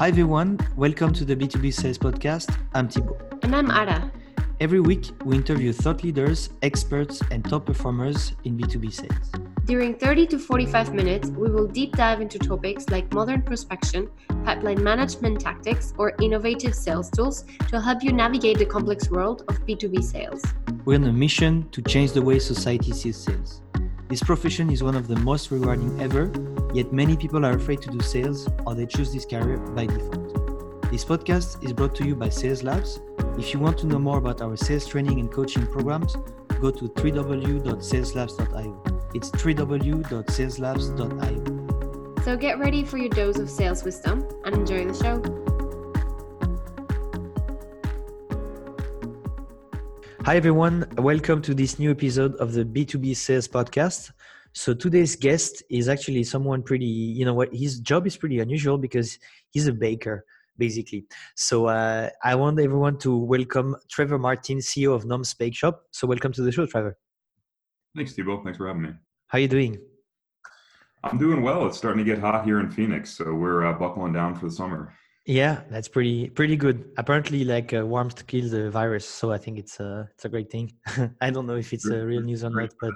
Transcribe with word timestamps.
Hi 0.00 0.08
everyone, 0.08 0.58
welcome 0.76 1.12
to 1.12 1.26
the 1.26 1.36
B2B 1.36 1.74
Sales 1.74 1.98
Podcast. 1.98 2.56
I'm 2.72 2.88
Thibaut. 2.88 3.20
And 3.42 3.54
I'm 3.54 3.70
Ara. 3.70 4.10
Every 4.58 4.80
week, 4.80 5.10
we 5.26 5.36
interview 5.36 5.74
thought 5.74 6.02
leaders, 6.02 6.48
experts, 6.62 7.20
and 7.30 7.44
top 7.44 7.66
performers 7.66 8.32
in 8.44 8.56
B2B 8.56 8.94
sales. 8.94 9.30
During 9.66 9.94
30 9.94 10.28
to 10.28 10.38
45 10.38 10.94
minutes, 10.94 11.28
we 11.28 11.50
will 11.50 11.66
deep 11.66 11.96
dive 11.96 12.22
into 12.22 12.38
topics 12.38 12.88
like 12.88 13.12
modern 13.12 13.42
prospection, 13.42 14.08
pipeline 14.46 14.82
management 14.82 15.38
tactics, 15.38 15.92
or 15.98 16.14
innovative 16.18 16.74
sales 16.74 17.10
tools 17.10 17.44
to 17.68 17.78
help 17.78 18.02
you 18.02 18.14
navigate 18.14 18.56
the 18.56 18.64
complex 18.64 19.10
world 19.10 19.42
of 19.48 19.60
B2B 19.66 20.02
sales. 20.02 20.42
We're 20.86 20.96
on 20.96 21.04
a 21.04 21.12
mission 21.12 21.68
to 21.72 21.82
change 21.82 22.12
the 22.12 22.22
way 22.22 22.38
society 22.38 22.92
sees 22.92 23.18
sales. 23.18 23.60
This 24.08 24.22
profession 24.22 24.70
is 24.70 24.82
one 24.82 24.96
of 24.96 25.08
the 25.08 25.16
most 25.16 25.50
rewarding 25.50 26.00
ever, 26.00 26.32
yet 26.72 26.92
many 26.92 27.16
people 27.16 27.44
are 27.44 27.52
afraid 27.52 27.82
to 27.82 27.90
do 27.90 28.00
sales 28.00 28.48
or 28.66 28.74
they 28.74 28.86
choose 28.86 29.12
this 29.12 29.24
career 29.24 29.58
by 29.58 29.86
default. 29.86 30.90
This 30.90 31.04
podcast 31.04 31.62
is 31.64 31.72
brought 31.72 31.94
to 31.96 32.04
you 32.04 32.14
by 32.16 32.28
Sales 32.28 32.62
Labs. 32.62 33.00
If 33.38 33.52
you 33.52 33.60
want 33.60 33.78
to 33.78 33.86
know 33.86 33.98
more 33.98 34.18
about 34.18 34.42
our 34.42 34.56
sales 34.56 34.86
training 34.86 35.20
and 35.20 35.30
coaching 35.30 35.66
programs, 35.66 36.16
go 36.60 36.70
to 36.70 36.88
www.saleslabs.io. 36.88 38.82
It's 39.14 39.30
www.saleslabs.io. 39.30 42.24
So 42.24 42.36
get 42.36 42.58
ready 42.58 42.84
for 42.84 42.98
your 42.98 43.08
dose 43.08 43.38
of 43.38 43.48
sales 43.48 43.82
wisdom 43.82 44.28
and 44.44 44.54
enjoy 44.54 44.84
the 44.84 44.94
show. 44.94 45.22
Hi, 50.26 50.36
everyone. 50.36 50.86
Welcome 50.98 51.40
to 51.42 51.54
this 51.54 51.78
new 51.78 51.92
episode 51.92 52.34
of 52.36 52.52
the 52.52 52.64
B2B 52.64 53.16
Sales 53.16 53.48
Podcast. 53.48 54.12
So, 54.52 54.74
today's 54.74 55.14
guest 55.14 55.62
is 55.70 55.88
actually 55.88 56.24
someone 56.24 56.62
pretty, 56.62 56.84
you 56.84 57.24
know 57.24 57.34
what, 57.34 57.54
his 57.54 57.78
job 57.78 58.06
is 58.06 58.16
pretty 58.16 58.40
unusual 58.40 58.78
because 58.78 59.16
he's 59.50 59.68
a 59.68 59.72
baker, 59.72 60.24
basically. 60.58 61.06
So, 61.36 61.66
uh, 61.66 62.10
I 62.24 62.34
want 62.34 62.58
everyone 62.58 62.98
to 62.98 63.16
welcome 63.16 63.76
Trevor 63.88 64.18
Martin, 64.18 64.58
CEO 64.58 64.92
of 64.92 65.06
Noms 65.06 65.34
Bake 65.34 65.54
Shop. 65.54 65.82
So, 65.92 66.08
welcome 66.08 66.32
to 66.32 66.42
the 66.42 66.50
show, 66.50 66.66
Trevor. 66.66 66.98
Thanks, 67.94 68.14
Thibaut. 68.14 68.42
Thanks 68.42 68.56
for 68.56 68.66
having 68.66 68.82
me. 68.82 68.90
How 69.28 69.38
are 69.38 69.40
you 69.40 69.48
doing? 69.48 69.78
I'm 71.04 71.16
doing 71.16 71.42
well. 71.42 71.66
It's 71.66 71.78
starting 71.78 72.04
to 72.04 72.10
get 72.10 72.18
hot 72.18 72.44
here 72.44 72.58
in 72.58 72.70
Phoenix, 72.70 73.10
so 73.10 73.32
we're 73.32 73.64
uh, 73.64 73.72
buckling 73.72 74.12
down 74.12 74.34
for 74.34 74.46
the 74.46 74.52
summer. 74.52 74.92
Yeah, 75.26 75.60
that's 75.70 75.86
pretty 75.86 76.28
pretty 76.28 76.56
good. 76.56 76.90
Apparently, 76.96 77.44
like 77.44 77.72
uh, 77.72 77.86
warmth 77.86 78.26
kills 78.26 78.50
the 78.50 78.68
virus, 78.70 79.06
so 79.06 79.30
I 79.30 79.38
think 79.38 79.58
it's 79.58 79.78
a 79.78 80.10
it's 80.12 80.24
a 80.24 80.28
great 80.28 80.50
thing. 80.50 80.72
I 81.20 81.30
don't 81.30 81.46
know 81.46 81.54
if 81.54 81.72
it's 81.72 81.86
a 81.86 82.04
real 82.04 82.22
news 82.22 82.42
or 82.42 82.50
not, 82.50 82.74
but 82.80 82.92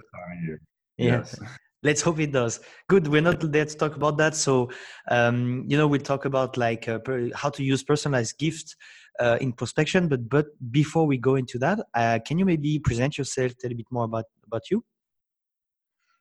yes. 0.96 1.38
let's 1.82 2.02
hope 2.02 2.18
it 2.20 2.32
does. 2.32 2.60
Good. 2.88 3.08
We're 3.08 3.22
not 3.22 3.40
there 3.40 3.64
to 3.64 3.76
talk 3.76 3.96
about 3.96 4.16
that, 4.18 4.34
so 4.34 4.70
um, 5.10 5.64
you 5.68 5.76
know 5.76 5.86
we'll 5.86 6.00
talk 6.00 6.24
about 6.24 6.56
like 6.56 6.88
uh, 6.88 6.98
how 7.34 7.50
to 7.50 7.62
use 7.62 7.82
personalized 7.82 8.38
gifts 8.38 8.76
uh, 9.20 9.38
in 9.40 9.52
prospection. 9.52 10.08
But 10.08 10.28
but 10.28 10.46
before 10.70 11.06
we 11.06 11.18
go 11.18 11.36
into 11.36 11.58
that, 11.58 11.78
uh, 11.94 12.18
can 12.26 12.38
you 12.38 12.44
maybe 12.44 12.78
present 12.78 13.18
yourself, 13.18 13.56
tell 13.58 13.70
a 13.70 13.74
bit 13.74 13.86
more 13.90 14.04
about 14.04 14.24
about 14.46 14.70
you? 14.70 14.84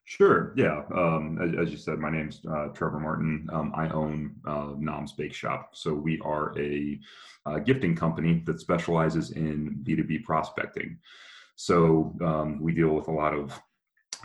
Sure. 0.06 0.54
Yeah. 0.58 0.82
Um, 0.94 1.40
as, 1.42 1.68
as, 1.68 1.72
you 1.72 1.78
said, 1.78 1.98
my 1.98 2.10
name's 2.10 2.42
uh, 2.46 2.68
Trevor 2.74 3.00
Martin. 3.00 3.48
Um, 3.54 3.72
I 3.74 3.88
own 3.90 4.36
uh, 4.46 4.74
Noms 4.78 5.14
Bake 5.14 5.34
Shop. 5.34 5.70
So 5.74 5.94
we 5.94 6.20
are 6.20 6.54
a, 6.60 7.00
a, 7.46 7.62
gifting 7.62 7.96
company 7.96 8.44
that 8.46 8.60
specializes 8.60 9.32
in 9.32 9.80
B2B 9.84 10.24
prospecting. 10.24 10.98
So 11.56 12.14
um, 12.22 12.62
we 12.62 12.74
deal 12.74 12.90
with 12.90 13.08
a 13.08 13.12
lot 13.12 13.34
of 13.34 13.58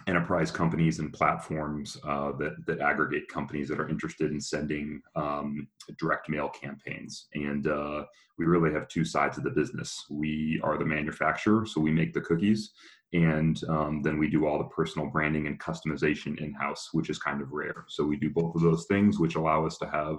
enterprise 0.06 0.50
companies 0.50 0.98
and 0.98 1.12
platforms 1.12 1.96
uh, 2.04 2.32
that, 2.32 2.54
that 2.66 2.80
aggregate 2.80 3.28
companies 3.28 3.68
that 3.68 3.80
are 3.80 3.88
interested 3.88 4.30
in 4.30 4.40
sending 4.40 5.00
um, 5.16 5.68
direct 5.98 6.28
mail 6.28 6.48
campaigns. 6.48 7.26
And 7.34 7.66
uh, 7.66 8.04
we 8.38 8.46
really 8.46 8.72
have 8.72 8.88
two 8.88 9.04
sides 9.04 9.38
of 9.38 9.44
the 9.44 9.50
business. 9.50 10.04
We 10.10 10.60
are 10.62 10.78
the 10.78 10.84
manufacturer, 10.84 11.66
so 11.66 11.80
we 11.80 11.90
make 11.90 12.14
the 12.14 12.20
cookies, 12.20 12.70
and 13.12 13.60
um, 13.68 14.02
then 14.02 14.18
we 14.18 14.28
do 14.28 14.46
all 14.46 14.58
the 14.58 14.64
personal 14.64 15.08
branding 15.08 15.46
and 15.46 15.58
customization 15.58 16.40
in 16.40 16.52
house, 16.52 16.90
which 16.92 17.10
is 17.10 17.18
kind 17.18 17.40
of 17.40 17.52
rare. 17.52 17.84
So 17.88 18.04
we 18.04 18.16
do 18.16 18.30
both 18.30 18.54
of 18.54 18.62
those 18.62 18.84
things, 18.86 19.18
which 19.18 19.34
allow 19.34 19.66
us 19.66 19.78
to 19.78 19.88
have 19.88 20.18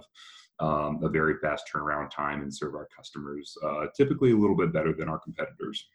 um, 0.59 0.99
a 1.03 1.09
very 1.09 1.35
fast 1.37 1.69
turnaround 1.73 2.11
time 2.11 2.41
and 2.41 2.53
serve 2.53 2.75
our 2.75 2.87
customers 2.95 3.55
uh, 3.63 3.85
typically 3.95 4.31
a 4.31 4.35
little 4.35 4.57
bit 4.57 4.73
better 4.73 4.93
than 4.93 5.07
our 5.07 5.19
competitors. 5.19 5.85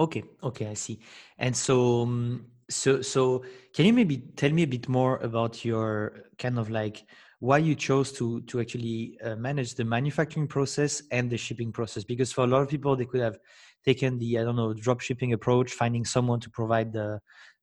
Okay, 0.00 0.22
okay, 0.42 0.68
I 0.68 0.74
see. 0.74 1.00
And 1.38 1.56
so, 1.56 2.02
um, 2.02 2.46
so, 2.70 3.00
so, 3.02 3.44
can 3.74 3.86
you 3.86 3.92
maybe 3.92 4.18
tell 4.36 4.50
me 4.50 4.62
a 4.62 4.66
bit 4.66 4.88
more 4.88 5.16
about 5.18 5.64
your 5.64 6.24
kind 6.38 6.58
of 6.58 6.70
like 6.70 7.04
why 7.40 7.58
you 7.58 7.74
chose 7.74 8.12
to 8.12 8.40
to 8.42 8.60
actually 8.60 9.18
uh, 9.24 9.36
manage 9.36 9.74
the 9.74 9.84
manufacturing 9.84 10.46
process 10.48 11.02
and 11.10 11.30
the 11.30 11.36
shipping 11.38 11.72
process? 11.72 12.04
Because 12.04 12.32
for 12.32 12.44
a 12.44 12.46
lot 12.46 12.62
of 12.62 12.68
people, 12.68 12.94
they 12.96 13.06
could 13.06 13.20
have 13.20 13.38
taken 13.84 14.18
the 14.18 14.38
I 14.38 14.44
don't 14.44 14.56
know 14.56 14.74
drop 14.74 15.00
shipping 15.00 15.32
approach, 15.32 15.72
finding 15.72 16.04
someone 16.04 16.40
to 16.40 16.50
provide 16.50 16.92
the 16.92 17.20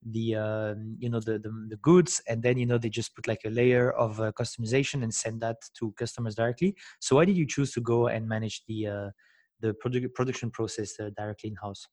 the 0.07 0.35
uh, 0.35 0.73
you 0.97 1.09
know 1.09 1.19
the, 1.19 1.37
the, 1.39 1.51
the 1.69 1.77
goods, 1.77 2.21
and 2.27 2.41
then 2.41 2.57
you 2.57 2.65
know 2.65 2.77
they 2.77 2.89
just 2.89 3.15
put 3.15 3.27
like 3.27 3.41
a 3.45 3.49
layer 3.49 3.91
of 3.91 4.19
uh, 4.19 4.31
customization 4.31 5.03
and 5.03 5.13
send 5.13 5.41
that 5.41 5.57
to 5.77 5.91
customers 5.93 6.35
directly. 6.35 6.75
So 6.99 7.17
why 7.17 7.25
did 7.25 7.37
you 7.37 7.45
choose 7.47 7.71
to 7.73 7.81
go 7.81 8.07
and 8.07 8.27
manage 8.27 8.63
the 8.67 8.87
uh, 8.87 9.09
the 9.59 9.75
produ- 9.83 10.13
production 10.13 10.49
process 10.51 10.99
uh, 10.99 11.09
directly 11.15 11.49
in 11.49 11.55
house? 11.57 11.87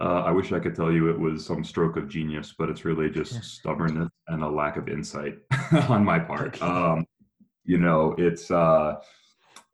Uh, 0.00 0.22
I 0.24 0.30
wish 0.30 0.50
I 0.52 0.58
could 0.58 0.74
tell 0.74 0.90
you 0.90 1.10
it 1.10 1.18
was 1.18 1.44
some 1.44 1.62
stroke 1.62 1.96
of 1.96 2.08
genius, 2.08 2.54
but 2.56 2.70
it's 2.70 2.86
really 2.86 3.10
just 3.10 3.42
stubbornness 3.44 4.08
and 4.28 4.42
a 4.42 4.48
lack 4.48 4.78
of 4.78 4.88
insight 4.88 5.38
on 5.88 6.04
my 6.04 6.18
part. 6.18 6.60
Um, 6.62 7.06
you 7.64 7.76
know, 7.76 8.14
it's 8.16 8.50
uh, 8.50 8.94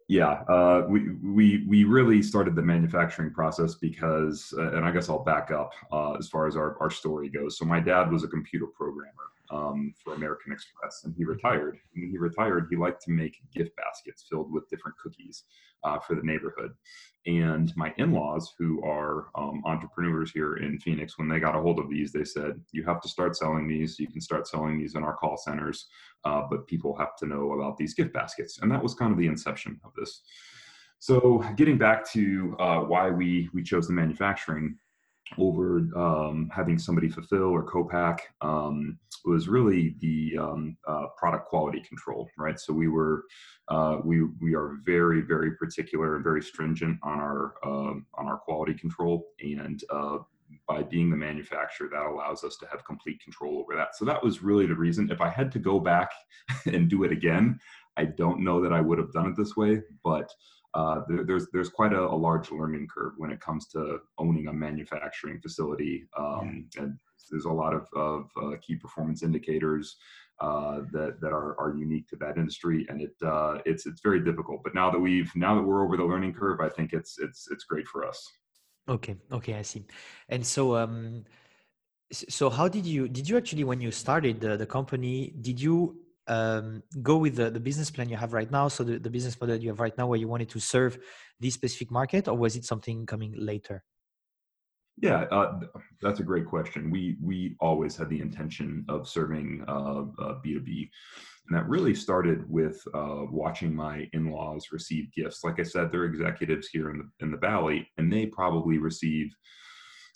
yeah, 0.08 0.42
uh, 0.48 0.84
we 0.88 1.10
we 1.22 1.64
we 1.68 1.84
really 1.84 2.22
started 2.22 2.56
the 2.56 2.62
manufacturing 2.62 3.32
process 3.32 3.76
because, 3.76 4.52
uh, 4.58 4.72
and 4.72 4.84
I 4.84 4.90
guess 4.90 5.08
I'll 5.08 5.22
back 5.22 5.52
up 5.52 5.72
uh, 5.92 6.14
as 6.14 6.28
far 6.28 6.48
as 6.48 6.56
our 6.56 6.76
our 6.80 6.90
story 6.90 7.28
goes. 7.28 7.56
So 7.56 7.64
my 7.64 7.78
dad 7.78 8.10
was 8.10 8.24
a 8.24 8.28
computer 8.28 8.66
programmer 8.66 9.12
um, 9.50 9.94
for 10.02 10.14
American 10.14 10.52
Express, 10.52 11.02
and 11.04 11.14
he 11.16 11.22
mm-hmm. 11.22 11.32
retired. 11.32 11.78
And 11.94 12.02
when 12.02 12.10
he 12.10 12.18
retired, 12.18 12.66
he 12.70 12.76
liked 12.76 13.02
to 13.02 13.10
make 13.10 13.38
gift 13.54 13.74
baskets 13.76 14.24
filled 14.28 14.52
with 14.52 14.68
different 14.68 14.96
cookies 14.98 15.44
uh, 15.84 15.98
for 15.98 16.14
the 16.14 16.22
neighborhood. 16.22 16.72
And 17.26 17.76
my 17.76 17.92
in-laws, 17.98 18.54
who 18.58 18.82
are 18.84 19.26
um, 19.34 19.62
entrepreneurs 19.64 20.30
here 20.30 20.56
in 20.56 20.78
Phoenix, 20.78 21.18
when 21.18 21.28
they 21.28 21.40
got 21.40 21.56
a 21.56 21.60
hold 21.60 21.78
of 21.78 21.90
these, 21.90 22.12
they 22.12 22.24
said, 22.24 22.60
"You 22.72 22.84
have 22.84 23.00
to 23.02 23.08
start 23.08 23.36
selling 23.36 23.66
these. 23.66 23.98
You 23.98 24.08
can 24.08 24.20
start 24.20 24.46
selling 24.46 24.78
these 24.78 24.94
in 24.94 25.02
our 25.02 25.14
call 25.14 25.36
centers, 25.36 25.86
uh, 26.24 26.42
but 26.48 26.66
people 26.66 26.96
have 26.96 27.16
to 27.16 27.26
know 27.26 27.52
about 27.52 27.76
these 27.76 27.94
gift 27.94 28.12
baskets." 28.12 28.58
And 28.60 28.70
that 28.70 28.82
was 28.82 28.94
kind 28.94 29.12
of 29.12 29.18
the 29.18 29.26
inception 29.26 29.80
of 29.84 29.92
this. 29.96 30.22
So, 30.98 31.44
getting 31.56 31.78
back 31.78 32.10
to 32.12 32.56
uh, 32.58 32.80
why 32.80 33.10
we 33.10 33.50
we 33.52 33.62
chose 33.62 33.86
the 33.86 33.92
manufacturing 33.92 34.78
over 35.38 35.88
um, 35.96 36.50
having 36.54 36.78
somebody 36.78 37.08
fulfill 37.08 37.44
or 37.50 37.62
co-pack 37.64 38.32
um, 38.40 38.98
was 39.24 39.48
really 39.48 39.96
the 40.00 40.38
um, 40.38 40.76
uh, 40.86 41.06
product 41.16 41.46
quality 41.46 41.80
control, 41.80 42.28
right? 42.38 42.58
So 42.58 42.72
we 42.72 42.88
were 42.88 43.24
uh, 43.68 43.98
we 44.04 44.22
we 44.40 44.54
are 44.54 44.78
very 44.84 45.20
very 45.20 45.56
particular 45.56 46.14
and 46.14 46.24
very 46.24 46.42
stringent 46.42 46.98
on 47.02 47.18
our 47.18 47.54
uh, 47.64 47.94
on 48.14 48.26
our 48.26 48.38
quality 48.38 48.74
control, 48.74 49.26
and 49.40 49.82
uh, 49.90 50.18
by 50.68 50.82
being 50.82 51.10
the 51.10 51.16
manufacturer, 51.16 51.88
that 51.90 52.06
allows 52.06 52.44
us 52.44 52.56
to 52.58 52.66
have 52.66 52.84
complete 52.84 53.20
control 53.22 53.58
over 53.58 53.74
that. 53.76 53.96
So 53.96 54.04
that 54.04 54.22
was 54.22 54.42
really 54.42 54.66
the 54.66 54.74
reason. 54.74 55.10
If 55.10 55.20
I 55.20 55.28
had 55.28 55.50
to 55.52 55.58
go 55.58 55.80
back 55.80 56.10
and 56.66 56.88
do 56.88 57.04
it 57.04 57.12
again, 57.12 57.58
I 57.96 58.04
don't 58.04 58.44
know 58.44 58.60
that 58.62 58.72
I 58.72 58.80
would 58.80 58.98
have 58.98 59.12
done 59.12 59.26
it 59.26 59.36
this 59.36 59.56
way, 59.56 59.82
but 60.04 60.30
uh, 60.76 61.00
there, 61.08 61.24
there's 61.24 61.46
there's 61.54 61.70
quite 61.70 61.94
a, 61.94 62.00
a, 62.00 62.18
large 62.28 62.50
learning 62.50 62.86
curve 62.94 63.14
when 63.16 63.30
it 63.30 63.40
comes 63.40 63.66
to 63.66 63.98
owning 64.18 64.48
a 64.48 64.52
manufacturing 64.52 65.40
facility, 65.40 66.06
um, 66.18 66.68
and 66.76 66.98
there's 67.30 67.46
a 67.46 67.50
lot 67.62 67.72
of, 67.72 67.86
of 67.96 68.30
uh, 68.42 68.56
key 68.60 68.76
performance 68.76 69.22
indicators 69.22 69.96
uh, 70.40 70.80
that 70.92 71.18
that 71.22 71.32
are, 71.32 71.58
are 71.58 71.74
unique 71.78 72.06
to 72.08 72.16
that 72.16 72.36
industry, 72.36 72.84
and 72.90 73.00
it 73.00 73.14
uh, 73.24 73.54
it's 73.64 73.86
it's 73.86 74.02
very 74.02 74.20
difficult. 74.22 74.60
But 74.62 74.74
now 74.74 74.90
that 74.90 74.98
we've 74.98 75.34
now 75.34 75.54
that 75.54 75.62
we're 75.62 75.82
over 75.82 75.96
the 75.96 76.04
learning 76.04 76.34
curve, 76.34 76.60
I 76.60 76.68
think 76.68 76.92
it's 76.92 77.18
it's 77.18 77.48
it's 77.50 77.64
great 77.64 77.88
for 77.88 78.06
us. 78.06 78.30
Okay, 78.86 79.16
okay, 79.32 79.54
I 79.54 79.62
see. 79.62 79.86
And 80.28 80.46
so, 80.46 80.76
um, 80.76 81.24
so 82.12 82.50
how 82.50 82.68
did 82.68 82.84
you 82.84 83.08
did 83.08 83.26
you 83.30 83.38
actually 83.38 83.64
when 83.64 83.80
you 83.80 83.90
started 83.90 84.42
the, 84.42 84.58
the 84.58 84.66
company 84.66 85.32
did 85.40 85.58
you 85.58 85.96
um, 86.28 86.82
go 87.02 87.16
with 87.16 87.36
the, 87.36 87.50
the 87.50 87.60
business 87.60 87.90
plan 87.90 88.08
you 88.08 88.16
have 88.16 88.32
right 88.32 88.50
now. 88.50 88.68
So 88.68 88.84
the, 88.84 88.98
the 88.98 89.10
business 89.10 89.40
model 89.40 89.56
you 89.56 89.68
have 89.68 89.80
right 89.80 89.96
now 89.96 90.06
where 90.06 90.18
you 90.18 90.28
wanted 90.28 90.50
to 90.50 90.60
serve 90.60 90.98
this 91.40 91.54
specific 91.54 91.90
market 91.90 92.28
or 92.28 92.36
was 92.36 92.56
it 92.56 92.64
something 92.64 93.06
coming 93.06 93.34
later? 93.36 93.84
Yeah 94.98 95.24
uh, 95.30 95.60
that's 96.00 96.20
a 96.20 96.24
great 96.24 96.46
question. 96.46 96.90
We 96.90 97.16
we 97.22 97.54
always 97.60 97.96
had 97.96 98.08
the 98.08 98.20
intention 98.20 98.84
of 98.88 99.06
serving 99.06 99.62
uh, 99.68 100.04
uh, 100.18 100.34
b2b 100.44 100.88
and 101.48 101.56
that 101.56 101.68
really 101.68 101.94
started 101.94 102.48
with 102.50 102.82
uh, 102.94 103.24
watching 103.30 103.74
my 103.74 104.08
in-laws 104.14 104.68
receive 104.72 105.12
gifts. 105.12 105.44
Like 105.44 105.60
i 105.60 105.64
said 105.64 105.92
they're 105.92 106.04
executives 106.04 106.68
here 106.68 106.90
in 106.90 106.98
the, 106.98 107.24
in 107.24 107.30
the 107.30 107.36
valley 107.36 107.86
and 107.98 108.10
they 108.10 108.26
probably 108.26 108.78
receive 108.78 109.36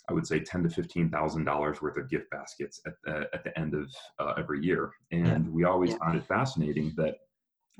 I 0.09 0.13
would 0.13 0.27
say 0.27 0.39
ten 0.39 0.63
to 0.63 0.69
fifteen 0.69 1.09
thousand 1.09 1.45
dollars 1.45 1.81
worth 1.81 1.97
of 1.97 2.09
gift 2.09 2.29
baskets 2.31 2.81
at 2.85 2.93
the, 3.03 3.29
at 3.33 3.43
the 3.43 3.57
end 3.57 3.73
of 3.73 3.91
uh, 4.19 4.33
every 4.37 4.63
year, 4.63 4.91
and 5.11 5.45
yeah. 5.45 5.51
we 5.51 5.63
always 5.63 5.91
yeah. 5.91 5.97
found 5.97 6.17
it 6.17 6.25
fascinating 6.25 6.93
that 6.97 7.15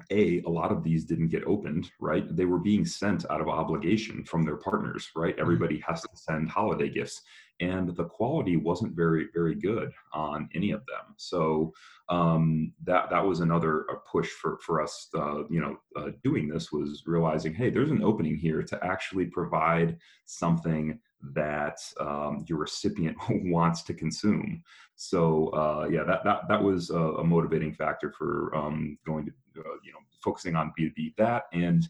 a 0.10 0.42
a 0.42 0.50
lot 0.50 0.72
of 0.72 0.84
these 0.84 1.06
didn't 1.06 1.28
get 1.28 1.44
opened 1.46 1.92
right 2.00 2.36
they 2.36 2.46
were 2.46 2.58
being 2.58 2.86
sent 2.86 3.30
out 3.30 3.42
of 3.42 3.48
obligation 3.48 4.24
from 4.24 4.44
their 4.44 4.58
partners 4.58 5.10
right 5.16 5.34
mm-hmm. 5.34 5.42
everybody 5.42 5.84
has 5.86 6.02
to 6.02 6.10
send 6.16 6.50
holiday 6.50 6.90
gifts 6.90 7.22
and 7.60 7.96
the 7.96 8.06
quality 8.06 8.56
wasn't 8.56 8.96
very 8.96 9.28
very 9.34 9.54
good 9.54 9.92
on 10.14 10.50
any 10.56 10.72
of 10.72 10.82
them 10.88 11.14
so 11.18 11.72
um, 12.10 12.74
that 12.84 13.10
that 13.10 13.26
was 13.26 13.42
another 13.42 13.86
push 14.12 14.30
for 14.30 14.58
for 14.66 14.82
us 14.82 15.08
uh, 15.16 15.44
you 15.50 15.62
know 15.62 15.78
uh, 15.96 16.10
doing 16.24 16.48
this 16.48 16.72
was 16.72 17.04
realizing 17.06 17.54
hey 17.54 17.70
there's 17.70 17.92
an 17.92 18.04
opening 18.04 18.36
here 18.36 18.64
to 18.64 18.84
actually 18.84 19.26
provide 19.26 19.98
something 20.26 20.98
that 21.34 21.78
um, 22.00 22.44
your 22.48 22.58
recipient 22.58 23.18
wants 23.30 23.84
to 23.84 23.94
consume 23.94 24.64
so 24.96 25.48
uh, 25.50 25.88
yeah 25.90 26.04
that, 26.04 26.24
that 26.24 26.42
that 26.48 26.62
was 26.62 26.90
a, 26.90 27.24
motivating 27.24 27.74
factor 27.74 28.12
for 28.18 28.56
um, 28.56 28.98
going 29.06 29.26
to 29.26 29.32
uh, 29.60 29.76
you 29.84 29.92
know 29.92 30.00
focusing 30.24 30.56
on 30.56 30.72
b2b 30.78 31.16
that 31.18 31.44
and 31.54 31.88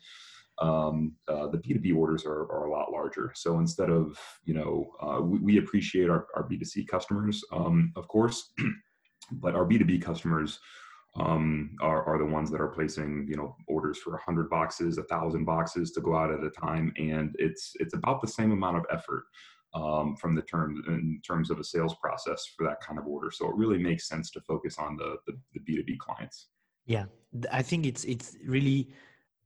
um, 0.61 1.13
uh, 1.27 1.47
the 1.47 1.57
B2B 1.57 1.95
orders 1.95 2.23
are, 2.23 2.43
are 2.51 2.65
a 2.65 2.71
lot 2.71 2.91
larger. 2.91 3.31
So 3.35 3.59
instead 3.59 3.89
of, 3.89 4.17
you 4.45 4.53
know, 4.53 4.91
uh, 5.01 5.19
we, 5.21 5.39
we, 5.39 5.57
appreciate 5.57 6.09
our, 6.09 6.27
our 6.35 6.47
B2C 6.47 6.87
customers, 6.87 7.43
um, 7.51 7.91
of 7.95 8.07
course, 8.07 8.53
but 9.31 9.55
our 9.55 9.65
B2B 9.65 10.01
customers 10.03 10.59
um, 11.15 11.75
are, 11.81 12.03
are 12.03 12.17
the 12.17 12.25
ones 12.25 12.49
that 12.51 12.61
are 12.61 12.69
placing, 12.69 13.27
you 13.29 13.35
know, 13.35 13.55
orders 13.67 13.97
for 13.97 14.11
100 14.11 14.49
boxes, 14.49 14.97
a 14.97 15.01
1,000 15.01 15.43
boxes 15.43 15.91
to 15.91 16.01
go 16.01 16.15
out 16.15 16.31
at 16.31 16.43
a 16.43 16.49
time. 16.49 16.93
And 16.97 17.35
it's, 17.37 17.73
it's 17.75 17.93
about 17.93 18.21
the 18.21 18.27
same 18.27 18.51
amount 18.51 18.77
of 18.77 18.85
effort 18.91 19.25
um, 19.73 20.15
from 20.15 20.35
the 20.35 20.41
term 20.41 20.81
in 20.87 21.21
terms 21.25 21.49
of 21.49 21.59
a 21.59 21.63
sales 21.63 21.95
process 22.01 22.45
for 22.55 22.65
that 22.65 22.81
kind 22.81 22.97
of 22.97 23.07
order. 23.07 23.29
So 23.31 23.47
it 23.49 23.55
really 23.55 23.77
makes 23.77 24.07
sense 24.07 24.31
to 24.31 24.41
focus 24.41 24.77
on 24.77 24.95
the, 24.97 25.17
the, 25.27 25.33
the 25.53 25.59
B2B 25.59 25.97
clients. 25.97 26.47
Yeah, 26.85 27.05
I 27.51 27.61
think 27.61 27.85
it's 27.85 28.03
it's 28.05 28.35
really 28.45 28.89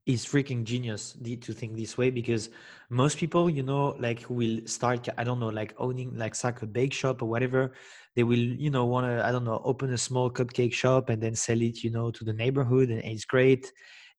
is 0.06 0.24
freaking 0.24 0.64
genius 0.64 1.18
to 1.42 1.52
think 1.54 1.76
this 1.76 1.98
way 1.98 2.12
because 2.12 2.50
most 2.90 3.18
people 3.18 3.50
you 3.50 3.64
know 3.64 3.96
like 4.00 4.24
will 4.30 4.60
start 4.66 5.10
i 5.18 5.24
don't 5.24 5.40
know 5.40 5.48
like 5.50 5.74
owning 5.80 6.16
like 6.16 6.42
like 6.44 6.62
a 6.62 6.68
bake 6.68 6.94
shop 6.94 7.22
or 7.22 7.26
whatever. 7.26 7.74
They 8.16 8.24
will 8.24 8.38
you 8.38 8.70
know 8.70 8.86
want 8.86 9.08
to 9.08 9.26
i 9.26 9.32
don't 9.32 9.44
know 9.44 9.62
open 9.66 9.92
a 9.92 9.98
small 9.98 10.30
cupcake 10.30 10.74
shop 10.74 11.10
and 11.10 11.22
then 11.22 11.36
sell 11.36 11.60
it 11.62 11.84
you 11.84 11.92
know 11.92 12.12
to 12.12 12.24
the 12.24 12.34
neighborhood 12.34 12.90
and 12.90 13.02
it's 13.04 13.26
great. 13.26 13.72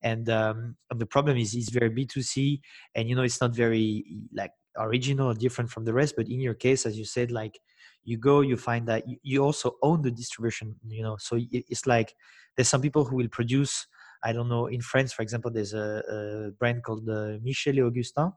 And 0.03 0.29
um, 0.29 0.77
the 0.95 1.07
problem 1.07 1.37
is 1.39 1.55
it's 1.55 1.71
very 1.71 1.91
b2c 1.91 2.61
and 2.95 3.09
you 3.09 3.15
know 3.15 3.23
it's 3.23 3.41
not 3.41 3.55
very 3.55 4.05
like 4.35 4.51
original 4.77 5.31
or 5.31 5.35
different 5.35 5.71
from 5.71 5.85
the 5.85 5.95
rest. 5.95 6.15
But 6.17 6.29
in 6.29 6.41
your 6.41 6.55
case 6.55 6.85
as 6.85 6.99
you 6.99 7.05
said 7.05 7.31
like 7.31 7.59
you 8.05 8.19
go 8.19 8.41
you 8.41 8.57
find 8.57 8.87
that 8.89 9.05
you 9.23 9.43
also 9.45 9.77
own 9.83 10.03
the 10.03 10.11
distribution 10.11 10.75
you 10.89 11.03
know. 11.05 11.17
So 11.21 11.39
it's 11.53 11.87
like 11.87 12.15
there's 12.57 12.69
some 12.69 12.83
people 12.83 13.05
who 13.05 13.17
will 13.17 13.29
produce 13.29 13.87
I 14.23 14.33
don't 14.33 14.49
know. 14.49 14.67
In 14.67 14.81
France, 14.81 15.13
for 15.13 15.23
example, 15.23 15.51
there's 15.51 15.75
a, 15.75 16.03
a 16.09 16.51
brand 16.53 16.83
called 16.83 17.09
uh, 17.09 17.39
Michel 17.43 17.79
et 17.79 17.83
Augustin. 17.83 18.33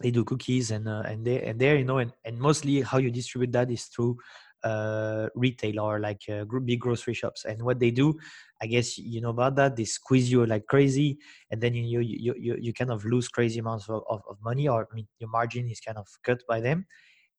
They 0.00 0.10
do 0.10 0.24
cookies 0.24 0.70
and 0.72 0.86
uh, 0.88 1.02
and 1.06 1.24
they 1.24 1.42
and 1.42 1.58
there 1.58 1.74
you 1.76 1.84
know 1.84 1.96
and, 1.98 2.12
and 2.22 2.38
mostly 2.38 2.82
how 2.82 2.98
you 2.98 3.10
distribute 3.10 3.52
that 3.52 3.70
is 3.70 3.84
through 3.84 4.18
uh, 4.62 5.28
retail 5.34 5.80
or 5.80 6.00
like 6.00 6.22
uh, 6.28 6.44
big 6.64 6.80
grocery 6.80 7.14
shops. 7.14 7.44
And 7.44 7.62
what 7.62 7.78
they 7.78 7.90
do, 7.90 8.14
I 8.60 8.66
guess 8.66 8.98
you 8.98 9.20
know 9.20 9.30
about 9.30 9.56
that. 9.56 9.76
They 9.76 9.84
squeeze 9.84 10.30
you 10.30 10.44
like 10.44 10.66
crazy, 10.66 11.18
and 11.50 11.62
then 11.62 11.74
you 11.74 12.00
you 12.00 12.34
you 12.36 12.56
you 12.60 12.72
kind 12.74 12.90
of 12.90 13.04
lose 13.04 13.28
crazy 13.28 13.60
amounts 13.60 13.88
of, 13.88 14.02
of, 14.10 14.20
of 14.28 14.36
money, 14.42 14.68
or 14.68 14.88
I 14.90 14.94
mean 14.94 15.08
your 15.18 15.30
margin 15.30 15.68
is 15.68 15.80
kind 15.80 15.98
of 15.98 16.06
cut 16.24 16.42
by 16.48 16.60
them. 16.60 16.86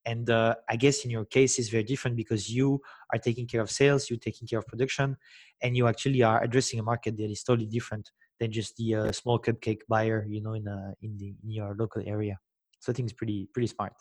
And 0.08 0.30
uh, 0.30 0.56
I 0.70 0.78
guess 0.78 1.04
in 1.04 1.12
your 1.12 1.26
case, 1.26 1.60
it's 1.60 1.68
very 1.68 1.84
different 1.84 2.16
because 2.16 2.50
you 2.50 2.82
are 3.12 3.20
taking 3.20 3.46
care 3.46 3.62
of 3.62 3.70
sales, 3.70 4.10
you're 4.10 4.26
taking 4.30 4.48
care 4.48 4.60
of 4.60 4.66
production, 4.66 5.18
and 5.62 5.76
you 5.76 5.86
actually 5.88 6.24
are 6.24 6.42
addressing 6.42 6.80
a 6.80 6.84
market 6.84 7.18
that 7.18 7.30
is 7.30 7.44
totally 7.44 7.68
different 7.68 8.10
than 8.40 8.50
just 8.50 8.78
the 8.78 8.96
uh, 8.96 9.12
small 9.12 9.38
cupcake 9.38 9.82
buyer, 9.90 10.26
you 10.30 10.42
know, 10.42 10.54
in 10.54 10.66
uh, 10.66 10.92
in 11.02 11.18
the 11.18 11.36
in 11.44 11.52
your 11.52 11.76
local 11.78 12.02
area. 12.06 12.40
So 12.80 12.92
I 12.92 12.96
think 12.96 13.10
it's 13.10 13.18
pretty 13.18 13.50
pretty 13.54 13.68
smart. 13.68 13.94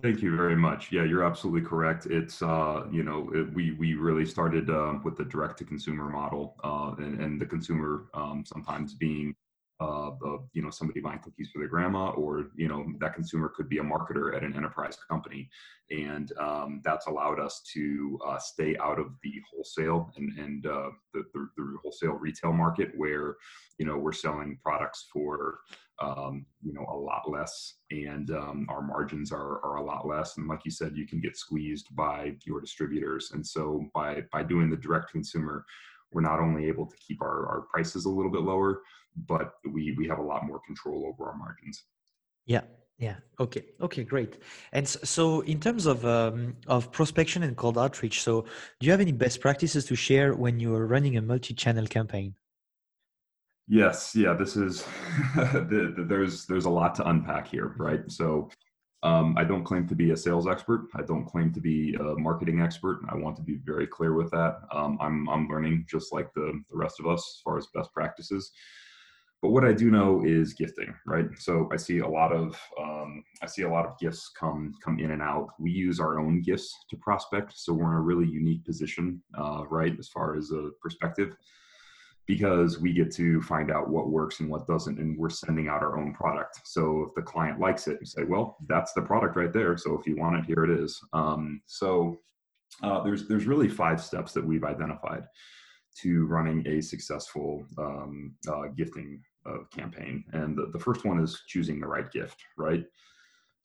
Thank 0.00 0.22
you 0.22 0.36
very 0.36 0.56
much. 0.56 0.92
Yeah, 0.92 1.04
you're 1.04 1.24
absolutely 1.24 1.66
correct. 1.66 2.06
It's 2.06 2.40
uh, 2.42 2.84
you 2.92 3.02
know, 3.02 3.28
it, 3.34 3.52
we 3.52 3.72
we 3.72 3.94
really 3.94 4.26
started 4.26 4.70
uh, 4.70 4.94
with 5.02 5.16
the 5.16 5.24
direct 5.24 5.58
to 5.58 5.64
consumer 5.64 6.08
model, 6.08 6.54
uh, 6.62 6.94
and, 6.98 7.20
and 7.20 7.40
the 7.40 7.46
consumer 7.46 8.06
um, 8.14 8.44
sometimes 8.46 8.94
being 8.94 9.34
uh, 9.78 10.10
the 10.20 10.38
you 10.52 10.62
know 10.62 10.70
somebody 10.70 11.00
buying 11.00 11.18
cookies 11.18 11.50
for 11.52 11.58
their 11.58 11.68
grandma, 11.68 12.10
or 12.10 12.46
you 12.56 12.68
know 12.68 12.86
that 12.98 13.14
consumer 13.14 13.52
could 13.54 13.68
be 13.68 13.78
a 13.78 13.82
marketer 13.82 14.34
at 14.34 14.42
an 14.42 14.54
enterprise 14.56 14.96
company, 15.08 15.50
and 15.90 16.32
um, 16.38 16.80
that's 16.82 17.06
allowed 17.06 17.38
us 17.38 17.62
to 17.74 18.18
uh, 18.26 18.38
stay 18.38 18.76
out 18.78 18.98
of 18.98 19.12
the 19.22 19.32
wholesale 19.50 20.10
and 20.16 20.38
and 20.38 20.66
uh, 20.66 20.90
the, 21.12 21.24
the, 21.34 21.48
the 21.56 21.76
wholesale 21.82 22.12
retail 22.12 22.52
market 22.52 22.90
where 22.96 23.36
you 23.78 23.84
know 23.84 23.98
we're 23.98 24.12
selling 24.12 24.58
products 24.62 25.08
for 25.12 25.58
um, 26.00 26.46
you 26.62 26.72
know 26.72 26.86
a 26.90 26.96
lot 26.96 27.30
less, 27.30 27.74
and 27.90 28.30
um, 28.30 28.66
our 28.70 28.80
margins 28.80 29.30
are 29.30 29.62
are 29.62 29.76
a 29.76 29.84
lot 29.84 30.06
less, 30.06 30.38
and 30.38 30.48
like 30.48 30.60
you 30.64 30.70
said, 30.70 30.96
you 30.96 31.06
can 31.06 31.20
get 31.20 31.36
squeezed 31.36 31.94
by 31.94 32.34
your 32.44 32.62
distributors, 32.62 33.32
and 33.32 33.46
so 33.46 33.84
by 33.92 34.22
by 34.32 34.42
doing 34.42 34.70
the 34.70 34.76
direct 34.76 35.10
consumer 35.10 35.66
we're 36.16 36.22
not 36.22 36.40
only 36.40 36.66
able 36.66 36.86
to 36.86 36.96
keep 36.96 37.20
our, 37.20 37.46
our 37.46 37.60
prices 37.70 38.06
a 38.06 38.08
little 38.08 38.32
bit 38.32 38.40
lower, 38.40 38.80
but 39.28 39.52
we 39.70 39.94
we 39.98 40.08
have 40.08 40.18
a 40.18 40.22
lot 40.32 40.46
more 40.46 40.60
control 40.66 41.04
over 41.06 41.28
our 41.30 41.36
margins. 41.36 41.84
Yeah, 42.46 42.62
yeah. 42.98 43.16
Okay. 43.38 43.64
Okay. 43.82 44.02
Great. 44.02 44.38
And 44.72 44.88
so, 44.88 45.42
in 45.42 45.60
terms 45.60 45.84
of 45.84 46.06
um, 46.06 46.56
of 46.66 46.90
prospection 46.90 47.42
and 47.42 47.54
cold 47.54 47.76
outreach, 47.76 48.22
so 48.22 48.46
do 48.80 48.86
you 48.86 48.92
have 48.92 49.02
any 49.02 49.12
best 49.12 49.42
practices 49.42 49.84
to 49.90 49.94
share 49.94 50.34
when 50.34 50.58
you 50.58 50.74
are 50.74 50.86
running 50.86 51.18
a 51.18 51.22
multi-channel 51.22 51.86
campaign? 51.86 52.34
Yes. 53.68 54.16
Yeah. 54.16 54.32
This 54.32 54.56
is 54.56 54.86
the, 55.36 55.92
the, 55.96 56.04
there's 56.08 56.46
there's 56.46 56.64
a 56.64 56.70
lot 56.80 56.94
to 56.94 57.08
unpack 57.10 57.46
here, 57.48 57.74
right? 57.76 58.10
So. 58.10 58.48
Um, 59.06 59.36
I 59.38 59.44
don't 59.44 59.62
claim 59.62 59.86
to 59.86 59.94
be 59.94 60.10
a 60.10 60.16
sales 60.16 60.48
expert. 60.48 60.88
I 60.96 61.02
don't 61.02 61.26
claim 61.26 61.52
to 61.52 61.60
be 61.60 61.94
a 61.94 62.16
marketing 62.16 62.60
expert. 62.60 63.02
I 63.08 63.14
want 63.14 63.36
to 63.36 63.42
be 63.42 63.56
very 63.64 63.86
clear 63.86 64.14
with 64.14 64.32
that. 64.32 64.62
Um, 64.72 64.98
I'm, 65.00 65.28
I'm 65.28 65.48
learning 65.48 65.86
just 65.88 66.12
like 66.12 66.34
the, 66.34 66.60
the 66.68 66.76
rest 66.76 66.98
of 66.98 67.06
us 67.06 67.20
as 67.20 67.40
far 67.44 67.56
as 67.56 67.68
best 67.72 67.92
practices. 67.92 68.50
But 69.42 69.50
what 69.50 69.64
I 69.64 69.72
do 69.72 69.92
know 69.92 70.24
is 70.24 70.54
gifting, 70.54 70.92
right? 71.06 71.26
So 71.38 71.68
I 71.72 71.76
see 71.76 71.98
a 72.00 72.08
lot 72.08 72.32
of 72.32 72.58
um, 72.80 73.22
I 73.42 73.46
see 73.46 73.62
a 73.62 73.70
lot 73.70 73.86
of 73.86 73.96
gifts 74.00 74.32
come 74.40 74.72
come 74.82 74.98
in 74.98 75.12
and 75.12 75.22
out. 75.22 75.50
We 75.60 75.70
use 75.70 76.00
our 76.00 76.18
own 76.18 76.40
gifts 76.40 76.74
to 76.90 76.96
prospect, 76.96 77.52
so 77.54 77.74
we're 77.74 77.92
in 77.92 77.98
a 77.98 78.00
really 78.00 78.26
unique 78.26 78.64
position, 78.64 79.22
uh, 79.38 79.62
right, 79.68 79.94
as 80.00 80.08
far 80.08 80.36
as 80.36 80.50
a 80.50 80.70
perspective, 80.82 81.36
because 82.26 82.80
we 82.80 82.92
get 82.92 83.12
to 83.14 83.40
find 83.42 83.70
out 83.70 83.88
what 83.88 84.10
works 84.10 84.40
and 84.40 84.48
what 84.48 84.66
doesn't, 84.66 84.98
and 84.98 85.16
we're 85.16 85.30
sending 85.30 85.68
out 85.68 85.82
our 85.82 85.96
own 85.98 86.12
product. 86.12 86.60
So 86.64 87.02
if 87.02 87.14
the 87.14 87.22
client 87.22 87.60
likes 87.60 87.86
it, 87.86 87.98
you 88.00 88.06
say, 88.06 88.24
well, 88.24 88.56
that's 88.68 88.92
the 88.92 89.02
product 89.02 89.36
right 89.36 89.52
there. 89.52 89.76
So 89.76 89.96
if 89.98 90.06
you 90.06 90.16
want 90.16 90.36
it, 90.36 90.44
here 90.44 90.64
it 90.64 90.70
is. 90.70 91.00
Um, 91.12 91.60
so 91.66 92.18
uh, 92.82 93.02
there's 93.02 93.28
there's 93.28 93.46
really 93.46 93.68
five 93.68 94.02
steps 94.02 94.32
that 94.32 94.44
we've 94.44 94.64
identified 94.64 95.24
to 96.02 96.26
running 96.26 96.66
a 96.66 96.80
successful 96.82 97.64
um, 97.78 98.34
uh, 98.48 98.68
gifting 98.76 99.22
uh, 99.48 99.58
campaign. 99.74 100.24
And 100.32 100.56
the, 100.56 100.66
the 100.72 100.78
first 100.78 101.04
one 101.04 101.20
is 101.20 101.40
choosing 101.46 101.80
the 101.80 101.86
right 101.86 102.10
gift, 102.10 102.42
right? 102.58 102.84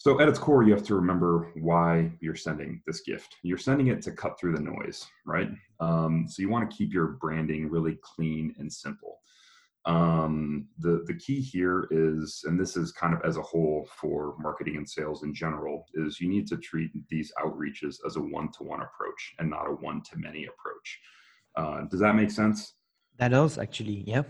So 0.01 0.20
at 0.20 0.27
its 0.27 0.39
core, 0.39 0.63
you 0.63 0.74
have 0.74 0.81
to 0.86 0.96
remember 0.96 1.51
why 1.53 2.12
you're 2.22 2.36
sending 2.36 2.81
this 2.88 3.01
gift. 3.01 3.36
You're 3.43 3.60
sending 3.60 3.89
it 3.89 4.01
to 4.01 4.12
cut 4.12 4.39
through 4.39 4.55
the 4.55 4.60
noise, 4.60 5.05
right? 5.27 5.50
Um, 5.79 6.25
so 6.27 6.41
you 6.41 6.50
want 6.50 6.67
to 6.67 6.75
keep 6.75 6.91
your 6.91 7.10
branding 7.22 7.70
really 7.70 8.00
clean 8.01 8.55
and 8.58 8.74
simple. 8.74 9.20
Um, 9.86 10.70
the 10.79 11.03
the 11.05 11.13
key 11.13 11.39
here 11.39 11.88
is, 11.91 12.43
and 12.48 12.60
this 12.60 12.75
is 12.75 12.91
kind 12.91 13.13
of 13.13 13.22
as 13.24 13.38
a 13.38 13.43
whole 13.43 13.88
for 13.96 14.34
marketing 14.39 14.75
and 14.77 14.89
sales 14.89 15.22
in 15.22 15.36
general, 15.36 15.86
is 15.93 16.20
you 16.20 16.27
need 16.27 16.48
to 16.48 16.58
treat 16.58 16.89
these 17.12 17.31
outreaches 17.38 17.98
as 18.03 18.15
a 18.15 18.22
one-to-one 18.22 18.81
approach 18.81 19.36
and 19.38 19.51
not 19.51 19.67
a 19.67 19.74
one-to-many 19.74 20.48
approach. 20.48 21.00
Uh, 21.55 21.81
does 21.91 22.00
that 22.00 22.15
make 22.15 22.31
sense? 22.31 22.74
That 23.17 23.29
does 23.29 23.60
actually, 23.60 24.03
yeah. 24.08 24.24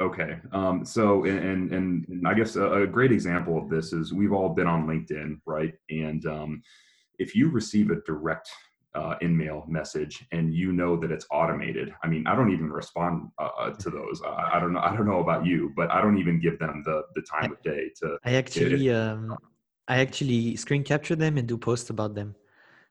Okay. 0.00 0.38
Um, 0.52 0.84
so, 0.84 1.24
and, 1.24 1.72
and, 1.72 2.08
and 2.08 2.28
I 2.28 2.34
guess 2.34 2.56
a, 2.56 2.82
a, 2.82 2.86
great 2.86 3.12
example 3.12 3.56
of 3.56 3.70
this 3.70 3.92
is 3.94 4.12
we've 4.12 4.32
all 4.32 4.50
been 4.50 4.66
on 4.66 4.86
LinkedIn, 4.86 5.40
right? 5.46 5.72
And 5.88 6.26
um, 6.26 6.62
if 7.18 7.34
you 7.34 7.48
receive 7.48 7.90
a 7.90 8.02
direct 8.02 8.50
uh, 8.94 9.14
in-mail 9.22 9.64
message 9.68 10.24
and 10.32 10.52
you 10.52 10.72
know 10.72 10.96
that 10.96 11.10
it's 11.10 11.26
automated, 11.30 11.94
I 12.02 12.08
mean, 12.08 12.26
I 12.26 12.34
don't 12.34 12.52
even 12.52 12.70
respond 12.70 13.30
uh, 13.38 13.48
uh 13.58 13.70
to 13.70 13.90
those. 13.90 14.20
I, 14.22 14.56
I, 14.56 14.60
don't 14.60 14.74
know. 14.74 14.80
I 14.80 14.94
don't 14.94 15.06
know 15.06 15.20
about 15.20 15.46
you, 15.46 15.72
but 15.74 15.90
I 15.90 16.02
don't 16.02 16.18
even 16.18 16.40
give 16.40 16.58
them 16.58 16.82
the 16.84 17.02
the 17.14 17.22
time 17.22 17.52
of 17.52 17.62
day 17.62 17.90
to. 18.00 18.18
I 18.24 18.34
actually, 18.34 18.90
um, 18.90 19.34
I 19.88 19.98
actually 20.00 20.56
screen 20.56 20.84
capture 20.84 21.16
them 21.16 21.38
and 21.38 21.48
do 21.48 21.56
posts 21.56 21.88
about 21.88 22.14
them. 22.14 22.34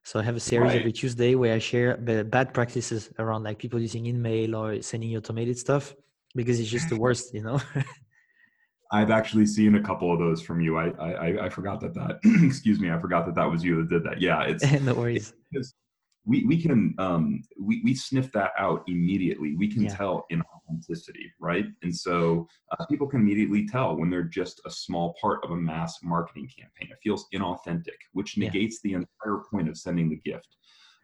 So 0.03 0.19
I 0.19 0.23
have 0.23 0.35
a 0.35 0.39
series 0.39 0.69
right. 0.69 0.79
every 0.79 0.91
Tuesday 0.91 1.33
where 1.33 1.55
I 1.55 1.59
share 1.59 1.97
the 1.97 2.23
bad 2.23 2.53
practices 2.53 3.09
around 3.17 3.43
like 3.43 3.57
people 3.57 3.79
using 3.79 4.05
email 4.05 4.55
or 4.55 4.81
sending 4.83 5.15
automated 5.17 5.57
stuff 5.57 5.95
because 6.35 6.59
it's 6.59 6.69
just 6.69 6.89
the 6.89 6.99
worst, 6.99 7.33
you 7.33 7.41
know. 7.41 7.59
I've 8.91 9.09
actually 9.09 9.47
seen 9.47 9.75
a 9.75 9.81
couple 9.81 10.13
of 10.13 10.19
those 10.19 10.41
from 10.41 10.61
you. 10.61 10.77
I 10.77 10.89
I, 10.89 11.45
I 11.45 11.49
forgot 11.49 11.79
that 11.81 11.93
that 11.95 12.19
excuse 12.43 12.79
me, 12.79 12.91
I 12.91 12.99
forgot 12.99 13.25
that 13.25 13.35
that 13.35 13.49
was 13.49 13.63
you 13.63 13.77
that 13.77 13.89
did 13.89 14.03
that. 14.03 14.21
Yeah, 14.21 14.43
it's 14.43 14.63
no 14.81 14.93
worries. 14.93 15.33
It's, 15.51 15.73
we, 16.25 16.43
we 16.45 16.61
can 16.61 16.95
um, 16.97 17.41
we, 17.59 17.81
we 17.83 17.93
sniff 17.93 18.31
that 18.31 18.51
out 18.57 18.83
immediately 18.87 19.55
we 19.55 19.67
can 19.67 19.83
yeah. 19.83 19.95
tell 19.95 20.25
in 20.29 20.41
authenticity 20.41 21.31
right 21.39 21.65
and 21.83 21.95
so 21.95 22.47
uh, 22.71 22.85
people 22.87 23.07
can 23.07 23.21
immediately 23.21 23.67
tell 23.67 23.95
when 23.95 24.09
they're 24.09 24.23
just 24.23 24.59
a 24.65 24.71
small 24.71 25.15
part 25.21 25.43
of 25.43 25.51
a 25.51 25.55
mass 25.55 25.99
marketing 26.03 26.47
campaign 26.47 26.91
it 26.91 26.97
feels 27.03 27.27
inauthentic 27.33 27.97
which 28.13 28.37
negates 28.37 28.79
yeah. 28.83 28.97
the 28.97 29.05
entire 29.05 29.43
point 29.51 29.69
of 29.69 29.77
sending 29.77 30.09
the 30.09 30.19
gift 30.29 30.57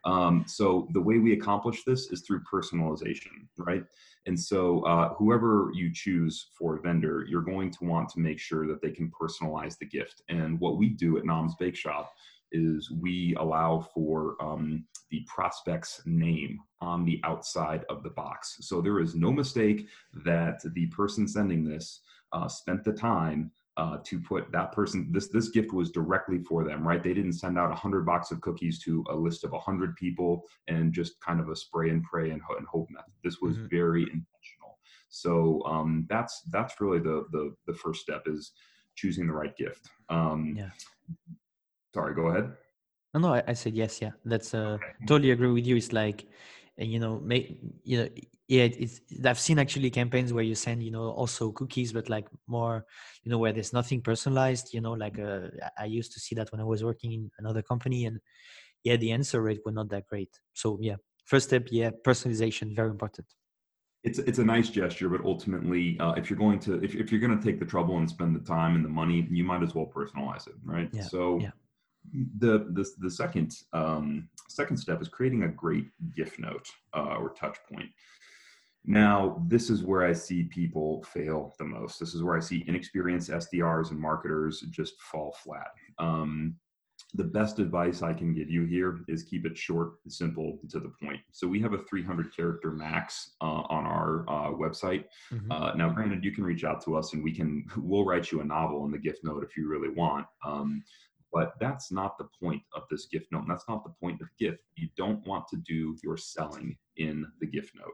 um, 0.04 0.44
so 0.48 0.88
the 0.94 1.02
way 1.02 1.18
we 1.18 1.34
accomplish 1.34 1.84
this 1.84 2.12
is 2.12 2.22
through 2.22 2.42
personalization 2.42 3.48
right 3.58 3.84
and 4.28 4.40
so 4.40 4.82
uh, 4.82 5.14
whoever 5.16 5.72
you 5.74 5.92
choose 5.94 6.48
for 6.58 6.78
a 6.78 6.82
vendor 6.82 7.26
you're 7.28 7.42
going 7.42 7.72
to 7.72 7.86
want 7.86 8.10
to 8.10 8.20
make 8.20 8.40
sure 8.40 8.68
that 8.68 8.82
they 8.82 8.92
can 8.92 9.12
personalize 9.12 9.78
the 9.78 9.86
gift 9.86 10.22
and 10.30 10.60
what 10.60 10.78
we 10.78 10.90
do 10.90 11.18
at 11.18 11.26
Noms 11.26 11.56
Bake 11.60 11.76
Shop 11.76 12.12
is 12.52 12.92
we 12.92 13.36
allow 13.40 13.80
for 13.94 14.36
um, 14.42 14.86
the 15.10 15.26
prospect's 15.28 16.02
name 16.06 16.60
on 16.82 17.06
the 17.06 17.20
outside 17.24 17.86
of 17.90 18.04
the 18.04 18.10
box. 18.10 18.58
So 18.62 18.82
there 18.82 19.00
is 19.00 19.16
no 19.16 19.32
mistake 19.32 19.88
that 20.26 20.62
the 20.74 20.88
person 20.88 21.28
sending 21.28 21.64
this 21.64 22.02
uh, 22.34 22.48
spent 22.48 22.84
the 22.84 22.94
time 22.94 23.52
uh, 23.78 23.98
to 24.04 24.20
put 24.20 24.52
that 24.52 24.72
person 24.72 25.08
this 25.12 25.30
this 25.30 25.50
gift 25.50 25.72
was 25.74 25.92
directly 25.92 26.40
for 26.40 26.64
them 26.64 26.86
right 26.86 27.04
they 27.04 27.14
didn't 27.14 27.34
send 27.34 27.58
out 27.58 27.68
a 27.68 27.70
100 27.70 28.06
box 28.06 28.32
of 28.32 28.42
cookies 28.42 28.80
to 28.80 29.04
a 29.10 29.16
list 29.16 29.44
of 29.44 29.52
a 29.52 29.56
100 29.56 29.96
people 29.96 30.44
and 30.68 30.92
just 30.94 31.20
kind 31.22 31.40
of 31.40 31.50
a 31.50 31.56
spray 31.56 31.90
and 31.90 32.04
pray 32.04 32.32
and, 32.32 32.42
and 32.58 32.68
hope 32.68 32.88
method 32.90 33.14
this 33.24 33.40
was 33.42 33.56
mm-hmm. 33.56 33.68
very 33.70 34.02
intentional 34.04 34.78
so 35.10 35.62
um, 35.66 36.06
that's 36.10 36.42
that's 36.52 36.80
really 36.82 37.00
the, 37.00 37.26
the 37.32 37.54
the 37.66 37.74
first 37.74 38.02
step 38.02 38.24
is 38.26 38.52
choosing 38.96 39.26
the 39.26 39.34
right 39.34 39.56
gift 39.56 39.90
um, 40.10 40.54
yeah 40.58 40.70
Sorry, 41.94 42.16
go 42.16 42.28
ahead. 42.28 42.52
No, 43.14 43.20
no, 43.20 43.34
I, 43.34 43.44
I 43.48 43.54
said 43.54 43.74
yes. 43.76 44.02
Yeah, 44.02 44.12
that's 44.24 44.54
uh, 44.54 44.78
okay. 44.80 44.86
totally 45.08 45.32
agree 45.32 45.52
with 45.52 45.68
you. 45.68 45.76
It's 45.76 45.92
like, 45.92 46.28
you 46.90 47.00
know, 47.00 47.20
make 47.20 47.58
you 47.84 47.98
know, 47.98 48.10
yeah, 48.48 48.64
it's. 48.64 49.02
I've 49.24 49.40
seen 49.40 49.60
actually 49.60 49.90
campaigns 49.90 50.34
where 50.34 50.44
you 50.44 50.56
send, 50.56 50.84
you 50.84 50.92
know, 50.92 51.10
also 51.12 51.52
cookies, 51.52 51.94
but 51.94 52.10
like 52.10 52.28
more, 52.48 52.86
you 53.24 53.32
know, 53.32 53.38
where 53.38 53.54
there's 53.54 53.74
nothing 53.74 54.02
personalized. 54.02 54.74
You 54.74 54.82
know, 54.82 54.94
like 54.94 55.20
uh, 55.20 55.48
I 55.78 55.86
used 55.86 56.12
to 56.14 56.20
see 56.20 56.36
that 56.36 56.52
when 56.52 56.62
I 56.62 56.66
was 56.66 56.84
working 56.84 57.14
in 57.14 57.32
another 57.40 57.62
company, 57.62 58.06
and 58.06 58.20
yeah, 58.84 58.98
the 58.98 59.12
answer 59.12 59.42
rate 59.42 59.62
were 59.66 59.72
not 59.72 59.90
that 59.90 60.08
great. 60.08 60.40
So 60.54 60.78
yeah, 60.82 60.96
first 61.26 61.48
step, 61.48 61.68
yeah, 61.72 61.92
personalization, 62.06 62.76
very 62.76 62.90
important 62.90 63.28
it's 64.04 64.18
it's 64.18 64.40
a 64.40 64.44
nice 64.44 64.70
gesture, 64.70 65.10
but 65.10 65.24
ultimately, 65.24 65.96
uh, 66.00 66.14
if 66.14 66.30
you're 66.30 66.40
going 66.40 66.60
to 66.60 66.84
if, 66.84 66.96
if 66.96 67.12
you're 67.12 67.22
going 67.22 67.38
to 67.38 67.44
take 67.44 67.60
the 67.60 67.66
trouble 67.66 67.98
and 67.98 68.10
spend 68.10 68.36
the 68.36 68.40
time 68.40 68.76
and 68.76 68.84
the 68.84 68.90
money, 68.90 69.28
you 69.30 69.44
might 69.44 69.62
as 69.62 69.76
well 69.76 69.86
personalize 69.86 70.48
it, 70.48 70.56
right? 70.66 70.90
Yeah, 70.92 71.04
so 71.04 71.38
yeah 71.40 71.52
the 72.40 72.68
the, 72.72 72.90
the 73.00 73.10
second 73.10 73.56
um, 73.74 74.30
second 74.50 74.78
step 74.78 75.02
is 75.02 75.08
creating 75.08 75.44
a 75.44 75.48
great 75.48 75.88
gift 76.16 76.40
note 76.40 76.68
uh, 76.96 77.16
or 77.20 77.30
touch 77.30 77.58
point. 77.72 77.90
Now, 78.84 79.44
this 79.48 79.70
is 79.70 79.84
where 79.84 80.04
I 80.04 80.14
see 80.14 80.44
people 80.44 81.04
fail 81.04 81.54
the 81.60 81.66
most. 81.66 82.00
This 82.00 82.16
is 82.16 82.24
where 82.24 82.36
I 82.36 82.40
see 82.40 82.64
inexperienced 82.68 83.30
SDRs 83.30 83.92
and 83.92 84.00
marketers 84.00 84.62
just 84.72 85.00
fall 85.00 85.36
flat. 85.44 85.68
Um, 86.00 86.56
the 87.14 87.24
best 87.24 87.60
advice 87.60 88.02
I 88.02 88.14
can 88.14 88.34
give 88.34 88.50
you 88.50 88.66
here 88.66 89.02
is 89.08 89.24
keep 89.24 89.46
it 89.46 89.58
short, 89.58 89.94
simple, 90.08 90.60
to 90.70 90.80
the 90.80 90.92
point. 91.04 91.20
So 91.32 91.48
we 91.48 91.60
have 91.60 91.74
a 91.74 91.80
300 91.80 92.36
character 92.36 92.72
max 92.72 93.32
uh, 93.42 93.64
on 93.70 93.86
our 93.86 94.22
uh, 94.30 94.52
website. 94.52 95.06
Mm-hmm. 95.32 95.52
Uh, 95.52 95.74
now, 95.74 95.90
granted, 95.90 96.24
you 96.24 96.32
can 96.32 96.44
reach 96.44 96.64
out 96.64 96.84
to 96.86 96.96
us 96.96 97.14
and 97.14 97.24
we 97.24 97.34
can 97.34 97.66
we'll 97.78 98.06
write 98.06 98.32
you 98.32 98.42
a 98.42 98.46
novel 98.46 98.86
in 98.86 98.92
the 98.92 98.98
gift 98.98 99.24
note 99.24 99.44
if 99.44 99.58
you 99.58 99.68
really 99.68 99.90
want. 99.90 100.26
Um, 100.46 100.84
but 101.32 101.54
that's 101.60 101.92
not 101.92 102.18
the 102.18 102.28
point 102.42 102.62
of 102.74 102.84
this 102.90 103.06
gift 103.06 103.32
note. 103.32 103.42
And 103.42 103.52
that's 103.52 103.68
not 103.68 103.84
the 103.84 103.94
point 104.02 104.22
of 104.22 104.28
gift. 104.38 104.64
You 104.76 104.90
don't 104.98 105.26
want 105.26 105.48
to 105.50 105.58
do 105.58 105.96
your 106.04 106.18
selling 106.18 106.78
in 106.98 107.26
the 107.40 107.48
gift 107.48 107.74
note. 107.76 107.94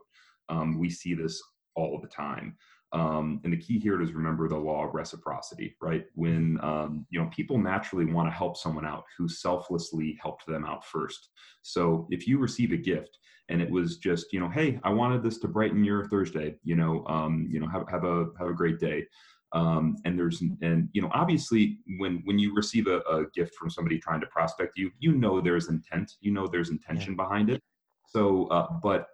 Um, 0.49 0.79
we 0.79 0.89
see 0.89 1.13
this 1.13 1.41
all 1.75 1.99
the 2.01 2.07
time. 2.07 2.57
Um, 2.93 3.41
and 3.43 3.51
the 3.51 3.57
key 3.57 3.79
here 3.79 4.01
is 4.01 4.13
remember 4.13 4.47
the 4.47 4.55
law 4.55 4.87
of 4.87 4.93
reciprocity, 4.93 5.75
right? 5.81 6.05
When 6.15 6.57
um, 6.63 7.05
you 7.09 7.19
know 7.19 7.29
people 7.35 7.57
naturally 7.57 8.05
want 8.05 8.29
to 8.29 8.35
help 8.35 8.55
someone 8.55 8.85
out 8.85 9.03
who 9.17 9.27
selflessly 9.27 10.17
helped 10.21 10.45
them 10.45 10.65
out 10.65 10.85
first. 10.85 11.29
So 11.63 12.07
if 12.11 12.27
you 12.27 12.39
receive 12.39 12.71
a 12.71 12.77
gift 12.77 13.17
and 13.49 13.61
it 13.61 13.69
was 13.69 13.97
just 13.97 14.31
you 14.31 14.39
know, 14.39 14.49
hey, 14.49 14.79
I 14.83 14.89
wanted 14.89 15.21
this 15.21 15.37
to 15.39 15.49
brighten 15.49 15.83
your 15.83 16.05
Thursday, 16.05 16.55
you 16.63 16.75
know, 16.75 17.05
um, 17.07 17.47
you 17.51 17.59
know, 17.59 17.67
have 17.67 17.89
have 17.89 18.05
a 18.05 18.27
have 18.39 18.47
a 18.47 18.53
great 18.53 18.79
day 18.79 19.05
um, 19.53 19.95
and 20.05 20.17
there's 20.17 20.41
and 20.41 20.89
you 20.93 21.01
know 21.01 21.09
obviously 21.13 21.79
when 21.99 22.21
when 22.25 22.37
you 22.37 22.53
receive 22.53 22.87
a, 22.87 22.99
a, 23.09 23.25
gift 23.33 23.55
from 23.55 23.69
somebody 23.69 23.97
trying 23.97 24.19
to 24.19 24.27
prospect 24.27 24.73
you 24.75 24.91
you 24.99 25.13
know 25.13 25.39
there's 25.39 25.69
intent 25.69 26.11
you 26.19 26.31
know 26.31 26.47
there's 26.47 26.69
intention 26.69 27.15
yeah. 27.17 27.23
behind 27.23 27.49
it. 27.49 27.61
So 28.09 28.47
uh, 28.47 28.67
but 28.83 29.07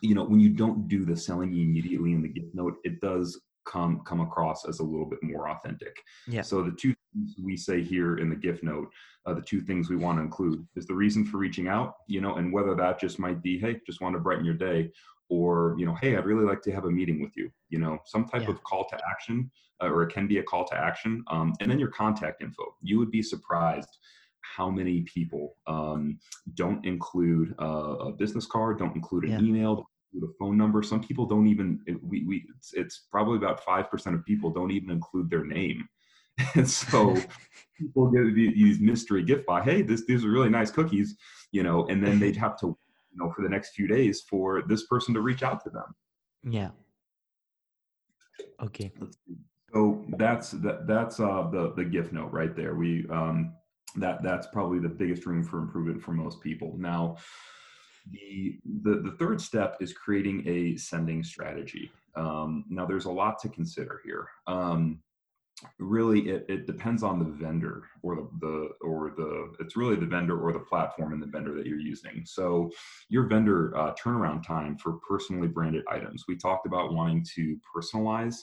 you 0.00 0.14
know 0.14 0.24
when 0.24 0.40
you 0.40 0.50
don't 0.50 0.88
do 0.88 1.04
the 1.04 1.16
selling 1.16 1.50
immediately 1.50 2.12
in 2.12 2.22
the 2.22 2.28
gift 2.28 2.54
note 2.54 2.76
it 2.84 3.00
does 3.00 3.40
come 3.66 4.00
come 4.06 4.20
across 4.20 4.66
as 4.66 4.78
a 4.78 4.82
little 4.82 5.06
bit 5.06 5.22
more 5.22 5.50
authentic. 5.50 5.94
Yeah. 6.26 6.42
So 6.42 6.62
the 6.62 6.72
two 6.72 6.94
things 7.12 7.34
we 7.42 7.56
say 7.56 7.82
here 7.82 8.16
in 8.18 8.30
the 8.30 8.36
gift 8.36 8.62
note 8.62 8.88
uh, 9.26 9.34
the 9.34 9.42
two 9.42 9.60
things 9.60 9.90
we 9.90 9.96
want 9.96 10.18
to 10.18 10.22
include 10.22 10.66
is 10.76 10.86
the 10.86 10.94
reason 10.94 11.24
for 11.26 11.38
reaching 11.38 11.68
out 11.68 11.96
you 12.08 12.20
know 12.20 12.36
and 12.36 12.52
whether 12.52 12.74
that 12.74 13.00
just 13.00 13.18
might 13.18 13.42
be 13.42 13.58
hey 13.58 13.80
just 13.86 14.00
want 14.00 14.14
to 14.14 14.20
brighten 14.20 14.44
your 14.44 14.54
day 14.54 14.90
or 15.28 15.74
you 15.78 15.86
know 15.86 15.94
hey 16.00 16.16
i'd 16.16 16.26
really 16.26 16.44
like 16.44 16.62
to 16.62 16.72
have 16.72 16.84
a 16.84 16.90
meeting 16.90 17.20
with 17.20 17.36
you 17.36 17.50
you 17.68 17.78
know 17.78 17.98
some 18.04 18.26
type 18.26 18.42
yeah. 18.42 18.50
of 18.50 18.62
call 18.64 18.86
to 18.88 18.98
action 19.10 19.50
uh, 19.82 19.88
or 19.88 20.02
it 20.02 20.12
can 20.12 20.26
be 20.26 20.38
a 20.38 20.42
call 20.42 20.64
to 20.64 20.76
action 20.76 21.22
um, 21.28 21.52
and 21.60 21.70
then 21.70 21.78
your 21.78 21.90
contact 21.90 22.42
info 22.42 22.64
you 22.82 22.98
would 22.98 23.10
be 23.10 23.22
surprised 23.22 23.98
how 24.56 24.70
many 24.70 25.02
people 25.02 25.56
um, 25.66 26.18
don't 26.54 26.84
include 26.86 27.54
uh, 27.60 27.96
a 28.08 28.12
business 28.12 28.46
card 28.46 28.78
don't 28.78 28.94
include 28.94 29.24
an 29.24 29.30
yeah. 29.30 29.40
email 29.40 29.86
include 30.12 30.30
a 30.30 30.34
phone 30.38 30.56
number 30.56 30.82
some 30.82 31.02
people 31.02 31.26
don't 31.26 31.46
even 31.46 31.80
we, 32.02 32.24
we 32.24 32.44
it's, 32.56 32.72
it's 32.74 33.06
probably 33.10 33.36
about 33.36 33.64
5% 33.64 34.14
of 34.14 34.24
people 34.24 34.50
don't 34.50 34.70
even 34.70 34.90
include 34.90 35.28
their 35.30 35.44
name 35.44 35.88
and 36.54 36.68
so 36.68 37.16
people 37.78 38.10
get 38.10 38.34
these 38.34 38.78
mystery 38.78 39.22
gift 39.22 39.46
by 39.46 39.62
hey 39.62 39.82
this 39.82 40.04
these 40.06 40.24
are 40.24 40.30
really 40.30 40.48
nice 40.48 40.70
cookies 40.70 41.16
you 41.52 41.62
know 41.62 41.86
and 41.86 42.04
then 42.04 42.18
they'd 42.18 42.36
have 42.36 42.58
to 42.60 42.76
you 43.16 43.24
know 43.24 43.32
for 43.32 43.42
the 43.42 43.48
next 43.48 43.74
few 43.74 43.86
days 43.86 44.22
for 44.28 44.62
this 44.62 44.86
person 44.86 45.14
to 45.14 45.20
reach 45.20 45.42
out 45.42 45.62
to 45.64 45.70
them. 45.70 45.94
Yeah. 46.44 46.70
Okay. 48.62 48.92
So 49.72 50.04
that's 50.18 50.50
that 50.52 50.86
that's 50.86 51.20
uh 51.20 51.48
the 51.50 51.72
the 51.76 51.84
gift 51.84 52.12
note 52.12 52.32
right 52.32 52.54
there. 52.54 52.74
We 52.74 53.06
um 53.10 53.54
that 53.96 54.22
that's 54.22 54.46
probably 54.48 54.78
the 54.78 54.88
biggest 54.88 55.26
room 55.26 55.42
for 55.42 55.58
improvement 55.58 56.02
for 56.02 56.12
most 56.12 56.40
people. 56.40 56.74
Now 56.78 57.16
the, 58.10 58.58
the 58.82 59.00
the 59.02 59.16
third 59.18 59.40
step 59.40 59.76
is 59.80 59.92
creating 59.92 60.46
a 60.46 60.76
sending 60.76 61.24
strategy. 61.24 61.90
Um, 62.14 62.64
now 62.68 62.86
there's 62.86 63.06
a 63.06 63.10
lot 63.10 63.38
to 63.40 63.48
consider 63.48 64.00
here. 64.04 64.28
Um, 64.46 65.00
really 65.78 66.28
it, 66.28 66.44
it 66.48 66.66
depends 66.66 67.02
on 67.02 67.18
the 67.18 67.24
vendor 67.24 67.88
or 68.02 68.16
the, 68.16 68.28
the 68.40 68.68
or 68.82 69.12
the 69.16 69.54
it's 69.58 69.76
really 69.76 69.96
the 69.96 70.06
vendor 70.06 70.38
or 70.38 70.52
the 70.52 70.58
platform 70.58 71.12
and 71.12 71.22
the 71.22 71.26
vendor 71.26 71.54
that 71.54 71.66
you're 71.66 71.78
using. 71.78 72.22
So 72.24 72.70
your 73.08 73.26
vendor 73.26 73.76
uh, 73.76 73.94
turnaround 73.94 74.46
time 74.46 74.76
for 74.76 74.98
personally 75.08 75.48
branded 75.48 75.84
items 75.90 76.24
we 76.28 76.36
talked 76.36 76.66
about 76.66 76.92
wanting 76.92 77.24
to 77.36 77.58
personalize 77.74 78.36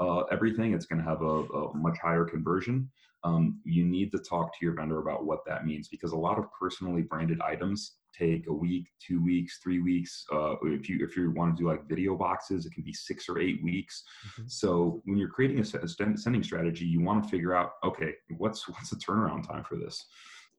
uh, 0.00 0.20
everything. 0.30 0.74
It's 0.74 0.86
going 0.86 1.02
to 1.02 1.08
have 1.08 1.22
a, 1.22 1.24
a, 1.24 1.76
much 1.76 1.98
higher 1.98 2.24
conversion. 2.24 2.88
Um, 3.24 3.60
you 3.64 3.84
need 3.84 4.12
to 4.12 4.18
talk 4.18 4.52
to 4.52 4.64
your 4.64 4.74
vendor 4.74 5.00
about 5.00 5.26
what 5.26 5.40
that 5.46 5.66
means 5.66 5.88
because 5.88 6.12
a 6.12 6.16
lot 6.16 6.38
of 6.38 6.46
personally 6.58 7.02
branded 7.02 7.40
items 7.40 7.94
take 8.16 8.46
a 8.48 8.52
week, 8.52 8.86
two 9.04 9.22
weeks, 9.22 9.58
three 9.62 9.80
weeks. 9.80 10.24
Uh, 10.32 10.54
if 10.62 10.88
you 10.88 11.04
if 11.04 11.16
you 11.16 11.30
want 11.30 11.56
to 11.56 11.62
do 11.62 11.68
like 11.68 11.88
video 11.88 12.16
boxes, 12.16 12.66
it 12.66 12.72
can 12.72 12.84
be 12.84 12.92
six 12.92 13.28
or 13.28 13.38
eight 13.38 13.62
weeks. 13.62 14.04
Mm-hmm. 14.28 14.48
So 14.48 15.02
when 15.04 15.18
you're 15.18 15.28
creating 15.28 15.60
a, 15.60 15.64
sending 15.64 16.42
strategy, 16.42 16.84
you 16.84 17.00
want 17.00 17.22
to 17.24 17.28
figure 17.28 17.54
out 17.54 17.72
okay, 17.84 18.14
what's 18.36 18.68
what's 18.68 18.90
the 18.90 18.96
turnaround 18.96 19.46
time 19.46 19.64
for 19.64 19.76
this. 19.76 20.04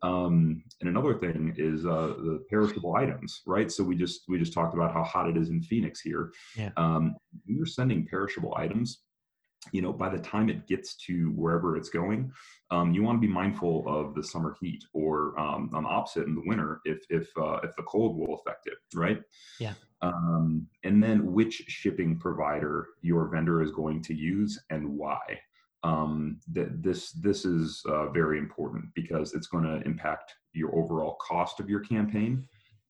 Um, 0.02 0.64
and 0.80 0.90
another 0.90 1.14
thing 1.16 1.54
is 1.58 1.86
uh, 1.86 2.14
the 2.18 2.46
perishable 2.50 2.96
items, 2.96 3.42
right? 3.46 3.70
So 3.70 3.84
we 3.84 3.96
just 3.96 4.22
we 4.30 4.40
just 4.40 4.54
talked 4.54 4.74
about 4.74 4.94
how 4.94 5.04
hot 5.04 5.30
it 5.30 5.36
is 5.36 5.50
in 5.50 5.62
Phoenix 5.62 6.00
here. 6.00 6.32
Yeah. 6.56 6.70
Um, 6.78 7.16
you're 7.46 7.66
sending 7.66 8.06
perishable 8.06 8.54
items 8.56 9.00
you 9.72 9.82
know, 9.82 9.92
by 9.92 10.10
the 10.10 10.20
time 10.20 10.50
it 10.50 10.68
gets 10.68 10.96
to 10.96 11.32
wherever 11.32 11.76
it's 11.76 11.90
going, 11.90 12.32
um, 12.72 12.94
you 12.94 13.04
want 13.04 13.22
to 13.22 13.28
be 13.28 13.32
mindful 13.32 13.84
of 13.88 14.16
the 14.16 14.24
summer 14.24 14.56
heat, 14.62 14.84
or 14.94 15.40
um, 15.40 15.70
on 15.74 15.84
the 15.84 15.90
opposite 15.90 16.28
in 16.28 16.36
the 16.36 16.44
winter, 16.46 16.82
if 16.86 17.00
if 17.10 17.30
uh, 17.38 17.60
if 17.64 17.76
the 17.76 17.84
cold 17.84 18.18
will 18.18 18.36
affect 18.36 18.68
it, 18.68 18.78
right? 18.94 19.22
Yeah. 19.60 19.74
Um, 20.02 20.68
and 20.84 21.04
then 21.04 21.34
which 21.34 21.66
shipping 21.68 22.18
provider 22.18 22.88
your 23.02 23.28
vendor 23.28 23.62
is 23.62 23.72
going 23.72 24.02
to 24.04 24.14
use 24.14 24.60
and 24.70 24.88
why. 24.98 25.20
Um, 25.84 26.40
that 26.52 26.84
this 26.84 27.12
this 27.12 27.46
is 27.46 27.84
uh, 27.88 28.10
very 28.10 28.38
important 28.38 28.86
because 28.96 29.34
it's 29.34 29.48
going 29.48 29.64
to 29.64 29.82
impact 29.86 30.34
your 30.54 30.76
overall 30.76 31.18
cost 31.22 31.60
of 31.60 31.70
your 31.70 31.80
campaign. 31.80 32.46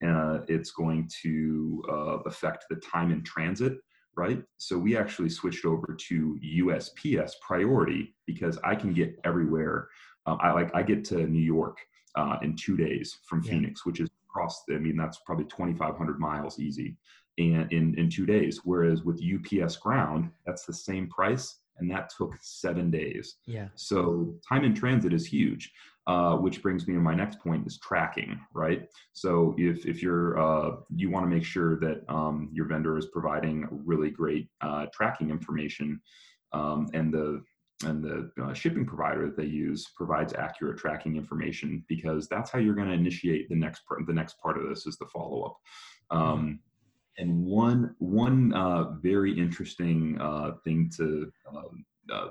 Uh, 0.05 0.39
it's 0.47 0.71
going 0.71 1.09
to 1.21 1.83
uh, 1.89 2.19
affect 2.25 2.65
the 2.69 2.77
time 2.77 3.11
in 3.11 3.23
transit 3.23 3.79
right? 4.15 4.43
So 4.57 4.77
we 4.77 4.97
actually 4.97 5.29
switched 5.29 5.65
over 5.65 5.95
to 6.07 6.39
USPS 6.43 7.33
priority 7.41 8.15
because 8.25 8.57
I 8.63 8.75
can 8.75 8.93
get 8.93 9.19
everywhere. 9.23 9.87
Um, 10.25 10.37
I 10.41 10.51
like 10.51 10.73
I 10.75 10.83
get 10.83 11.03
to 11.05 11.27
New 11.27 11.41
York 11.41 11.77
uh, 12.15 12.37
in 12.41 12.55
two 12.55 12.77
days 12.77 13.19
from 13.25 13.41
yeah. 13.43 13.51
Phoenix, 13.51 13.85
which 13.85 13.99
is 13.99 14.09
across. 14.29 14.63
I 14.69 14.77
mean, 14.77 14.97
that's 14.97 15.19
probably 15.25 15.45
2,500 15.45 16.19
miles 16.19 16.59
easy, 16.59 16.97
and 17.37 17.71
in 17.71 17.97
in 17.97 18.09
two 18.09 18.25
days. 18.25 18.61
Whereas 18.63 19.03
with 19.03 19.21
UPS 19.21 19.77
Ground, 19.77 20.31
that's 20.45 20.65
the 20.65 20.73
same 20.73 21.07
price, 21.07 21.59
and 21.77 21.89
that 21.91 22.11
took 22.15 22.33
seven 22.41 22.91
days. 22.91 23.37
Yeah. 23.45 23.69
So 23.75 24.35
time 24.47 24.63
in 24.63 24.75
transit 24.75 25.13
is 25.13 25.25
huge. 25.25 25.71
Uh, 26.09 26.35
which 26.35 26.63
brings 26.63 26.87
me 26.87 26.95
to 26.95 26.99
my 26.99 27.13
next 27.13 27.37
point 27.37 27.67
is 27.67 27.77
tracking, 27.77 28.39
right? 28.55 28.87
So 29.13 29.53
if 29.59 29.85
if 29.85 30.01
you're 30.01 30.39
uh, 30.39 30.77
you 30.95 31.11
want 31.11 31.23
to 31.23 31.29
make 31.29 31.45
sure 31.45 31.79
that 31.81 32.01
um, 32.09 32.49
your 32.51 32.65
vendor 32.65 32.97
is 32.97 33.05
providing 33.13 33.67
really 33.69 34.09
great 34.09 34.49
uh, 34.61 34.87
tracking 34.91 35.29
information, 35.29 36.01
um, 36.51 36.87
and 36.95 37.13
the 37.13 37.43
and 37.85 38.03
the 38.03 38.31
uh, 38.43 38.55
shipping 38.55 38.87
provider 38.87 39.27
that 39.27 39.37
they 39.37 39.45
use 39.45 39.85
provides 39.95 40.33
accurate 40.33 40.79
tracking 40.79 41.15
information 41.15 41.85
because 41.87 42.27
that's 42.27 42.49
how 42.49 42.57
you're 42.57 42.73
going 42.73 42.87
to 42.87 42.93
initiate 42.95 43.47
the 43.47 43.55
next 43.55 43.85
part. 43.87 44.03
The 44.07 44.11
next 44.11 44.39
part 44.41 44.57
of 44.57 44.67
this 44.67 44.87
is 44.87 44.97
the 44.97 45.05
follow 45.13 45.43
up. 45.43 45.57
Um, 46.09 46.59
and 47.19 47.45
one 47.45 47.93
one 47.99 48.51
uh, 48.53 48.93
very 48.93 49.37
interesting 49.37 50.19
uh, 50.19 50.53
thing 50.63 50.89
to 50.97 51.31
um, 51.55 51.85
uh, 52.11 52.29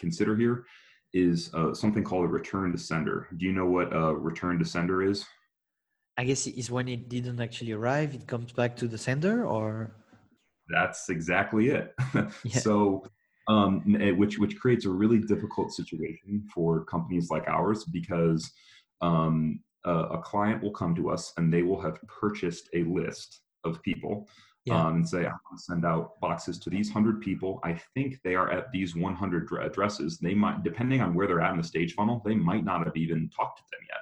consider 0.00 0.34
here 0.34 0.64
is 1.12 1.52
uh, 1.54 1.74
something 1.74 2.04
called 2.04 2.24
a 2.24 2.28
return 2.28 2.72
to 2.72 2.78
sender. 2.78 3.28
Do 3.36 3.46
you 3.46 3.52
know 3.52 3.66
what 3.66 3.94
a 3.94 4.14
return 4.14 4.58
to 4.58 4.64
sender 4.64 5.02
is? 5.02 5.24
I 6.16 6.24
guess 6.24 6.46
it's 6.46 6.70
when 6.70 6.88
it 6.88 7.08
didn't 7.08 7.40
actually 7.40 7.72
arrive, 7.72 8.14
it 8.14 8.26
comes 8.26 8.52
back 8.52 8.76
to 8.76 8.88
the 8.88 8.98
sender, 8.98 9.46
or 9.46 9.94
that's 10.68 11.08
exactly 11.08 11.68
it. 11.68 11.94
yeah. 12.14 12.58
So 12.58 13.04
um, 13.48 13.96
eh, 14.00 14.12
which 14.12 14.38
which 14.38 14.58
creates 14.58 14.84
a 14.84 14.90
really 14.90 15.18
difficult 15.18 15.72
situation 15.72 16.46
for 16.54 16.84
companies 16.84 17.30
like 17.30 17.46
ours 17.48 17.84
because 17.84 18.50
um, 19.00 19.60
a, 19.84 19.92
a, 19.92 20.18
client 20.18 20.62
will 20.62 20.70
come 20.70 20.94
to 20.94 21.10
us 21.10 21.32
and 21.36 21.52
they 21.52 21.62
will 21.62 21.80
have 21.80 21.98
purchased 22.06 22.68
a 22.72 22.84
list 22.84 23.40
of 23.64 23.82
people 23.82 24.28
yeah. 24.64 24.80
um, 24.80 24.96
and 24.96 25.08
say, 25.08 25.20
"I 25.20 25.30
want 25.30 25.58
to 25.58 25.62
send 25.62 25.84
out 25.84 26.20
boxes 26.20 26.58
to 26.60 26.70
these 26.70 26.90
hundred 26.90 27.20
people. 27.20 27.60
I 27.64 27.80
think 27.94 28.20
they 28.22 28.34
are 28.34 28.50
at 28.50 28.70
these 28.72 28.94
100 28.94 29.48
addresses. 29.60 30.18
They 30.18 30.34
might, 30.34 30.62
depending 30.62 31.00
on 31.00 31.14
where 31.14 31.26
they're 31.26 31.40
at 31.40 31.52
in 31.52 31.58
the 31.58 31.64
stage 31.64 31.94
funnel, 31.94 32.22
they 32.24 32.34
might 32.34 32.64
not 32.64 32.84
have 32.84 32.96
even 32.96 33.30
talked 33.34 33.58
to 33.58 33.64
them 33.72 33.80
yet." 33.88 33.98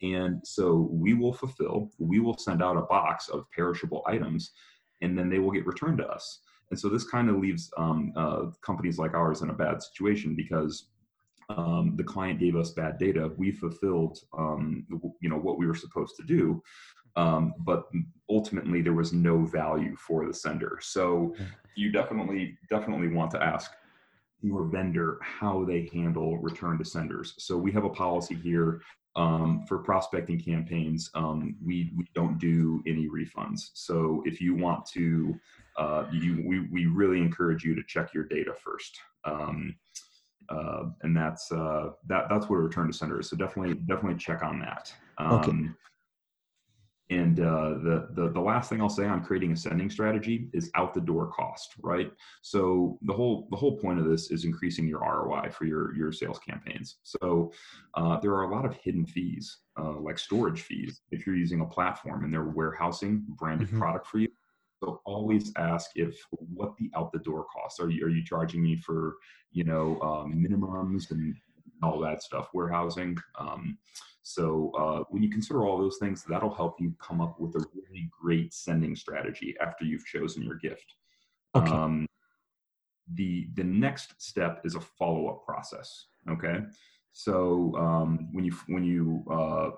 And 0.00 0.40
so 0.44 0.88
we 0.92 1.14
will 1.14 1.32
fulfill. 1.32 1.90
We 1.98 2.20
will 2.20 2.38
send 2.38 2.62
out 2.62 2.76
a 2.76 2.82
box 2.82 3.28
of 3.28 3.50
perishable 3.50 4.04
items, 4.06 4.52
and 5.00 5.18
then 5.18 5.28
they 5.28 5.38
will 5.38 5.50
get 5.50 5.66
returned 5.66 5.98
to 5.98 6.06
us. 6.08 6.40
And 6.70 6.78
so 6.78 6.88
this 6.88 7.04
kind 7.04 7.30
of 7.30 7.36
leaves 7.36 7.70
um, 7.76 8.12
uh, 8.16 8.46
companies 8.62 8.98
like 8.98 9.14
ours 9.14 9.42
in 9.42 9.50
a 9.50 9.54
bad 9.54 9.82
situation 9.82 10.36
because 10.36 10.88
um, 11.48 11.94
the 11.96 12.04
client 12.04 12.38
gave 12.38 12.56
us 12.56 12.72
bad 12.72 12.98
data. 12.98 13.30
We 13.36 13.52
fulfilled, 13.52 14.18
um, 14.36 14.86
you 15.20 15.30
know, 15.30 15.38
what 15.38 15.58
we 15.58 15.66
were 15.66 15.74
supposed 15.74 16.16
to 16.16 16.22
do, 16.24 16.62
um, 17.18 17.52
but 17.58 17.88
ultimately 18.30 18.80
there 18.80 18.94
was 18.94 19.12
no 19.12 19.44
value 19.44 19.96
for 19.96 20.26
the 20.26 20.32
sender. 20.32 20.78
So 20.80 21.34
you 21.76 21.90
definitely, 21.90 22.56
definitely 22.70 23.08
want 23.08 23.32
to 23.32 23.42
ask 23.42 23.72
your 24.40 24.64
vendor 24.66 25.18
how 25.20 25.64
they 25.64 25.90
handle 25.92 26.38
return 26.38 26.78
to 26.78 26.84
senders. 26.84 27.34
So 27.38 27.56
we 27.56 27.72
have 27.72 27.84
a 27.84 27.90
policy 27.90 28.36
here 28.36 28.80
um, 29.16 29.64
for 29.66 29.78
prospecting 29.78 30.38
campaigns. 30.38 31.10
Um, 31.14 31.56
we 31.64 31.92
we 31.96 32.06
don't 32.14 32.38
do 32.38 32.80
any 32.86 33.08
refunds. 33.08 33.70
So 33.74 34.22
if 34.24 34.40
you 34.40 34.54
want 34.54 34.86
to 34.92 35.34
uh, 35.76 36.04
you 36.12 36.44
we, 36.46 36.60
we 36.68 36.86
really 36.86 37.18
encourage 37.18 37.64
you 37.64 37.74
to 37.74 37.82
check 37.82 38.14
your 38.14 38.24
data 38.24 38.54
first. 38.54 38.96
Um, 39.24 39.74
uh, 40.48 40.84
and 41.02 41.16
that's 41.16 41.50
uh, 41.50 41.90
that 42.06 42.28
that's 42.30 42.48
what 42.48 42.56
a 42.56 42.60
return 42.60 42.86
to 42.86 42.92
sender 42.92 43.18
is. 43.18 43.28
So 43.28 43.36
definitely 43.36 43.74
definitely 43.74 44.18
check 44.18 44.44
on 44.44 44.60
that. 44.60 44.94
Um, 45.18 45.32
okay. 45.32 45.87
And 47.10 47.40
uh, 47.40 47.70
the, 47.82 48.08
the 48.14 48.30
the 48.34 48.40
last 48.40 48.68
thing 48.68 48.82
I'll 48.82 48.90
say 48.90 49.06
on 49.06 49.24
creating 49.24 49.52
a 49.52 49.56
sending 49.56 49.88
strategy 49.88 50.50
is 50.52 50.70
out 50.74 50.92
the 50.92 51.00
door 51.00 51.28
cost, 51.28 51.74
right? 51.82 52.12
So 52.42 52.98
the 53.02 53.14
whole 53.14 53.48
the 53.50 53.56
whole 53.56 53.78
point 53.78 53.98
of 53.98 54.04
this 54.04 54.30
is 54.30 54.44
increasing 54.44 54.86
your 54.86 55.00
ROI 55.00 55.50
for 55.52 55.64
your 55.64 55.96
your 55.96 56.12
sales 56.12 56.38
campaigns. 56.38 56.96
So 57.04 57.52
uh, 57.94 58.20
there 58.20 58.32
are 58.32 58.42
a 58.42 58.54
lot 58.54 58.66
of 58.66 58.74
hidden 58.74 59.06
fees, 59.06 59.56
uh, 59.80 59.98
like 60.00 60.18
storage 60.18 60.60
fees, 60.62 61.00
if 61.10 61.26
you're 61.26 61.36
using 61.36 61.62
a 61.62 61.66
platform 61.66 62.24
and 62.24 62.32
they're 62.32 62.44
warehousing 62.44 63.24
branded 63.28 63.68
mm-hmm. 63.68 63.78
product 63.78 64.06
for 64.06 64.18
you. 64.18 64.28
So 64.84 65.00
always 65.06 65.52
ask 65.56 65.90
if 65.94 66.20
what 66.30 66.76
the 66.76 66.90
out 66.94 67.10
the 67.12 67.18
door 67.20 67.46
costs. 67.52 67.80
Are 67.80 67.88
you 67.88 68.04
are 68.04 68.10
you 68.10 68.22
charging 68.22 68.62
me 68.62 68.76
for 68.76 69.16
you 69.50 69.64
know 69.64 69.98
um, 70.02 70.34
minimums 70.34 71.10
and 71.10 71.34
all 71.82 72.00
that 72.00 72.22
stuff, 72.22 72.48
warehousing? 72.52 73.16
Um, 73.38 73.78
so 74.22 74.72
uh, 74.78 75.04
when 75.10 75.22
you 75.22 75.30
consider 75.30 75.64
all 75.64 75.78
those 75.78 75.96
things, 75.98 76.24
that'll 76.28 76.54
help 76.54 76.80
you 76.80 76.94
come 77.00 77.20
up 77.20 77.40
with 77.40 77.54
a 77.56 77.64
really 77.74 78.10
great 78.20 78.52
sending 78.52 78.94
strategy 78.94 79.56
after 79.60 79.84
you've 79.84 80.04
chosen 80.04 80.42
your 80.42 80.56
gift. 80.56 80.94
Okay. 81.54 81.70
Um, 81.70 82.06
the 83.14 83.48
the 83.54 83.64
next 83.64 84.20
step 84.20 84.60
is 84.64 84.74
a 84.74 84.80
follow 84.80 85.28
up 85.28 85.44
process. 85.46 86.06
Okay, 86.28 86.60
so 87.12 87.74
um, 87.76 88.28
when 88.32 88.44
you 88.44 88.54
when 88.66 88.84
you 88.84 89.24
uh, 89.30 89.70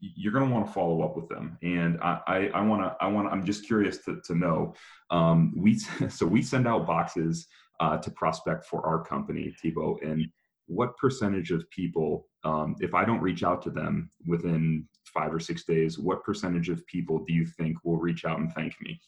you're 0.00 0.32
going 0.32 0.46
to 0.46 0.52
want 0.52 0.66
to 0.66 0.72
follow 0.72 1.02
up 1.02 1.16
with 1.16 1.28
them 1.28 1.58
and 1.62 1.98
i 2.00 2.48
i 2.54 2.60
want 2.60 2.80
to 2.80 2.96
i 3.00 3.08
want 3.08 3.26
i'm 3.28 3.44
just 3.44 3.66
curious 3.66 3.98
to, 3.98 4.20
to 4.24 4.34
know 4.34 4.72
um, 5.10 5.52
we 5.56 5.76
so 6.08 6.24
we 6.24 6.42
send 6.42 6.66
out 6.68 6.86
boxes 6.86 7.46
uh, 7.80 7.96
to 7.98 8.10
prospect 8.10 8.64
for 8.64 8.86
our 8.86 9.02
company 9.04 9.54
Thibaut 9.60 10.02
and 10.02 10.26
what 10.68 10.96
percentage 10.96 11.50
of 11.50 11.68
people 11.70 12.26
um, 12.44 12.76
if 12.80 12.94
i 12.94 13.04
don't 13.04 13.20
reach 13.20 13.42
out 13.42 13.60
to 13.62 13.70
them 13.70 14.10
within 14.26 14.86
five 15.04 15.32
or 15.32 15.40
six 15.40 15.64
days 15.64 15.98
what 15.98 16.22
percentage 16.22 16.68
of 16.68 16.86
people 16.86 17.24
do 17.26 17.32
you 17.32 17.44
think 17.44 17.76
will 17.84 17.98
reach 17.98 18.24
out 18.24 18.38
and 18.38 18.52
thank 18.52 18.74
me 18.80 19.00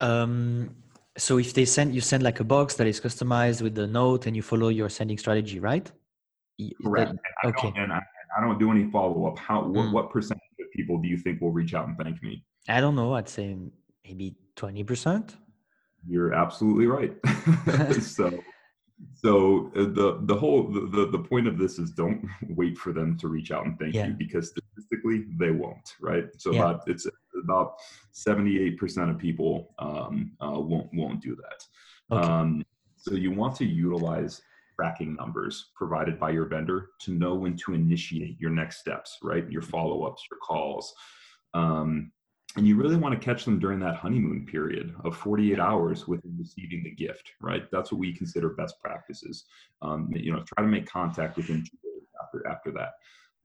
um, 0.00 0.74
so 1.16 1.38
if 1.38 1.52
they 1.54 1.64
send 1.64 1.94
you 1.94 2.00
send 2.00 2.22
like 2.22 2.40
a 2.40 2.44
box 2.44 2.74
that 2.74 2.86
is 2.86 3.00
customized 3.00 3.60
with 3.62 3.74
the 3.74 3.86
note 3.86 4.26
and 4.26 4.34
you 4.34 4.42
follow 4.42 4.68
your 4.68 4.88
sending 4.88 5.18
strategy 5.18 5.58
right 5.58 5.90
Correct. 6.82 7.12
That, 7.42 7.48
okay. 7.48 7.72
and 7.76 7.92
I, 7.92 8.00
I 8.36 8.40
don't 8.40 8.58
do 8.58 8.70
any 8.70 8.90
follow 8.90 9.26
up. 9.26 9.38
How 9.38 9.62
what, 9.62 9.86
mm. 9.86 9.92
what 9.92 10.10
percentage 10.10 10.42
of 10.60 10.70
people 10.72 10.98
do 10.98 11.08
you 11.08 11.16
think 11.16 11.40
will 11.40 11.52
reach 11.52 11.74
out 11.74 11.88
and 11.88 11.96
thank 11.96 12.22
me? 12.22 12.44
I 12.68 12.80
don't 12.80 12.94
know. 12.94 13.14
I'd 13.14 13.28
say 13.28 13.56
maybe 14.04 14.34
twenty 14.56 14.84
percent. 14.84 15.36
You're 16.06 16.34
absolutely 16.34 16.86
right. 16.86 17.14
so 18.02 18.38
so 19.14 19.70
uh, 19.76 19.82
the 19.82 20.20
the 20.22 20.34
whole 20.34 20.68
the, 20.68 21.08
the 21.10 21.18
point 21.18 21.46
of 21.46 21.58
this 21.58 21.78
is 21.78 21.90
don't 21.90 22.24
wait 22.50 22.76
for 22.78 22.92
them 22.92 23.16
to 23.18 23.28
reach 23.28 23.50
out 23.50 23.66
and 23.66 23.78
thank 23.78 23.94
yeah. 23.94 24.06
you 24.06 24.14
because 24.14 24.50
statistically 24.50 25.26
they 25.38 25.50
won't 25.50 25.96
right 26.00 26.26
so 26.38 26.52
yeah. 26.52 26.60
about 26.60 26.82
it's 26.86 27.06
about 27.42 27.74
78% 28.14 29.10
of 29.10 29.18
people 29.18 29.74
um, 29.80 30.32
uh, 30.40 30.58
won't 30.58 30.88
won't 30.92 31.20
do 31.20 31.36
that 31.36 32.16
okay. 32.16 32.28
um, 32.28 32.64
so 32.96 33.14
you 33.14 33.32
want 33.32 33.56
to 33.56 33.64
utilize 33.64 34.42
tracking 34.76 35.14
numbers 35.14 35.70
provided 35.74 36.18
by 36.18 36.30
your 36.30 36.46
vendor 36.46 36.90
to 37.00 37.12
know 37.12 37.34
when 37.34 37.56
to 37.56 37.74
initiate 37.74 38.40
your 38.40 38.50
next 38.50 38.78
steps, 38.78 39.18
right? 39.22 39.48
Your 39.50 39.62
follow 39.62 40.04
ups, 40.04 40.24
your 40.30 40.38
calls. 40.38 40.94
Um, 41.54 42.10
and 42.56 42.66
you 42.66 42.76
really 42.76 42.96
want 42.96 43.18
to 43.18 43.24
catch 43.24 43.44
them 43.44 43.58
during 43.58 43.80
that 43.80 43.96
honeymoon 43.96 44.44
period 44.44 44.94
of 45.04 45.16
48 45.16 45.58
hours 45.58 46.06
within 46.06 46.36
receiving 46.38 46.82
the 46.82 46.90
gift, 46.90 47.32
right? 47.40 47.64
That's 47.70 47.90
what 47.90 47.98
we 47.98 48.12
consider 48.12 48.50
best 48.50 48.78
practices. 48.80 49.44
Um, 49.80 50.10
you 50.14 50.32
know, 50.32 50.42
try 50.42 50.64
to 50.64 50.70
make 50.70 50.86
contact 50.86 51.36
within 51.36 51.64
two 51.64 51.78
days 51.82 52.06
after 52.22 52.46
after 52.46 52.70
that, 52.72 52.92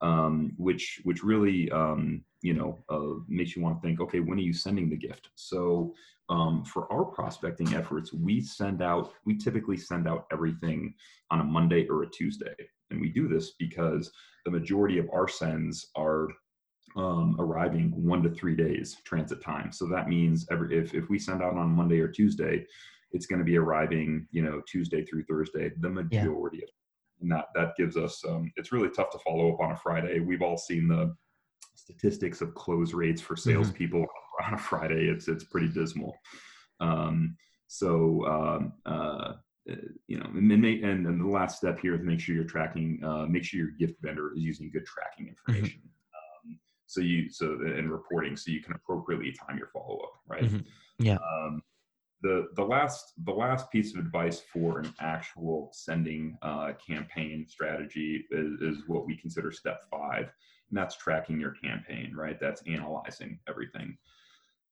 um, 0.06 0.52
which 0.58 1.00
which 1.04 1.24
really 1.24 1.72
um, 1.72 2.22
you 2.42 2.54
know 2.54 2.78
uh, 2.90 3.22
makes 3.28 3.56
you 3.56 3.62
want 3.62 3.82
to 3.82 3.88
think, 3.88 4.02
okay, 4.02 4.20
when 4.20 4.38
are 4.38 4.42
you 4.42 4.54
sending 4.54 4.90
the 4.90 4.98
gift? 4.98 5.30
So 5.36 5.94
um, 6.30 6.64
for 6.66 6.92
our 6.92 7.06
prospecting 7.06 7.74
efforts, 7.74 8.14
we 8.14 8.42
send 8.42 8.82
out, 8.82 9.14
we 9.26 9.38
typically 9.38 9.78
send 9.78 10.08
out 10.08 10.28
everything 10.32 10.94
on 11.32 11.40
a 11.40 11.44
Monday 11.44 11.88
or 11.88 12.04
a 12.04 12.10
Tuesday. 12.10 12.56
And 12.92 13.00
we 13.00 13.10
do 13.10 13.28
this 13.28 13.52
because 13.52 14.12
the 14.46 14.52
majority 14.52 14.98
of 14.98 15.10
our 15.14 15.28
sends 15.28 15.88
are 15.96 16.28
um, 16.98 17.36
arriving 17.40 17.92
one 17.96 18.24
to 18.24 18.30
three 18.30 18.56
days 18.56 18.98
transit 19.06 19.42
time. 19.42 19.72
So 19.72 19.88
that 19.88 20.10
means 20.10 20.46
every, 20.52 20.78
if, 20.78 20.94
if 20.94 21.10
we 21.10 21.20
send 21.20 21.42
out 21.42 21.56
on 21.56 21.70
Monday 21.70 22.00
or 22.00 22.08
Tuesday, 22.08 22.66
it's 23.12 23.26
going 23.26 23.40
to 23.40 23.46
be 23.46 23.58
arriving, 23.58 24.28
you 24.32 24.42
know, 24.42 24.62
Tuesday 24.68 25.06
through 25.06 25.24
Thursday, 25.24 25.72
the 25.80 25.90
majority 25.90 26.58
yeah. 26.58 26.64
of 26.64 26.70
and 27.20 27.32
that 27.32 27.46
that 27.56 27.76
gives 27.76 27.98
us 27.98 28.24
um, 28.28 28.52
it's 28.58 28.72
really 28.72 28.92
tough 28.92 29.10
to 29.10 29.18
follow 29.26 29.52
up 29.52 29.60
on 29.60 29.72
a 29.72 29.76
friday 29.76 30.20
we've 30.20 30.44
all 30.44 30.56
seen 30.56 30.88
the 30.88 31.12
statistics 31.78 32.42
of 32.42 32.54
close 32.54 32.94
rates 32.94 33.22
for 33.22 33.36
mm-hmm. 33.36 33.52
salespeople 33.52 34.02
mm-hmm. 34.02 34.46
on 34.46 34.54
a 34.54 34.58
Friday. 34.58 35.08
It's 35.08 35.28
it's 35.28 35.44
pretty 35.44 35.70
dismal. 35.70 36.16
Um, 36.80 37.36
so 37.68 38.26
um, 38.26 38.74
uh, 38.86 39.34
you 40.08 40.18
know, 40.18 40.26
and, 40.34 40.52
and, 40.52 41.06
and 41.06 41.22
the 41.22 41.28
last 41.28 41.58
step 41.58 41.80
here 41.80 41.94
is 41.96 42.02
make 42.02 42.22
sure 42.22 42.36
you're 42.36 42.46
tracking, 42.46 43.02
uh, 43.04 43.26
make 43.26 43.44
sure 43.44 43.60
your 43.60 43.72
gift 43.78 43.96
vendor 44.02 44.32
is 44.34 44.42
using 44.42 44.72
good 44.72 44.86
tracking 44.86 45.26
mm-hmm. 45.26 45.52
information. 45.52 45.80
Mm-hmm. 45.80 45.97
So 46.88 47.02
you 47.02 47.30
so 47.30 47.60
in 47.62 47.90
reporting 47.90 48.36
so 48.36 48.52
you 48.52 48.64
can 48.64 48.74
appropriately 48.74 49.34
time 49.34 49.58
your 49.58 49.68
follow 49.68 50.00
up, 50.00 50.14
right? 50.28 50.46
Mm-hmm. 50.46 51.06
Yeah. 51.06 51.18
Um, 51.18 51.62
the 52.22 52.48
the 52.56 52.64
last 52.64 53.14
the 53.26 53.32
last 53.32 53.70
piece 53.72 53.94
of 53.94 54.00
advice 54.00 54.42
for 54.52 54.80
an 54.80 54.94
actual 55.00 55.70
sending 55.74 56.38
uh, 56.42 56.74
campaign 56.86 57.46
strategy 57.48 58.26
is, 58.32 58.60
is 58.62 58.88
what 58.88 59.06
we 59.06 59.16
consider 59.18 59.52
step 59.52 59.82
five, 59.92 60.32
and 60.70 60.78
that's 60.78 60.98
tracking 60.98 61.40
your 61.40 61.52
campaign. 61.52 62.14
Right, 62.16 62.40
that's 62.40 62.64
analyzing 62.68 63.40
everything. 63.48 63.98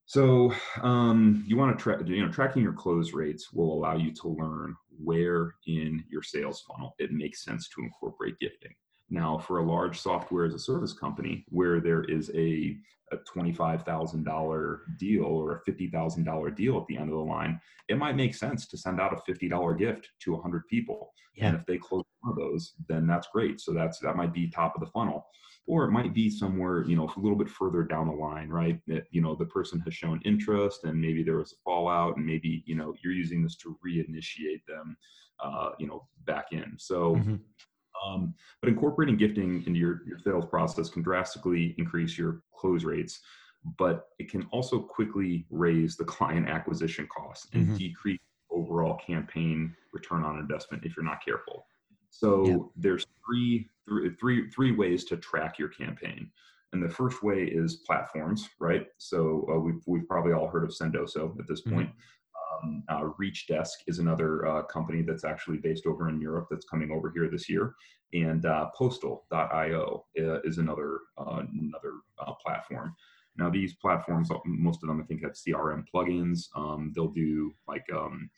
So 0.06 0.52
um, 0.82 1.44
you 1.48 1.56
want 1.56 1.76
to 1.76 1.82
track, 1.82 2.00
you 2.06 2.24
know, 2.24 2.30
tracking 2.30 2.62
your 2.62 2.72
close 2.72 3.12
rates 3.12 3.52
will 3.52 3.72
allow 3.72 3.96
you 3.96 4.12
to 4.14 4.28
learn 4.28 4.76
where 5.02 5.56
in 5.66 6.04
your 6.08 6.22
sales 6.22 6.62
funnel 6.62 6.94
it 6.98 7.10
makes 7.12 7.44
sense 7.44 7.68
to 7.70 7.82
incorporate 7.82 8.38
gifting. 8.38 8.72
Now, 9.08 9.38
for 9.38 9.58
a 9.58 9.64
large 9.64 10.00
software 10.00 10.44
as 10.44 10.54
a 10.54 10.58
service 10.58 10.92
company 10.92 11.44
where 11.48 11.80
there 11.80 12.04
is 12.04 12.30
a, 12.34 12.76
a 13.12 13.16
$25,000 13.18 14.78
deal 14.98 15.24
or 15.24 15.62
a 15.66 15.70
$50,000 15.70 16.56
deal 16.56 16.78
at 16.78 16.86
the 16.88 16.96
end 16.96 17.08
of 17.10 17.16
the 17.16 17.22
line, 17.24 17.60
it 17.88 17.98
might 17.98 18.16
make 18.16 18.34
sense 18.34 18.66
to 18.66 18.76
send 18.76 19.00
out 19.00 19.12
a 19.12 19.30
$50 19.30 19.78
gift 19.78 20.10
to 20.22 20.32
100 20.32 20.66
people. 20.68 21.12
Yeah. 21.36 21.48
And 21.48 21.56
if 21.56 21.66
they 21.66 21.78
close 21.78 22.04
one 22.20 22.32
of 22.32 22.38
those, 22.38 22.72
then 22.88 23.06
that's 23.06 23.28
great. 23.32 23.60
So 23.60 23.72
that's 23.72 23.98
that 24.00 24.16
might 24.16 24.32
be 24.32 24.48
top 24.48 24.74
of 24.74 24.80
the 24.80 24.90
funnel. 24.90 25.26
Or 25.68 25.84
it 25.84 25.90
might 25.90 26.14
be 26.14 26.30
somewhere, 26.30 26.84
you 26.84 26.96
know, 26.96 27.10
a 27.16 27.20
little 27.20 27.36
bit 27.36 27.50
further 27.50 27.82
down 27.82 28.06
the 28.06 28.14
line, 28.14 28.48
right? 28.48 28.80
That, 28.86 29.04
you 29.10 29.20
know, 29.20 29.34
the 29.34 29.46
person 29.46 29.80
has 29.80 29.94
shown 29.94 30.20
interest 30.24 30.84
and 30.84 31.00
maybe 31.00 31.22
there 31.22 31.38
was 31.38 31.52
a 31.52 31.62
fallout 31.64 32.16
and 32.16 32.24
maybe, 32.24 32.62
you 32.66 32.76
know, 32.76 32.94
you're 33.02 33.12
using 33.12 33.42
this 33.42 33.56
to 33.56 33.76
reinitiate 33.86 34.62
them, 34.66 34.96
uh, 35.42 35.70
you 35.78 35.86
know, 35.88 36.06
back 36.24 36.46
in. 36.52 36.74
So, 36.78 37.16
mm-hmm 37.16 37.36
um, 38.04 38.34
but 38.60 38.68
incorporating 38.68 39.16
gifting 39.16 39.64
into 39.66 39.78
your, 39.78 40.02
your 40.06 40.18
sales 40.18 40.46
process 40.46 40.88
can 40.88 41.02
drastically 41.02 41.74
increase 41.78 42.16
your 42.18 42.42
close 42.54 42.84
rates, 42.84 43.20
but 43.78 44.08
it 44.18 44.30
can 44.30 44.46
also 44.50 44.78
quickly 44.78 45.46
raise 45.50 45.96
the 45.96 46.04
client 46.04 46.48
acquisition 46.48 47.08
costs 47.14 47.48
and 47.52 47.66
mm-hmm. 47.66 47.76
decrease 47.76 48.20
overall 48.50 48.98
campaign 49.04 49.74
return 49.92 50.24
on 50.24 50.38
investment 50.38 50.84
if 50.84 50.96
you're 50.96 51.04
not 51.04 51.24
careful. 51.24 51.66
So 52.10 52.46
yeah. 52.46 52.56
there's 52.76 53.06
three, 53.26 53.68
three, 53.86 54.10
three, 54.14 54.50
three 54.50 54.72
ways 54.72 55.04
to 55.06 55.16
track 55.16 55.58
your 55.58 55.68
campaign. 55.68 56.30
And 56.72 56.82
the 56.82 56.88
first 56.88 57.22
way 57.22 57.44
is 57.44 57.76
platforms, 57.86 58.48
right? 58.58 58.86
So 58.98 59.46
uh, 59.50 59.58
we've, 59.58 59.82
we've 59.86 60.08
probably 60.08 60.32
all 60.32 60.48
heard 60.48 60.64
of 60.64 60.70
Sendoso 60.70 61.38
at 61.38 61.46
this 61.46 61.62
mm-hmm. 61.62 61.74
point. 61.74 61.90
Um, 62.62 62.82
uh, 62.88 63.10
Reachdesk 63.20 63.84
is 63.86 63.98
another 63.98 64.46
uh, 64.46 64.62
company 64.62 65.02
that's 65.02 65.24
actually 65.24 65.58
based 65.58 65.86
over 65.86 66.08
in 66.08 66.20
Europe 66.20 66.48
that's 66.50 66.66
coming 66.66 66.90
over 66.90 67.10
here 67.14 67.28
this 67.30 67.48
year, 67.48 67.74
and 68.12 68.44
uh, 68.46 68.66
Postal.io 68.76 70.04
uh, 70.18 70.40
is 70.42 70.58
another 70.58 71.00
uh, 71.18 71.42
another 71.60 71.94
uh, 72.18 72.32
platform. 72.44 72.94
Now 73.36 73.50
these 73.50 73.74
platforms, 73.74 74.30
most 74.44 74.82
of 74.82 74.88
them 74.88 75.00
I 75.00 75.04
think 75.04 75.22
have 75.22 75.32
CRM 75.32 75.84
plugins. 75.92 76.48
Um, 76.56 76.92
they'll 76.94 77.08
do 77.08 77.54
like 77.68 77.84
um, 77.94 78.30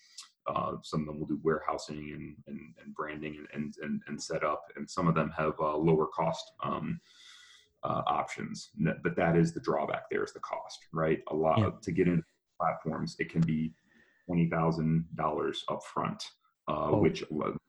some 0.82 1.00
of 1.00 1.06
them 1.06 1.20
will 1.20 1.26
do 1.26 1.40
warehousing 1.42 2.12
and, 2.14 2.36
and, 2.46 2.74
and 2.82 2.94
branding 2.94 3.46
and, 3.52 3.74
and, 3.82 4.00
and 4.08 4.20
setup, 4.20 4.64
and 4.76 4.88
some 4.88 5.06
of 5.06 5.14
them 5.14 5.30
have 5.36 5.54
lower 5.60 6.06
cost. 6.06 6.52
Um, 6.62 7.00
uh, 7.84 8.02
options. 8.08 8.70
But 8.76 9.14
that 9.16 9.36
is 9.36 9.52
the 9.52 9.60
drawback. 9.60 10.10
There 10.10 10.24
is 10.24 10.32
the 10.32 10.40
cost, 10.40 10.80
right? 10.92 11.20
A 11.30 11.34
lot 11.34 11.58
yeah. 11.58 11.70
to 11.80 11.92
get 11.92 12.08
into 12.08 12.24
platforms. 12.60 13.16
It 13.18 13.30
can 13.30 13.40
be 13.40 13.72
twenty 14.28 14.48
thousand 14.48 15.06
dollars 15.14 15.64
up 15.70 15.82
front, 15.82 16.22
uh, 16.68 16.90
oh. 16.90 16.98
which 17.00 17.24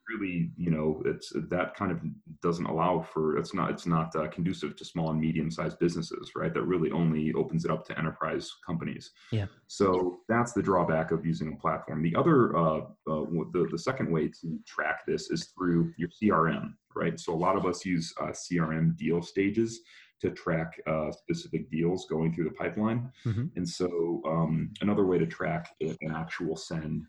really, 0.10 0.52
you 0.58 0.72
know, 0.72 1.02
it's 1.06 1.32
that 1.50 1.74
kind 1.76 1.92
of 1.92 2.02
doesn't 2.42 2.66
allow 2.66 3.02
for 3.02 3.38
it's 3.38 3.54
not 3.54 3.72
it's 3.72 3.86
not 3.86 4.14
uh, 4.16 4.28
conducive 4.28 4.76
to 4.76 4.84
small 4.84 5.12
and 5.12 5.22
medium 5.22 5.50
sized 5.50 5.80
businesses, 5.80 6.32
right? 6.36 6.54
That 6.54 6.64
really 6.64 6.92
only 6.92 7.32
opens 7.34 7.64
it 7.64 7.72
up 7.72 7.86
to 7.86 7.98
enterprise 7.98 8.52
companies. 8.66 9.12
Yeah. 9.32 9.46
So 9.68 10.20
that's 10.28 10.52
the 10.52 10.62
drawback 10.62 11.12
of 11.12 11.26
using 11.26 11.54
a 11.54 11.56
platform. 11.56 12.04
The 12.04 12.16
other, 12.16 12.58
uh, 12.58 12.80
uh, 13.10 13.26
the 13.54 13.68
the 13.72 13.80
second 13.80 14.12
way 14.12 14.28
to 14.42 14.60
track 14.68 15.06
this 15.08 15.32
is 15.32 15.54
through 15.58 15.94
your 15.98 16.10
CRM, 16.22 16.74
right? 16.94 17.18
So 17.18 17.34
a 17.34 17.36
lot 17.36 17.56
of 17.56 17.66
us 17.66 17.86
use 17.86 18.14
uh, 18.22 18.28
CRM 18.28 18.98
deal 18.98 19.22
stages 19.22 19.80
to 20.22 20.32
track 20.32 20.80
uh, 20.88 21.12
specific 21.12 21.70
deals 21.72 22.06
going 22.10 22.34
through 22.34 22.46
the 22.46 22.52
pipeline. 22.52 23.12
Mm-hmm. 23.26 23.46
And 23.56 23.68
so, 23.68 24.22
um, 24.26 24.72
another 24.82 25.06
way 25.06 25.18
to 25.18 25.26
track 25.26 25.76
an 25.82 26.12
actual 26.14 26.56
send 26.56 27.06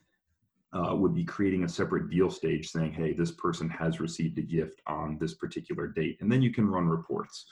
uh, 0.73 0.95
would 0.95 1.15
be 1.15 1.25
creating 1.25 1.65
a 1.65 1.69
separate 1.69 2.11
deal 2.11 2.31
stage 2.31 2.69
saying, 2.69 2.93
hey, 2.93 3.13
this 3.13 3.33
person 3.33 3.69
has 3.69 4.01
received 4.01 4.39
a 4.39 4.43
gift 4.43 4.81
on 4.87 5.19
this 5.21 5.35
particular 5.35 5.89
date. 5.89 6.19
And 6.21 6.31
then 6.31 6.43
you 6.43 6.53
can 6.53 6.69
run 6.69 6.87
reports. 6.87 7.47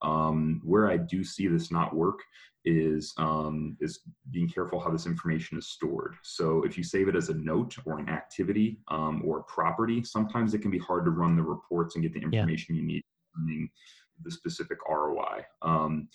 Um, 0.00 0.60
where 0.64 0.90
I 0.90 0.96
do 0.96 1.22
see 1.22 1.46
this 1.46 1.70
not 1.70 1.94
work 1.94 2.20
is 2.64 3.12
um, 3.18 3.76
is 3.80 4.00
being 4.30 4.48
careful 4.48 4.80
how 4.80 4.90
this 4.90 5.06
information 5.06 5.58
is 5.58 5.68
stored. 5.68 6.16
So 6.22 6.64
if 6.64 6.76
you 6.76 6.82
save 6.82 7.08
it 7.08 7.16
as 7.16 7.28
a 7.28 7.34
note 7.34 7.76
or 7.84 7.98
an 7.98 8.08
activity 8.08 8.80
um, 8.88 9.22
or 9.24 9.40
a 9.40 9.42
property, 9.44 10.02
sometimes 10.02 10.54
it 10.54 10.62
can 10.62 10.70
be 10.70 10.78
hard 10.78 11.04
to 11.04 11.10
run 11.10 11.36
the 11.36 11.42
reports 11.42 11.94
and 11.94 12.02
get 12.02 12.12
the 12.12 12.20
information 12.20 12.74
yeah. 12.74 12.80
you 12.80 12.86
need 12.86 13.04
the 14.22 14.30
specific 14.30 14.78
ROI. 14.88 15.44
Um, 15.62 16.08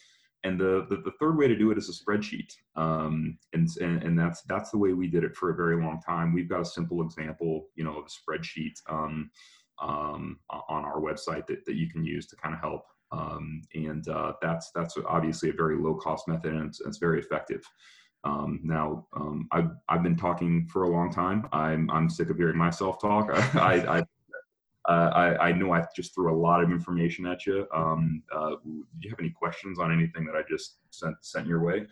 and 0.44 0.60
the, 0.60 0.86
the, 0.90 0.98
the 0.98 1.14
third 1.20 1.38
way 1.38 1.48
to 1.48 1.56
do 1.56 1.72
it 1.72 1.78
is 1.78 1.90
a 1.90 1.92
spreadsheet, 1.92 2.54
um, 2.76 3.38
and, 3.54 3.68
and 3.82 4.04
and 4.04 4.18
that's 4.18 4.44
that's 4.44 4.70
the 4.70 4.78
way 4.78 4.94
we 4.94 5.08
did 5.08 5.24
it 5.24 5.36
for 5.36 5.50
a 5.50 5.56
very 5.56 5.82
long 5.82 6.00
time. 6.00 6.34
We've 6.34 6.48
got 6.48 6.62
a 6.62 6.66
simple 6.66 7.02
example, 7.02 7.68
you 7.76 7.84
know, 7.84 7.98
of 7.98 8.06
a 8.06 8.08
spreadsheet 8.08 8.76
um, 8.88 9.32
um, 9.82 10.40
on 10.50 10.86
our 10.86 11.02
website 11.02 11.48
that, 11.48 11.66
that 11.66 11.76
you 11.76 11.90
can 11.90 12.06
use 12.06 12.28
to 12.28 12.36
kind 12.36 12.54
of 12.54 12.62
help. 12.62 12.86
Um, 13.12 13.62
and 13.74 14.08
uh, 14.08 14.34
that's 14.42 14.72
that's 14.72 14.96
obviously 15.08 15.50
a 15.50 15.54
very 15.54 15.78
low 15.78 15.96
cost 15.96 16.28
method, 16.28 16.54
and 16.54 16.68
it's, 16.68 16.82
it's 16.82 16.98
very 16.98 17.20
effective. 17.20 17.64
Um, 18.24 18.60
now, 18.64 19.08
um, 19.16 19.48
I've, 19.52 19.70
I've 19.88 20.04
been 20.04 20.18
talking 20.18 20.68
for 20.68 20.84
a 20.84 20.90
long 20.90 21.12
time. 21.12 21.48
I'm, 21.54 21.90
I'm 21.90 22.10
sick 22.10 22.30
of 22.30 22.38
hearing 22.38 22.58
myself 22.58 23.00
talk. 23.00 23.30
I, 23.56 24.00
I, 24.00 24.04
uh, 24.88 25.12
I, 25.14 25.50
I, 25.50 25.52
know 25.52 25.74
I 25.74 25.86
just 25.96 26.16
threw 26.16 26.34
a 26.34 26.38
lot 26.38 26.64
of 26.64 26.72
information 26.72 27.26
at 27.28 27.46
you. 27.46 27.68
Um, 27.74 28.24
uh, 28.34 28.52
do 28.64 28.86
you 29.02 29.10
have 29.10 29.20
any 29.20 29.32
questions 29.32 29.80
on 29.80 29.92
anything 29.92 30.26
that 30.26 30.36
I 30.36 30.44
just 30.50 30.78
sent 30.92 31.16
sent 31.22 31.46
your 31.46 31.62
way? 31.62 31.86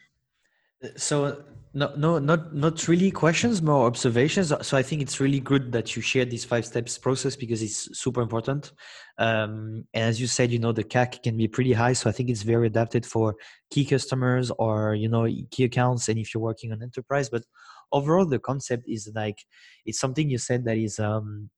So 0.96 1.44
no, 1.74 1.94
no, 1.98 2.20
not 2.20 2.54
not 2.54 2.88
really 2.88 3.12
questions, 3.12 3.62
more 3.62 3.86
observations. 3.86 4.54
So 4.62 4.78
I 4.78 4.82
think 4.82 5.02
it's 5.02 5.20
really 5.20 5.40
good 5.40 5.72
that 5.74 5.96
you 5.96 6.02
shared 6.02 6.32
this 6.32 6.46
five 6.46 6.66
steps 6.66 6.98
process 6.98 7.36
because 7.36 7.62
it's 7.62 8.00
super 8.00 8.22
important. 8.22 8.72
Um, 9.18 9.86
and 9.94 10.04
as 10.06 10.22
you 10.22 10.28
said, 10.28 10.52
you 10.52 10.60
know 10.60 10.72
the 10.72 10.84
CAC 10.84 11.24
can 11.24 11.36
be 11.36 11.48
pretty 11.48 11.74
high, 11.74 11.94
so 11.94 12.10
I 12.10 12.14
think 12.14 12.30
it's 12.30 12.44
very 12.44 12.68
adapted 12.68 13.06
for 13.06 13.36
key 13.72 13.86
customers 13.86 14.52
or 14.58 14.96
you 14.96 15.10
know 15.10 15.28
key 15.52 15.66
accounts, 15.66 16.08
and 16.08 16.18
if 16.18 16.34
you're 16.34 16.44
working 16.44 16.72
on 16.72 16.82
enterprise. 16.82 17.30
But 17.30 17.44
overall, 17.92 18.26
the 18.26 18.40
concept 18.40 18.84
is 18.88 19.12
like 19.14 19.40
it's 19.86 20.00
something 20.00 20.30
you 20.30 20.38
said 20.38 20.64
that 20.66 20.78
is. 20.78 21.00
Um, 21.00 21.50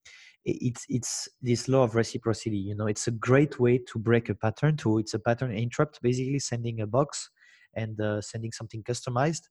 it's 0.47 0.85
it's 0.89 1.27
this 1.41 1.67
law 1.67 1.83
of 1.83 1.95
reciprocity 1.95 2.57
you 2.57 2.75
know? 2.75 2.87
It's 2.87 3.07
a 3.07 3.11
great 3.11 3.59
way 3.59 3.79
to 3.89 3.99
break 3.99 4.29
a 4.29 4.35
pattern 4.35 4.77
to 4.77 4.99
it's 4.99 5.13
a 5.13 5.19
pattern 5.19 5.51
interrupt 5.51 6.01
basically 6.01 6.39
sending 6.39 6.81
a 6.81 6.87
box 6.87 7.29
and 7.75 7.99
uh, 8.01 8.21
sending 8.21 8.51
something 8.51 8.81
customized. 8.83 9.43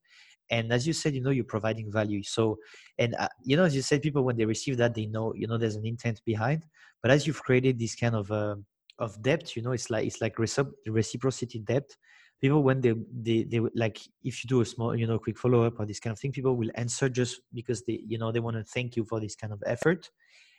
And 0.50 0.72
as 0.72 0.86
you 0.86 0.92
said 0.92 1.14
you 1.14 1.22
know 1.22 1.30
you're 1.30 1.44
providing 1.44 1.92
value. 1.92 2.22
So 2.22 2.58
and 2.98 3.14
uh, 3.18 3.28
you 3.44 3.56
know 3.56 3.64
as 3.64 3.76
you 3.76 3.82
said 3.82 4.02
people 4.02 4.24
when 4.24 4.36
they 4.36 4.46
receive 4.46 4.76
that 4.78 4.94
they 4.94 5.06
know 5.06 5.34
you 5.34 5.46
know 5.46 5.58
there's 5.58 5.76
an 5.76 5.86
intent 5.86 6.22
behind. 6.24 6.64
But 7.02 7.10
as 7.10 7.26
you've 7.26 7.42
created 7.42 7.78
this 7.78 7.94
kind 7.94 8.16
of 8.16 8.32
uh, 8.32 8.56
of 8.98 9.20
depth 9.22 9.56
you 9.56 9.62
know 9.62 9.72
it's 9.72 9.90
like 9.90 10.06
it's 10.06 10.20
like 10.20 10.38
reciprocity 10.38 11.58
depth 11.58 11.96
people 12.40 12.62
when 12.62 12.80
they 12.80 12.94
they 13.22 13.44
they 13.44 13.60
like 13.74 13.98
if 14.24 14.42
you 14.42 14.48
do 14.48 14.60
a 14.60 14.64
small 14.64 14.96
you 14.96 15.06
know 15.06 15.18
quick 15.18 15.38
follow 15.38 15.64
up 15.64 15.78
or 15.78 15.86
this 15.86 16.00
kind 16.00 16.12
of 16.12 16.18
thing 16.18 16.32
people 16.32 16.56
will 16.56 16.70
answer 16.74 17.08
just 17.08 17.40
because 17.52 17.82
they 17.84 18.00
you 18.06 18.18
know 18.18 18.32
they 18.32 18.40
want 18.40 18.56
to 18.56 18.64
thank 18.64 18.96
you 18.96 19.04
for 19.04 19.20
this 19.20 19.34
kind 19.34 19.52
of 19.52 19.62
effort 19.66 20.10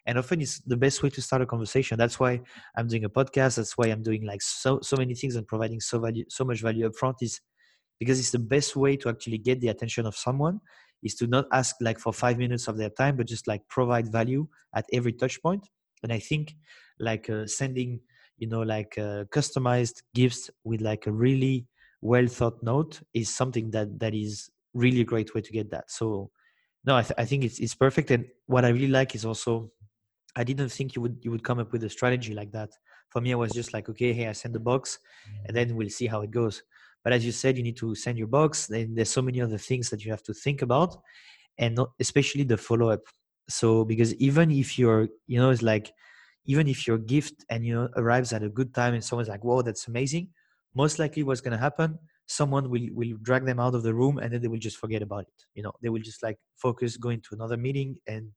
and 0.07 0.17
often 0.17 0.41
it's 0.41 0.59
the 0.61 0.77
best 0.77 1.03
way 1.03 1.09
to 1.11 1.21
start 1.21 1.41
a 1.41 1.45
conversation. 1.45 1.97
That's 1.97 2.19
why 2.19 2.41
i'm 2.77 2.87
doing 2.87 3.03
a 3.03 3.09
podcast. 3.09 3.57
That's 3.57 3.77
why 3.77 3.87
i'm 3.87 4.01
doing 4.03 4.25
like 4.25 4.41
so 4.41 4.79
so 4.81 4.97
many 4.97 5.13
things 5.13 5.35
and 5.35 5.45
providing 5.47 5.79
so 5.81 5.99
value 5.99 6.25
so 6.29 6.43
much 6.45 6.61
value 6.61 6.87
up 6.87 6.95
front 6.95 7.17
is 7.21 7.39
because 7.99 8.19
it's 8.19 8.31
the 8.31 8.39
best 8.39 8.75
way 8.75 8.95
to 8.97 9.09
actually 9.09 9.37
get 9.37 9.59
the 9.61 9.69
attention 9.69 10.05
of 10.05 10.15
someone 10.15 10.59
is 11.03 11.15
to 11.15 11.27
not 11.27 11.45
ask 11.51 11.75
like 11.81 11.99
for 11.99 12.13
five 12.13 12.37
minutes 12.37 12.67
of 12.67 12.77
their 12.77 12.89
time 12.89 13.17
but 13.17 13.27
just 13.27 13.47
like 13.47 13.61
provide 13.69 14.11
value 14.11 14.47
at 14.75 14.85
every 14.93 15.13
touch 15.13 15.41
point. 15.41 15.67
And 16.03 16.11
i 16.13 16.19
think 16.19 16.55
like 16.99 17.29
uh, 17.29 17.45
sending 17.45 17.99
you 18.37 18.47
know 18.47 18.61
like 18.61 18.97
uh, 18.97 19.25
customized 19.25 20.01
gifts 20.13 20.49
with 20.63 20.81
like 20.81 21.07
a 21.07 21.11
really 21.11 21.67
well 22.01 22.27
thought 22.27 22.61
note 22.61 23.01
is 23.13 23.33
something 23.35 23.71
that 23.71 23.99
that 23.99 24.13
is 24.13 24.49
really 24.73 25.01
a 25.01 25.05
great 25.05 25.33
way 25.33 25.41
to 25.41 25.51
get 25.51 25.71
that. 25.71 25.89
So 25.89 26.29
no 26.85 26.95
I, 26.95 27.01
th- 27.01 27.15
I 27.17 27.25
think 27.25 27.43
it's, 27.43 27.59
it's 27.59 27.75
perfect. 27.75 28.11
And 28.11 28.25
what 28.45 28.65
i 28.65 28.69
really 28.69 28.87
like 28.87 29.15
is 29.15 29.25
also 29.25 29.71
I 30.37 30.43
didn't 30.43 30.69
think 30.69 30.95
you 30.95 31.01
would 31.01 31.17
you 31.23 31.31
would 31.31 31.43
come 31.43 31.59
up 31.59 31.71
with 31.73 31.83
a 31.83 31.89
strategy 31.89 32.33
like 32.33 32.51
that. 32.51 32.69
For 33.09 33.21
me, 33.21 33.31
I 33.33 33.35
was 33.35 33.51
just 33.51 33.73
like, 33.73 33.89
okay, 33.89 34.13
hey, 34.13 34.27
I 34.27 34.33
send 34.33 34.53
the 34.55 34.59
box, 34.71 34.99
and 35.45 35.55
then 35.55 35.75
we'll 35.75 35.89
see 35.89 36.07
how 36.07 36.21
it 36.21 36.31
goes. 36.31 36.63
But 37.03 37.13
as 37.13 37.25
you 37.25 37.31
said, 37.31 37.57
you 37.57 37.63
need 37.63 37.77
to 37.77 37.95
send 37.95 38.17
your 38.17 38.27
box. 38.27 38.67
Then 38.67 38.95
there's 38.95 39.09
so 39.09 39.21
many 39.21 39.41
other 39.41 39.57
things 39.57 39.89
that 39.89 40.03
you 40.05 40.11
have 40.11 40.23
to 40.23 40.33
think 40.33 40.61
about, 40.61 40.95
and 41.57 41.75
not, 41.75 41.89
especially 41.99 42.43
the 42.43 42.57
follow 42.57 42.89
up. 42.89 43.01
So 43.49 43.85
because 43.85 44.13
even 44.15 44.51
if 44.51 44.77
you're, 44.77 45.07
you 45.25 45.39
know, 45.39 45.49
it's 45.49 45.61
like, 45.61 45.91
even 46.45 46.67
if 46.67 46.87
your 46.87 46.97
gift 46.97 47.45
and 47.49 47.65
you 47.65 47.73
know 47.73 47.89
arrives 47.95 48.33
at 48.33 48.43
a 48.43 48.49
good 48.49 48.73
time 48.73 48.93
and 48.93 49.03
someone's 49.03 49.29
like, 49.29 49.43
whoa, 49.43 49.61
that's 49.61 49.87
amazing. 49.87 50.29
Most 50.75 50.99
likely, 50.99 51.23
what's 51.23 51.41
gonna 51.41 51.57
happen? 51.57 51.97
someone 52.29 52.69
will 52.69 52.87
will 52.93 53.17
drag 53.21 53.45
them 53.45 53.57
out 53.59 53.73
of 53.73 53.83
the 53.83 53.93
room 53.93 54.17
and 54.17 54.33
then 54.33 54.41
they 54.41 54.49
will 54.49 54.59
just 54.59 54.75
forget 54.75 55.01
about 55.01 55.21
it 55.21 55.45
you 55.55 55.63
know 55.63 55.71
they 55.81 55.87
will 55.87 56.01
just 56.01 56.21
like 56.21 56.37
focus 56.57 56.97
go 56.97 57.07
into 57.07 57.29
another 57.33 57.55
meeting 57.55 57.95
and 58.05 58.29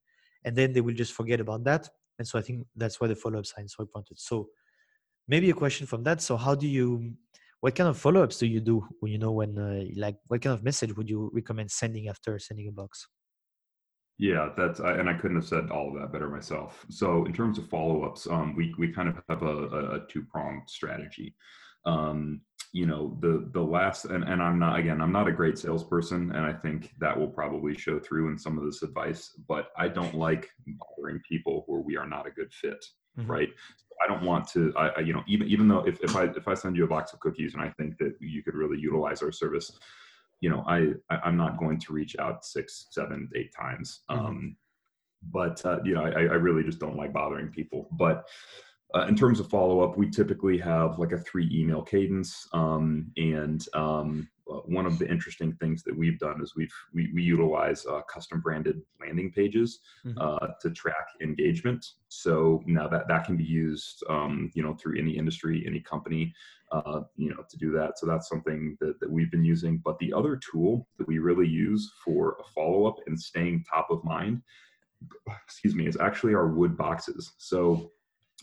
and 0.45 0.55
then 0.55 0.73
they 0.73 0.81
will 0.81 0.93
just 0.93 1.13
forget 1.13 1.39
about 1.39 1.63
that 1.63 1.89
and 2.19 2.27
so 2.27 2.37
i 2.37 2.41
think 2.41 2.65
that's 2.75 2.99
why 2.99 3.07
the 3.07 3.15
follow-up 3.15 3.45
is 3.45 3.53
so 3.67 3.81
important 3.81 4.19
so 4.19 4.49
maybe 5.27 5.49
a 5.49 5.53
question 5.53 5.85
from 5.87 6.03
that 6.03 6.21
so 6.21 6.37
how 6.37 6.55
do 6.55 6.67
you 6.67 7.13
what 7.59 7.75
kind 7.75 7.89
of 7.89 7.97
follow-ups 7.97 8.37
do 8.39 8.47
you 8.47 8.59
do 8.59 8.85
when 8.99 9.11
you 9.11 9.19
know 9.19 9.31
when 9.31 9.57
uh, 9.57 9.83
like 9.95 10.17
what 10.27 10.41
kind 10.41 10.53
of 10.53 10.63
message 10.63 10.95
would 10.95 11.09
you 11.09 11.29
recommend 11.33 11.69
sending 11.69 12.07
after 12.07 12.37
sending 12.39 12.67
a 12.67 12.71
box 12.71 13.07
yeah, 14.21 14.49
that's 14.55 14.79
and 14.79 15.09
I 15.09 15.15
couldn't 15.15 15.37
have 15.37 15.47
said 15.47 15.71
all 15.71 15.87
of 15.87 15.99
that 15.99 16.13
better 16.13 16.29
myself. 16.29 16.85
So 16.89 17.25
in 17.25 17.33
terms 17.33 17.57
of 17.57 17.67
follow-ups, 17.69 18.27
um, 18.27 18.55
we 18.55 18.71
we 18.77 18.93
kind 18.93 19.09
of 19.09 19.19
have 19.29 19.41
a, 19.41 19.95
a 19.95 19.99
two-pronged 20.09 20.69
strategy. 20.69 21.33
Um, 21.87 22.41
you 22.73 22.85
know, 22.85 23.17
the 23.19 23.49
the 23.53 23.61
last 23.61 24.05
and, 24.05 24.23
and 24.23 24.41
I'm 24.41 24.57
not 24.57 24.79
again, 24.79 25.01
I'm 25.01 25.11
not 25.11 25.27
a 25.27 25.31
great 25.31 25.57
salesperson, 25.57 26.31
and 26.31 26.45
I 26.45 26.53
think 26.53 26.93
that 26.99 27.17
will 27.17 27.27
probably 27.27 27.75
show 27.77 27.99
through 27.99 28.29
in 28.29 28.37
some 28.37 28.57
of 28.57 28.63
this 28.63 28.81
advice, 28.81 29.31
but 29.47 29.69
I 29.77 29.89
don't 29.89 30.15
like 30.15 30.49
bothering 30.67 31.21
people 31.27 31.63
where 31.67 31.81
we 31.81 31.97
are 31.97 32.07
not 32.07 32.27
a 32.27 32.31
good 32.31 32.53
fit. 32.53 32.83
Mm-hmm. 33.19 33.29
Right. 33.29 33.49
I 34.03 34.07
don't 34.07 34.23
want 34.23 34.47
to, 34.49 34.73
I, 34.75 35.01
you 35.01 35.13
know, 35.13 35.23
even 35.27 35.47
even 35.47 35.67
though 35.67 35.85
if, 35.85 35.99
if 36.01 36.15
I 36.15 36.23
if 36.23 36.47
I 36.47 36.53
send 36.53 36.77
you 36.77 36.85
a 36.85 36.87
box 36.87 37.13
of 37.13 37.19
cookies 37.19 37.53
and 37.53 37.61
I 37.61 37.69
think 37.71 37.97
that 37.97 38.15
you 38.19 38.41
could 38.41 38.55
really 38.55 38.79
utilize 38.79 39.21
our 39.21 39.31
service, 39.31 39.71
you 40.39 40.49
know, 40.49 40.63
I, 40.67 40.93
I 41.09 41.27
am 41.27 41.37
not 41.37 41.59
going 41.59 41.79
to 41.81 41.93
reach 41.93 42.15
out 42.17 42.45
six, 42.45 42.87
seven, 42.91 43.29
eight 43.35 43.53
times. 43.53 44.01
Mm-hmm. 44.09 44.25
Um, 44.25 44.55
but 45.31 45.63
uh, 45.65 45.79
you 45.83 45.93
know, 45.93 46.03
I, 46.03 46.21
I 46.21 46.37
really 46.39 46.63
just 46.63 46.79
don't 46.79 46.95
like 46.95 47.13
bothering 47.13 47.49
people. 47.49 47.89
But 47.91 48.27
uh, 48.95 49.05
in 49.07 49.15
terms 49.15 49.39
of 49.39 49.49
follow 49.49 49.81
up, 49.81 49.97
we 49.97 50.09
typically 50.09 50.57
have 50.57 50.99
like 50.99 51.11
a 51.11 51.17
three 51.17 51.49
email 51.53 51.81
cadence, 51.81 52.47
um, 52.53 53.11
and 53.17 53.65
um, 53.73 54.29
uh, 54.51 54.57
one 54.65 54.85
of 54.85 54.99
the 54.99 55.09
interesting 55.09 55.53
things 55.53 55.81
that 55.83 55.95
we've 55.95 56.19
done 56.19 56.41
is 56.41 56.55
we've 56.55 56.73
we, 56.93 57.09
we 57.13 57.21
utilize 57.21 57.85
uh, 57.85 58.01
custom 58.01 58.41
branded 58.41 58.81
landing 58.99 59.31
pages 59.31 59.79
mm-hmm. 60.05 60.17
uh, 60.19 60.47
to 60.59 60.69
track 60.71 61.07
engagement. 61.21 61.85
So 62.09 62.61
now 62.65 62.87
that 62.89 63.07
that 63.07 63.25
can 63.25 63.37
be 63.37 63.45
used, 63.45 64.03
um, 64.09 64.51
you 64.53 64.63
know, 64.63 64.73
through 64.73 64.99
any 64.99 65.17
industry, 65.17 65.63
any 65.65 65.79
company, 65.79 66.33
uh, 66.71 67.01
you 67.15 67.29
know, 67.29 67.43
to 67.49 67.57
do 67.57 67.71
that. 67.73 67.97
So 67.97 68.05
that's 68.05 68.27
something 68.27 68.77
that, 68.81 68.99
that 68.99 69.09
we've 69.09 69.31
been 69.31 69.45
using. 69.45 69.77
But 69.77 69.99
the 69.99 70.11
other 70.11 70.35
tool 70.37 70.87
that 70.97 71.07
we 71.07 71.19
really 71.19 71.47
use 71.47 71.93
for 72.03 72.37
a 72.41 72.43
follow 72.53 72.87
up 72.87 72.97
and 73.07 73.17
staying 73.19 73.63
top 73.69 73.89
of 73.89 74.03
mind, 74.03 74.41
excuse 75.45 75.75
me, 75.75 75.87
is 75.87 75.97
actually 75.97 76.33
our 76.33 76.47
wood 76.47 76.75
boxes. 76.75 77.33
So 77.37 77.91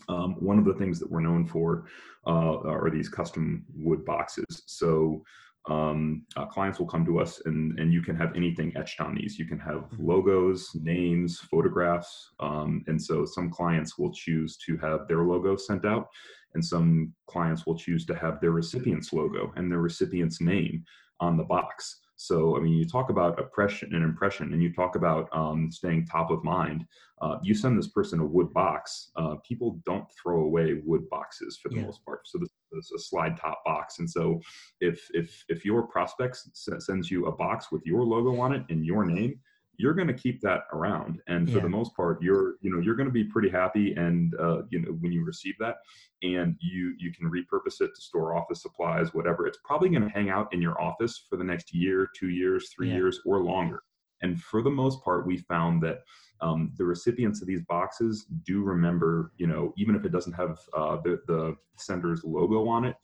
um, 0.07 0.35
one 0.39 0.57
of 0.57 0.65
the 0.65 0.73
things 0.73 0.99
that 0.99 1.11
we're 1.11 1.19
known 1.19 1.45
for 1.45 1.85
uh, 2.25 2.59
are 2.61 2.89
these 2.89 3.09
custom 3.09 3.65
wood 3.75 4.05
boxes. 4.05 4.63
So 4.65 5.23
um, 5.67 6.25
uh, 6.35 6.45
clients 6.45 6.79
will 6.79 6.87
come 6.87 7.05
to 7.05 7.19
us 7.19 7.41
and, 7.45 7.77
and 7.79 7.93
you 7.93 8.01
can 8.01 8.15
have 8.15 8.35
anything 8.35 8.73
etched 8.75 9.01
on 9.01 9.15
these. 9.15 9.37
You 9.37 9.45
can 9.45 9.59
have 9.59 9.81
mm-hmm. 9.81 10.07
logos, 10.07 10.71
names, 10.75 11.39
photographs. 11.39 12.31
Um, 12.39 12.83
and 12.87 13.01
so 13.01 13.25
some 13.25 13.49
clients 13.49 13.97
will 13.97 14.11
choose 14.11 14.57
to 14.65 14.77
have 14.77 15.07
their 15.07 15.23
logo 15.23 15.55
sent 15.55 15.85
out, 15.85 16.07
and 16.55 16.63
some 16.63 17.13
clients 17.27 17.65
will 17.65 17.77
choose 17.77 18.05
to 18.07 18.15
have 18.15 18.39
their 18.41 18.51
recipient's 18.51 19.13
logo 19.13 19.51
and 19.55 19.71
their 19.71 19.79
recipient's 19.79 20.41
name 20.41 20.83
on 21.19 21.37
the 21.37 21.43
box. 21.43 21.99
So, 22.21 22.57
I 22.57 22.59
mean, 22.59 22.73
you 22.73 22.85
talk 22.85 23.09
about 23.09 23.39
oppression 23.39 23.95
and 23.95 24.03
impression, 24.03 24.51
and 24.51 24.61
you 24.61 24.73
talk 24.73 24.97
about 24.97 25.29
um, 25.31 25.71
staying 25.71 26.05
top 26.05 26.31
of 26.31 26.43
mind. 26.43 26.85
Uh, 27.21 27.37
you 27.41 27.55
send 27.55 27.79
this 27.79 27.87
person 27.87 28.19
a 28.19 28.25
wood 28.25 28.51
box. 28.51 29.11
Uh, 29.15 29.35
people 29.47 29.79
don't 29.85 30.03
throw 30.21 30.41
away 30.41 30.81
wood 30.83 31.09
boxes 31.09 31.57
for 31.57 31.69
the 31.69 31.77
yeah. 31.77 31.83
most 31.83 32.03
part. 32.03 32.27
So 32.27 32.37
this 32.37 32.49
is 32.73 32.91
a 32.93 32.99
slide 32.99 33.37
top 33.37 33.63
box, 33.63 33.99
and 33.99 34.09
so 34.09 34.41
if 34.81 35.09
if 35.13 35.45
if 35.47 35.63
your 35.63 35.83
prospects 35.83 36.49
sends 36.53 37.09
you 37.09 37.27
a 37.27 37.31
box 37.31 37.71
with 37.71 37.85
your 37.85 38.03
logo 38.03 38.37
on 38.41 38.51
it 38.53 38.65
and 38.67 38.85
your 38.85 39.05
name, 39.05 39.39
you're 39.79 39.93
going 39.93 40.07
to 40.07 40.13
keep 40.13 40.41
that 40.41 40.63
around 40.73 41.21
and 41.27 41.49
for 41.49 41.57
yeah. 41.57 41.63
the 41.63 41.69
most 41.69 41.95
part 41.95 42.21
you're 42.21 42.55
you 42.61 42.69
know 42.69 42.79
you're 42.79 42.95
going 42.95 43.07
to 43.07 43.13
be 43.13 43.23
pretty 43.23 43.49
happy 43.49 43.93
and 43.93 44.35
uh, 44.35 44.61
you 44.69 44.79
know 44.79 44.91
when 44.99 45.11
you 45.11 45.23
receive 45.23 45.55
that 45.59 45.77
and 46.21 46.55
you 46.59 46.93
you 46.99 47.11
can 47.11 47.31
repurpose 47.31 47.81
it 47.81 47.95
to 47.95 48.01
store 48.01 48.35
office 48.35 48.61
supplies 48.61 49.13
whatever 49.13 49.47
it's 49.47 49.57
probably 49.63 49.89
going 49.89 50.03
to 50.03 50.09
hang 50.09 50.29
out 50.29 50.53
in 50.53 50.61
your 50.61 50.79
office 50.79 51.25
for 51.29 51.37
the 51.37 51.43
next 51.43 51.73
year 51.73 52.09
two 52.15 52.29
years 52.29 52.69
three 52.75 52.89
yeah. 52.89 52.95
years 52.95 53.21
or 53.25 53.41
longer 53.41 53.81
and 54.21 54.39
for 54.41 54.61
the 54.61 54.69
most 54.69 55.01
part 55.03 55.25
we 55.25 55.37
found 55.37 55.81
that 55.81 56.01
um, 56.41 56.71
the 56.77 56.85
recipients 56.85 57.41
of 57.41 57.47
these 57.47 57.61
boxes 57.63 58.25
do 58.45 58.61
remember 58.61 59.31
you 59.37 59.47
know 59.47 59.73
even 59.77 59.95
if 59.95 60.03
it 60.05 60.11
doesn't 60.11 60.33
have 60.33 60.59
uh, 60.75 60.97
the, 61.03 61.21
the 61.27 61.55
sender's 61.77 62.23
logo 62.25 62.67
on 62.67 62.83
it 62.83 62.97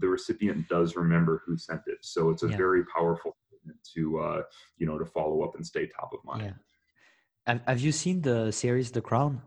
the 0.00 0.08
recipient 0.08 0.68
does 0.68 0.96
remember 0.96 1.42
who 1.46 1.56
sent 1.56 1.82
it 1.86 1.98
so 2.02 2.30
it's 2.30 2.42
a 2.42 2.48
yeah. 2.48 2.56
very 2.56 2.84
powerful 2.86 3.36
to 3.94 4.18
uh, 4.18 4.42
you 4.78 4.86
know 4.86 4.98
to 4.98 5.04
follow 5.04 5.42
up 5.42 5.54
and 5.56 5.64
stay 5.64 5.86
top 5.86 6.10
of 6.12 6.20
mind. 6.24 6.42
Yeah. 6.44 6.52
Have 7.46 7.60
have 7.66 7.80
you 7.80 7.92
seen 7.92 8.22
the 8.22 8.50
series 8.50 8.90
The 8.90 9.00
Crown? 9.00 9.42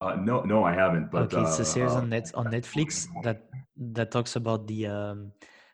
Uh, 0.00 0.14
no, 0.14 0.42
no, 0.42 0.62
I 0.62 0.74
haven't. 0.74 1.10
But 1.10 1.34
okay, 1.34 1.42
it's 1.42 1.58
a 1.58 1.64
series 1.64 1.92
uh, 1.92 1.96
on 1.96 2.08
net 2.10 2.30
on 2.34 2.46
Netflix 2.46 3.08
that 3.24 3.48
that 3.76 4.10
talks 4.10 4.36
about 4.36 4.66
the 4.66 4.86
um, 4.86 5.32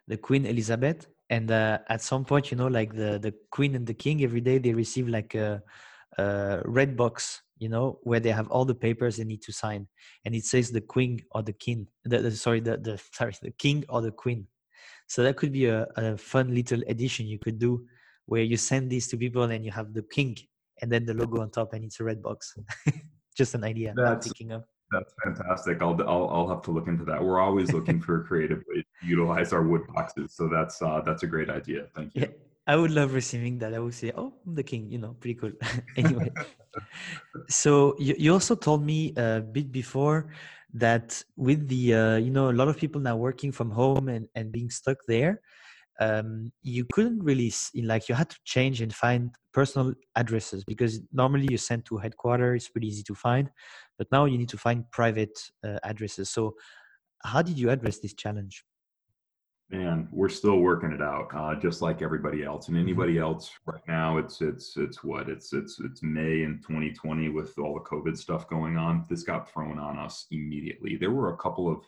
the 0.08 0.16
Queen 0.16 0.46
Elizabeth, 0.46 1.06
and 1.28 1.50
uh, 1.50 1.78
at 1.88 2.00
some 2.00 2.24
point, 2.24 2.50
you 2.50 2.56
know, 2.56 2.68
like 2.68 2.94
the 2.94 3.18
the 3.18 3.34
Queen 3.50 3.74
and 3.74 3.86
the 3.86 3.94
King, 3.94 4.22
every 4.22 4.40
day 4.40 4.58
they 4.58 4.72
receive 4.72 5.08
like 5.08 5.34
a, 5.34 5.62
a 6.16 6.62
red 6.64 6.96
box, 6.96 7.42
you 7.58 7.68
know, 7.68 7.98
where 8.02 8.20
they 8.20 8.30
have 8.30 8.48
all 8.48 8.64
the 8.64 8.74
papers 8.74 9.16
they 9.16 9.24
need 9.24 9.42
to 9.42 9.52
sign, 9.52 9.88
and 10.24 10.34
it 10.34 10.44
says 10.44 10.70
the 10.70 10.80
Queen 10.80 11.20
or 11.32 11.42
the 11.42 11.52
King. 11.52 11.86
The, 12.04 12.18
the 12.18 12.30
sorry, 12.30 12.60
the 12.60 12.78
the 12.78 12.98
sorry, 13.12 13.34
the 13.42 13.50
King 13.52 13.84
or 13.90 14.00
the 14.00 14.12
Queen. 14.12 14.46
So 15.06 15.22
that 15.22 15.36
could 15.36 15.52
be 15.52 15.66
a, 15.66 15.86
a 15.96 16.16
fun 16.16 16.54
little 16.54 16.82
addition 16.88 17.26
you 17.26 17.38
could 17.38 17.58
do 17.58 17.84
where 18.26 18.42
you 18.42 18.56
send 18.56 18.90
these 18.90 19.06
to 19.08 19.16
people 19.16 19.42
and 19.42 19.64
you 19.64 19.70
have 19.70 19.92
the 19.92 20.02
king 20.02 20.36
and 20.80 20.90
then 20.90 21.04
the 21.04 21.14
logo 21.14 21.40
on 21.42 21.50
top 21.50 21.72
and 21.74 21.84
it's 21.84 22.00
a 22.00 22.04
red 22.04 22.22
box. 22.22 22.56
Just 23.36 23.54
an 23.54 23.64
idea 23.64 23.92
that's, 23.96 24.32
I'm 24.40 24.50
of. 24.52 24.64
That's 24.90 25.12
fantastic. 25.24 25.82
I'll, 25.82 26.00
I'll, 26.02 26.28
I'll 26.30 26.48
have 26.48 26.62
to 26.62 26.70
look 26.70 26.86
into 26.86 27.04
that. 27.06 27.22
We're 27.22 27.40
always 27.40 27.72
looking 27.72 28.00
for 28.00 28.22
creative 28.22 28.62
ways 28.68 28.84
to 29.00 29.06
utilize 29.06 29.52
our 29.52 29.62
wood 29.62 29.82
boxes. 29.92 30.34
So 30.34 30.48
that's, 30.48 30.80
uh, 30.80 31.02
that's 31.04 31.24
a 31.24 31.26
great 31.26 31.50
idea. 31.50 31.86
Thank 31.94 32.14
you. 32.14 32.22
Yeah. 32.22 32.28
I 32.66 32.76
would 32.76 32.90
love 32.90 33.12
receiving 33.12 33.58
that. 33.58 33.74
I 33.74 33.78
would 33.78 33.92
say, 33.92 34.10
"Oh, 34.16 34.32
I'm 34.46 34.54
the 34.54 34.62
king," 34.62 34.90
you 34.90 34.96
know, 34.96 35.16
pretty 35.20 35.34
cool. 35.34 35.52
anyway, 35.96 36.32
so 37.48 37.94
you, 37.98 38.14
you 38.18 38.32
also 38.32 38.54
told 38.54 38.82
me 38.82 39.12
a 39.16 39.40
bit 39.40 39.70
before 39.70 40.32
that 40.74 41.22
with 41.36 41.68
the 41.68 41.94
uh, 41.94 42.16
you 42.16 42.30
know 42.30 42.50
a 42.50 42.52
lot 42.60 42.68
of 42.68 42.76
people 42.76 43.00
now 43.00 43.16
working 43.16 43.52
from 43.52 43.70
home 43.70 44.08
and, 44.08 44.28
and 44.34 44.52
being 44.52 44.70
stuck 44.70 44.98
there 45.06 45.40
um, 46.00 46.50
you 46.62 46.84
couldn't 46.92 47.22
really 47.22 47.52
in 47.74 47.86
like 47.86 48.08
you 48.08 48.14
had 48.14 48.28
to 48.28 48.36
change 48.44 48.80
and 48.80 48.92
find 48.92 49.30
personal 49.52 49.94
addresses 50.16 50.64
because 50.64 51.00
normally 51.12 51.46
you 51.48 51.56
send 51.56 51.84
to 51.86 51.96
headquarters 51.96 52.64
it's 52.64 52.68
pretty 52.68 52.88
easy 52.88 53.04
to 53.04 53.14
find 53.14 53.48
but 53.98 54.10
now 54.10 54.24
you 54.24 54.38
need 54.38 54.48
to 54.48 54.58
find 54.58 54.90
private 54.90 55.38
uh, 55.64 55.78
addresses. 55.84 56.30
So 56.30 56.54
how 57.22 57.42
did 57.42 57.58
you 57.58 57.70
address 57.70 57.98
this 57.98 58.14
challenge 58.14 58.64
Man, 59.70 60.08
we're 60.12 60.28
still 60.28 60.58
working 60.58 60.92
it 60.92 61.00
out, 61.00 61.28
uh, 61.34 61.54
just 61.58 61.80
like 61.80 62.02
everybody 62.02 62.44
else. 62.44 62.68
And 62.68 62.76
mm-hmm. 62.76 62.86
anybody 62.86 63.18
else 63.18 63.50
right 63.66 63.82
now, 63.88 64.18
it's 64.18 64.40
it's 64.40 64.76
it's 64.76 65.02
what 65.02 65.28
it's 65.28 65.52
it's 65.52 65.80
it's 65.80 66.02
May 66.02 66.42
in 66.42 66.60
2020 66.62 67.30
with 67.30 67.58
all 67.58 67.74
the 67.74 67.80
COVID 67.80 68.16
stuff 68.16 68.48
going 68.48 68.76
on. 68.76 69.06
This 69.08 69.22
got 69.22 69.50
thrown 69.50 69.78
on 69.78 69.98
us 69.98 70.26
immediately. 70.30 70.96
There 70.96 71.12
were 71.12 71.32
a 71.32 71.36
couple 71.38 71.70
of 71.70 71.82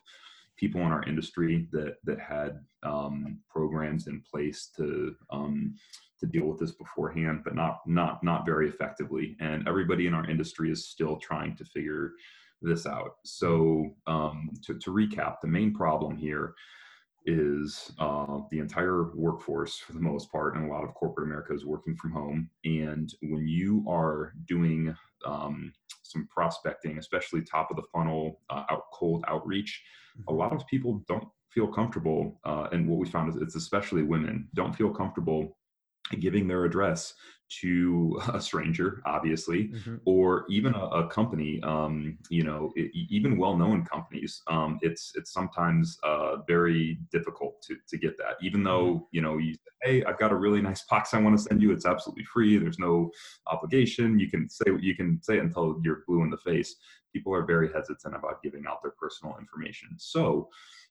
people 0.56 0.80
in 0.80 0.86
our 0.86 1.04
industry 1.04 1.68
that 1.70 1.96
that 2.04 2.18
had 2.18 2.60
um, 2.82 3.38
programs 3.48 4.06
in 4.06 4.22
place 4.22 4.70
to 4.76 5.14
um, 5.30 5.74
to 6.18 6.26
deal 6.26 6.46
with 6.46 6.58
this 6.58 6.72
beforehand, 6.72 7.42
but 7.44 7.54
not 7.54 7.80
not 7.86 8.22
not 8.24 8.46
very 8.46 8.68
effectively. 8.68 9.36
And 9.38 9.68
everybody 9.68 10.06
in 10.06 10.14
our 10.14 10.28
industry 10.28 10.70
is 10.70 10.88
still 10.88 11.16
trying 11.16 11.54
to 11.56 11.64
figure 11.64 12.12
this 12.62 12.86
out. 12.86 13.16
So 13.24 13.94
um, 14.06 14.50
to, 14.64 14.78
to 14.78 14.90
recap, 14.90 15.36
the 15.42 15.48
main 15.48 15.74
problem 15.74 16.16
here 16.16 16.54
is 17.26 17.92
uh, 17.98 18.38
the 18.50 18.58
entire 18.58 19.10
workforce 19.14 19.78
for 19.78 19.92
the 19.92 20.00
most 20.00 20.30
part, 20.30 20.56
and 20.56 20.64
a 20.64 20.72
lot 20.72 20.84
of 20.84 20.94
corporate 20.94 21.26
America 21.26 21.52
is 21.52 21.66
working 21.66 21.96
from 21.96 22.12
home. 22.12 22.50
And 22.64 23.12
when 23.22 23.46
you 23.46 23.84
are 23.88 24.32
doing 24.46 24.94
um, 25.24 25.72
some 26.02 26.28
prospecting, 26.30 26.98
especially 26.98 27.42
top 27.42 27.70
of 27.70 27.76
the 27.76 27.82
funnel, 27.92 28.40
uh, 28.48 28.64
out 28.70 28.84
cold 28.92 29.24
outreach, 29.28 29.82
a 30.16 30.20
mm-hmm. 30.20 30.38
lot 30.38 30.52
of 30.52 30.66
people 30.66 31.04
don't 31.08 31.28
feel 31.50 31.66
comfortable. 31.66 32.38
Uh, 32.44 32.68
and 32.72 32.88
what 32.88 32.98
we 32.98 33.08
found 33.08 33.34
is 33.34 33.40
it's 33.40 33.56
especially 33.56 34.02
women 34.02 34.48
don't 34.54 34.76
feel 34.76 34.90
comfortable 34.90 35.55
giving 36.20 36.48
their 36.48 36.64
address 36.64 37.14
to 37.48 38.20
a 38.34 38.40
stranger, 38.40 39.02
obviously, 39.06 39.68
mm-hmm. 39.68 39.96
or 40.04 40.44
even 40.48 40.74
a, 40.74 40.84
a 40.86 41.08
company. 41.08 41.60
Um, 41.62 42.18
you 42.28 42.42
know, 42.42 42.72
it, 42.76 42.90
even 42.94 43.38
well-known 43.38 43.84
companies. 43.84 44.42
Um, 44.46 44.78
it's 44.82 45.12
it's 45.14 45.32
sometimes 45.32 45.98
uh, 46.02 46.36
very 46.48 46.98
difficult 47.12 47.62
to 47.62 47.76
to 47.88 47.98
get 47.98 48.16
that. 48.18 48.36
Even 48.42 48.62
though 48.62 48.86
mm-hmm. 48.86 49.04
you 49.12 49.22
know, 49.22 49.38
you 49.38 49.54
hey, 49.82 50.04
I've 50.04 50.18
got 50.18 50.32
a 50.32 50.36
really 50.36 50.62
nice 50.62 50.84
box 50.84 51.14
I 51.14 51.20
want 51.20 51.36
to 51.36 51.42
send 51.42 51.62
you. 51.62 51.72
It's 51.72 51.86
absolutely 51.86 52.24
free. 52.24 52.56
There's 52.58 52.78
no 52.78 53.10
obligation. 53.46 54.18
You 54.18 54.28
can 54.28 54.48
say 54.48 54.70
what 54.70 54.82
you 54.82 54.96
can 54.96 55.20
say 55.22 55.38
until 55.38 55.80
you're 55.84 56.02
blue 56.06 56.22
in 56.22 56.30
the 56.30 56.38
face. 56.38 56.76
People 57.12 57.34
are 57.34 57.46
very 57.46 57.72
hesitant 57.72 58.14
about 58.14 58.42
giving 58.42 58.64
out 58.68 58.82
their 58.82 58.92
personal 59.00 59.36
information. 59.38 59.88
So 59.96 60.48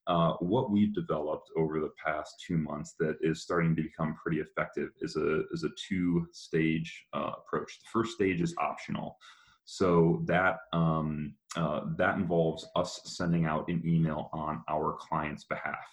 uh, 0.08 0.34
what 0.34 0.70
we've 0.70 0.94
developed 0.94 1.50
over 1.58 1.80
the 1.80 1.92
past 2.04 2.36
two 2.46 2.58
months 2.58 2.96
that 3.00 3.18
is 3.22 3.42
starting 3.42 3.76
to 3.76 3.82
become 3.82 4.16
pretty 4.22 4.40
effective 4.40 4.90
is 5.02 5.16
a 5.16 5.42
is 5.52 5.64
a 5.64 5.70
two 5.88 6.28
stage 6.32 7.06
uh, 7.14 7.32
approach. 7.38 7.80
The 7.80 7.88
first 7.92 8.14
stage 8.14 8.42
is 8.42 8.54
optional, 8.60 9.18
so 9.66 10.22
that 10.26 10.58
um, 10.74 11.34
uh, 11.56 11.82
that 11.98 12.18
involves 12.18 12.68
us 12.76 13.02
sending 13.06 13.46
out 13.46 13.68
an 13.68 13.82
email 13.86 14.30
on 14.32 14.64
our 14.70 14.96
client's 15.00 15.46
behalf, 15.46 15.88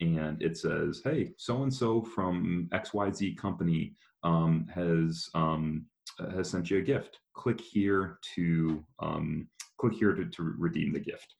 and 0.00 0.42
it 0.42 0.58
says, 0.58 1.00
"Hey, 1.02 1.32
so 1.38 1.62
and 1.62 1.72
so 1.72 2.02
from 2.02 2.68
X 2.72 2.92
Y 2.92 3.10
Z 3.10 3.34
company 3.36 3.94
um, 4.22 4.66
has." 4.74 5.28
Um, 5.34 5.86
has 6.34 6.48
sent 6.48 6.70
you 6.70 6.78
a 6.78 6.82
gift. 6.82 7.18
Click 7.34 7.60
here 7.60 8.18
to 8.34 8.82
um, 9.00 9.48
click 9.78 9.92
here 9.92 10.14
to, 10.14 10.24
to 10.24 10.54
redeem 10.56 10.92
the 10.92 11.00
gift 11.00 11.34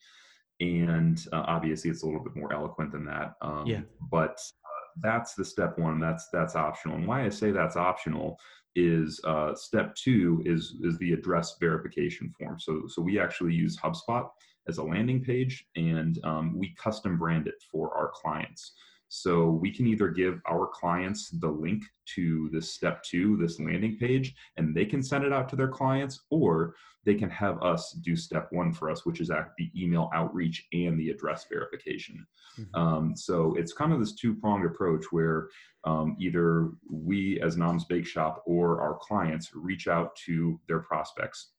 and 0.61 1.27
uh, 1.33 1.45
obviously 1.47 1.90
it's 1.90 2.03
a 2.03 2.07
little 2.07 2.23
bit 2.23 2.37
more 2.37 2.53
eloquent 2.53 2.90
than 2.92 3.05
that 3.05 3.35
um, 3.42 3.66
yeah. 3.66 3.81
but 4.11 4.38
uh, 4.64 4.87
that's 5.03 5.35
the 5.35 5.45
step 5.45 5.79
one 5.79 6.01
that's 6.01 6.29
that's 6.33 6.57
optional 6.57 6.97
and 6.97 7.07
why 7.07 7.25
i 7.25 7.29
say 7.29 7.51
that's 7.51 7.77
optional 7.77 8.38
is 8.79 9.21
uh, 9.25 9.55
step 9.55 9.95
two 9.95 10.42
is 10.45 10.77
is 10.83 10.99
the 10.99 11.12
address 11.12 11.57
verification 11.59 12.33
form 12.38 12.59
so 12.59 12.83
so 12.87 13.01
we 13.03 13.19
actually 13.19 13.53
use 13.53 13.79
hubspot 13.79 14.29
as 14.69 14.79
a 14.79 14.83
landing 14.83 15.23
page 15.23 15.66
and 15.77 16.19
um, 16.25 16.59
we 16.59 16.75
custom 16.77 17.16
brand 17.16 17.47
it 17.47 17.55
for 17.71 17.97
our 17.97 18.11
clients 18.14 18.73
so 19.09 19.51
we 19.51 19.71
can 19.71 19.87
either 19.87 20.09
give 20.09 20.40
our 20.49 20.66
clients 20.66 21.31
the 21.31 21.49
link 21.49 21.85
to 22.14 22.49
this 22.53 22.73
step 22.73 23.03
two, 23.03 23.37
this 23.37 23.61
landing 23.61 23.97
page, 23.99 24.35
and 24.57 24.75
they 24.75 24.85
can 24.85 25.03
send 25.03 25.25
it 25.25 25.33
out 25.33 25.49
to 25.49 25.57
their 25.57 25.69
clients, 25.69 26.21
or 26.31 26.75
they 27.05 27.14
can 27.14 27.31
have 27.31 27.62
us 27.62 27.92
do 27.92 28.16
step 28.16 28.49
one 28.51 28.73
for 28.73 28.90
us, 28.90 29.07
which 29.07 29.21
is 29.21 29.29
the 29.29 29.71
email 29.77 30.11
outreach 30.12 30.66
and 30.73 30.99
the 30.99 31.11
address 31.11 31.47
verification. 31.49 32.27
Mm-hmm. 32.59 32.81
Um, 32.81 33.16
so 33.16 33.55
it's 33.57 33.73
kind 33.73 33.92
of 33.92 34.01
this 34.01 34.14
two 34.14 34.35
pronged 34.35 34.66
approach 34.66 35.05
where 35.11 35.49
um, 35.85 36.16
either 36.19 36.71
we 36.90 37.40
as 37.40 37.57
Noms 37.57 37.85
Bake 37.85 38.07
Shop 38.07 38.42
or 38.45 38.81
our 38.81 38.99
clients 39.01 39.51
reach 39.55 39.87
out 39.87 40.16
to 40.27 40.59
their 40.66 40.81
prospects 40.81 41.53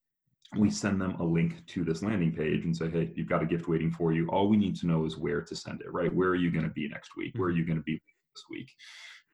we 0.56 0.70
send 0.70 1.02
them 1.02 1.16
a 1.20 1.24
link 1.24 1.66
to 1.68 1.84
this 1.84 2.02
landing 2.02 2.32
page 2.32 2.64
and 2.64 2.76
say, 2.76 2.90
hey, 2.90 3.12
you've 3.16 3.28
got 3.30 3.44
a 3.44 3.46
gift 3.46 3.68
waiting 3.68 3.92
for 3.92 4.14
you. 4.14 4.28
All 4.30 4.48
we 4.48 4.58
need 4.58 4.76
to 4.78 4.88
know 4.88 5.06
is 5.06 5.18
where 5.18 5.42
to 5.42 5.56
send 5.56 5.82
it, 5.82 5.92
right? 5.92 6.14
Where 6.14 6.30
are 6.30 6.36
you 6.36 6.52
going 6.52 6.66
to 6.66 6.72
be 6.72 6.88
next 6.88 7.12
week? 7.18 7.34
Where 7.36 7.50
are 7.50 7.52
mm-hmm. 7.52 7.60
you 7.60 7.66
going 7.66 7.78
to 7.80 7.84
be 7.84 8.02
this 8.34 8.44
week? 8.50 8.72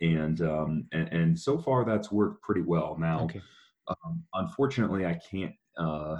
And, 0.01 0.41
um, 0.41 0.85
and, 0.91 1.07
and 1.09 1.39
so 1.39 1.59
far 1.59 1.85
that's 1.85 2.11
worked 2.11 2.41
pretty 2.41 2.61
well. 2.61 2.97
Now, 2.99 3.25
okay. 3.25 3.41
um, 3.87 4.23
unfortunately, 4.33 5.05
I 5.05 5.19
can't 5.29 5.53
uh, 5.77 6.17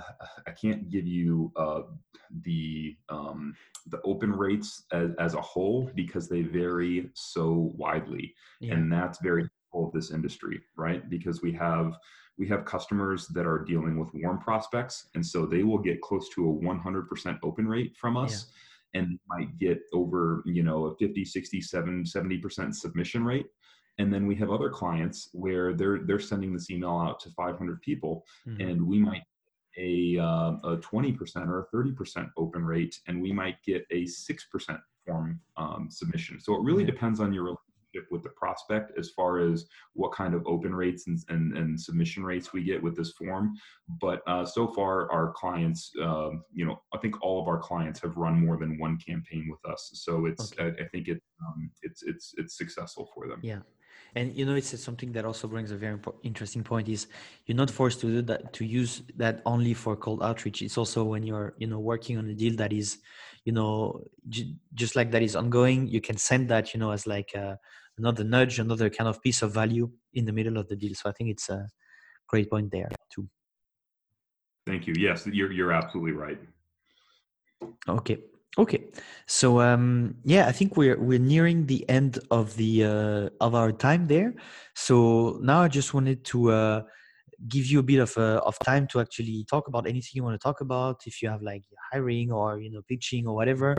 I 0.47 0.51
can't 0.51 0.89
give 0.89 1.05
you 1.05 1.51
uh, 1.55 1.81
the 2.41 2.95
um, 3.09 3.55
the 3.87 4.01
open 4.03 4.31
rates 4.31 4.85
as, 4.91 5.11
as 5.19 5.33
a 5.35 5.41
whole 5.41 5.91
because 5.95 6.27
they 6.27 6.41
vary 6.41 7.09
so 7.13 7.71
widely, 7.75 8.33
yeah. 8.59 8.73
and 8.73 8.91
that's 8.91 9.19
very 9.21 9.47
helpful 9.71 9.87
of 9.87 9.93
this 9.93 10.11
industry, 10.11 10.61
right? 10.75 11.07
Because 11.09 11.41
we 11.41 11.51
have 11.53 11.95
we 12.37 12.47
have 12.47 12.65
customers 12.65 13.27
that 13.29 13.45
are 13.45 13.59
dealing 13.59 13.99
with 13.99 14.09
warm 14.13 14.39
prospects, 14.39 15.07
and 15.15 15.25
so 15.25 15.45
they 15.45 15.63
will 15.63 15.77
get 15.77 16.01
close 16.01 16.29
to 16.29 16.49
a 16.49 16.53
100% 16.53 17.39
open 17.43 17.67
rate 17.67 17.95
from 17.97 18.17
us. 18.17 18.45
Yeah. 18.45 18.59
And 18.95 19.19
might 19.27 19.57
get 19.57 19.79
over, 19.91 20.43
you 20.45 20.61
know, 20.61 20.85
a 20.85 20.95
50, 20.97 21.25
60, 21.25 21.61
70% 21.61 22.75
submission 22.75 23.25
rate. 23.25 23.47
And 23.97 24.13
then 24.13 24.27
we 24.27 24.35
have 24.35 24.51
other 24.51 24.69
clients 24.69 25.29
where 25.33 25.73
they're 25.73 26.01
they're 26.05 26.19
sending 26.19 26.53
this 26.53 26.69
email 26.69 26.99
out 26.99 27.19
to 27.21 27.31
500 27.31 27.81
people, 27.81 28.23
mm-hmm. 28.47 28.61
and 28.61 28.85
we 28.85 28.99
might 28.99 29.23
a, 29.77 30.17
uh, 30.19 30.53
a 30.63 30.77
20% 30.77 31.47
or 31.47 31.59
a 31.59 31.75
30% 31.75 32.29
open 32.37 32.63
rate, 32.65 32.99
and 33.07 33.21
we 33.21 33.31
might 33.31 33.61
get 33.63 33.85
a 33.91 34.03
6% 34.03 34.79
form 35.05 35.39
um, 35.57 35.87
submission. 35.89 36.39
So 36.39 36.55
it 36.55 36.61
really 36.61 36.83
depends 36.83 37.19
on 37.19 37.33
your 37.33 37.57
with 38.11 38.23
the 38.23 38.29
prospect 38.29 38.97
as 38.97 39.09
far 39.11 39.39
as 39.39 39.65
what 39.93 40.11
kind 40.11 40.33
of 40.33 40.45
open 40.45 40.73
rates 40.73 41.07
and, 41.07 41.19
and, 41.29 41.57
and 41.57 41.79
submission 41.79 42.23
rates 42.23 42.53
we 42.53 42.63
get 42.63 42.81
with 42.81 42.95
this 42.95 43.11
form. 43.11 43.53
But 44.01 44.21
uh, 44.27 44.45
so 44.45 44.67
far, 44.67 45.11
our 45.11 45.33
clients, 45.33 45.91
uh, 46.01 46.31
you 46.53 46.65
know, 46.65 46.81
I 46.93 46.97
think 46.97 47.21
all 47.21 47.41
of 47.41 47.47
our 47.47 47.59
clients 47.59 47.99
have 48.01 48.17
run 48.17 48.45
more 48.45 48.57
than 48.57 48.79
one 48.79 48.97
campaign 48.97 49.47
with 49.49 49.71
us. 49.71 49.91
So 49.93 50.25
it's, 50.25 50.53
okay. 50.53 50.63
I, 50.79 50.83
I, 50.83 50.87
think 50.89 51.07
it, 51.07 51.21
um, 51.45 51.69
it's, 51.81 52.03
it's, 52.03 52.33
it's 52.37 52.57
successful 52.57 53.09
for 53.13 53.27
them. 53.27 53.39
Yeah. 53.43 53.59
And 54.15 54.35
you 54.35 54.45
know, 54.45 54.55
it's 54.55 54.79
something 54.79 55.11
that 55.13 55.25
also 55.25 55.47
brings 55.47 55.71
a 55.71 55.75
very 55.75 55.97
interesting 56.21 56.63
point. 56.63 56.87
Is 56.87 57.07
you're 57.45 57.57
not 57.57 57.71
forced 57.71 57.99
to 58.01 58.07
do 58.07 58.21
that 58.23 58.53
to 58.53 58.65
use 58.65 59.01
that 59.17 59.41
only 59.45 59.73
for 59.73 59.95
cold 59.95 60.21
outreach. 60.21 60.61
It's 60.61 60.77
also 60.77 61.03
when 61.03 61.23
you're 61.23 61.55
you 61.57 61.67
know 61.67 61.79
working 61.79 62.17
on 62.17 62.29
a 62.29 62.35
deal 62.35 62.55
that 62.57 62.71
is, 62.71 62.99
you 63.43 63.53
know, 63.53 64.03
j- 64.29 64.55
just 64.75 64.95
like 64.95 65.09
that 65.11 65.23
is 65.23 65.35
ongoing. 65.35 65.87
You 65.87 65.99
can 65.99 66.17
send 66.17 66.49
that 66.49 66.73
you 66.73 66.79
know 66.79 66.91
as 66.91 67.07
like 67.07 67.33
a, 67.33 67.57
another 67.97 68.23
nudge, 68.23 68.59
another 68.59 68.89
kind 68.89 69.07
of 69.07 69.21
piece 69.21 69.41
of 69.41 69.53
value 69.53 69.91
in 70.13 70.25
the 70.25 70.33
middle 70.33 70.57
of 70.57 70.67
the 70.67 70.75
deal. 70.75 70.93
So 70.95 71.09
I 71.09 71.13
think 71.13 71.29
it's 71.29 71.49
a 71.49 71.67
great 72.27 72.49
point 72.49 72.71
there 72.71 72.89
too. 73.13 73.27
Thank 74.65 74.87
you. 74.87 74.93
Yes, 74.97 75.27
you're 75.27 75.51
you're 75.51 75.73
absolutely 75.73 76.13
right. 76.13 76.39
Okay. 77.87 78.17
Okay. 78.57 78.85
So 79.25 79.59
um 79.61 80.15
yeah, 80.23 80.47
I 80.47 80.51
think 80.51 80.77
we're 80.77 80.99
we're 80.99 81.19
nearing 81.19 81.65
the 81.65 81.87
end 81.89 82.19
of 82.31 82.55
the 82.55 82.85
uh 82.85 83.29
of 83.41 83.55
our 83.55 83.71
time 83.71 84.07
there. 84.07 84.33
So 84.75 85.39
now 85.41 85.61
I 85.61 85.67
just 85.67 85.93
wanted 85.93 86.23
to 86.25 86.51
uh 86.51 86.81
give 87.47 87.65
you 87.65 87.79
a 87.79 87.83
bit 87.83 87.99
of 87.99 88.17
uh, 88.17 88.41
of 88.45 88.57
time 88.59 88.87
to 88.87 88.99
actually 88.99 89.45
talk 89.49 89.67
about 89.67 89.87
anything 89.87 90.11
you 90.13 90.23
want 90.23 90.39
to 90.39 90.43
talk 90.43 90.61
about 90.61 91.01
if 91.05 91.21
you 91.21 91.29
have 91.29 91.41
like 91.41 91.63
hiring 91.91 92.31
or 92.31 92.59
you 92.59 92.71
know 92.71 92.81
pitching 92.87 93.27
or 93.27 93.35
whatever 93.35 93.75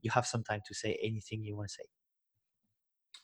you 0.00 0.10
have 0.10 0.26
some 0.26 0.42
time 0.42 0.60
to 0.66 0.74
say 0.74 0.98
anything 1.02 1.42
you 1.42 1.56
want 1.56 1.68
to 1.68 1.74
say 1.74 1.84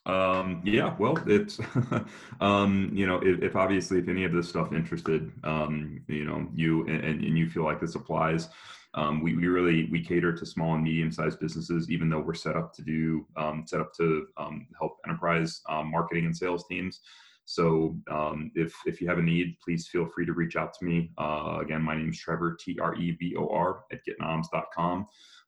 um, 0.09 0.63
yeah, 0.65 0.95
well, 0.99 1.19
it's, 1.27 1.61
um, 2.41 2.91
you 2.95 3.07
know, 3.07 3.21
if, 3.23 3.43
if, 3.43 3.57
obviously 3.57 3.99
if 3.99 4.09
any 4.09 4.25
of 4.25 4.33
this 4.33 4.49
stuff 4.49 4.73
interested, 4.73 5.31
um, 5.45 6.01
you 6.09 6.25
know, 6.25 6.49
you 6.55 6.87
and, 6.87 7.23
and 7.23 7.39
you 7.39 7.49
feel 7.49 7.65
like 7.65 7.81
this 7.81 7.95
applies, 7.95 8.49
um, 8.95 9.23
we, 9.23 9.37
we 9.37 9.47
really, 9.47 9.87
we 9.93 10.03
cater 10.03 10.33
to 10.33 10.47
small 10.47 10.75
and 10.75 10.83
medium 10.83 11.13
sized 11.13 11.39
businesses, 11.41 11.91
even 11.91 12.09
though 12.09 12.21
we're 12.21 12.33
set 12.33 12.57
up 12.57 12.75
to 12.75 12.83
do, 12.83 13.27
um, 13.37 13.65
set 13.67 13.81
up 13.81 13.93
to 13.95 14.27
um, 14.39 14.67
help 14.79 14.97
enterprise 15.07 15.61
um, 15.69 15.91
marketing 15.91 16.25
and 16.25 16.37
sales 16.37 16.67
teams. 16.67 17.01
So 17.45 17.97
um, 18.11 18.51
if, 18.55 18.75
if 18.87 19.01
you 19.01 19.09
have 19.09 19.19
a 19.19 19.23
need, 19.23 19.57
please 19.63 19.89
feel 19.89 20.07
free 20.07 20.27
to 20.27 20.33
reach 20.33 20.57
out 20.57 20.73
to 20.75 20.85
me. 20.85 21.11
Uh, 21.19 21.59
again, 21.61 21.83
my 21.83 21.97
name 21.97 22.11
is 22.11 22.19
Trevor, 22.19 22.57
T-R-E-V-O-R 22.59 23.85
at 23.93 24.01
getnoms.com. 24.07 25.07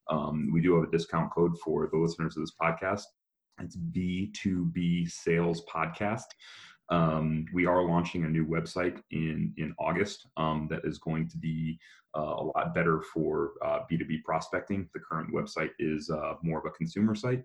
Um, 0.08 0.50
we 0.52 0.60
do 0.60 0.74
have 0.74 0.88
a 0.88 0.90
discount 0.90 1.32
code 1.32 1.58
for 1.64 1.88
the 1.90 1.98
listeners 1.98 2.36
of 2.36 2.42
this 2.42 2.52
podcast. 2.60 3.04
It's 3.60 3.76
B2B 3.76 5.10
Sales 5.10 5.62
Podcast. 5.72 6.24
Um, 6.88 7.44
we 7.52 7.66
are 7.66 7.84
launching 7.84 8.24
a 8.24 8.28
new 8.28 8.46
website 8.46 9.00
in 9.10 9.52
in 9.58 9.74
August 9.78 10.26
um, 10.36 10.66
that 10.70 10.80
is 10.84 10.98
going 10.98 11.28
to 11.28 11.36
be 11.36 11.78
uh, 12.16 12.34
a 12.38 12.44
lot 12.56 12.74
better 12.74 13.02
for 13.14 13.52
uh, 13.64 13.80
B2B 13.90 14.24
prospecting. 14.24 14.88
The 14.94 15.00
current 15.00 15.32
website 15.32 15.70
is 15.78 16.10
uh, 16.10 16.34
more 16.42 16.58
of 16.58 16.64
a 16.64 16.70
consumer 16.70 17.14
site. 17.14 17.44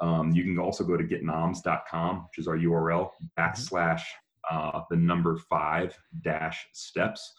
Um, 0.00 0.32
you 0.32 0.42
can 0.42 0.58
also 0.58 0.84
go 0.84 0.96
to 0.96 1.04
getnoms.com, 1.04 2.26
which 2.28 2.38
is 2.38 2.48
our 2.48 2.56
URL, 2.56 3.10
backslash 3.38 4.02
uh, 4.50 4.80
the 4.90 4.96
number 4.96 5.38
five 5.48 5.96
dash 6.22 6.66
steps 6.72 7.32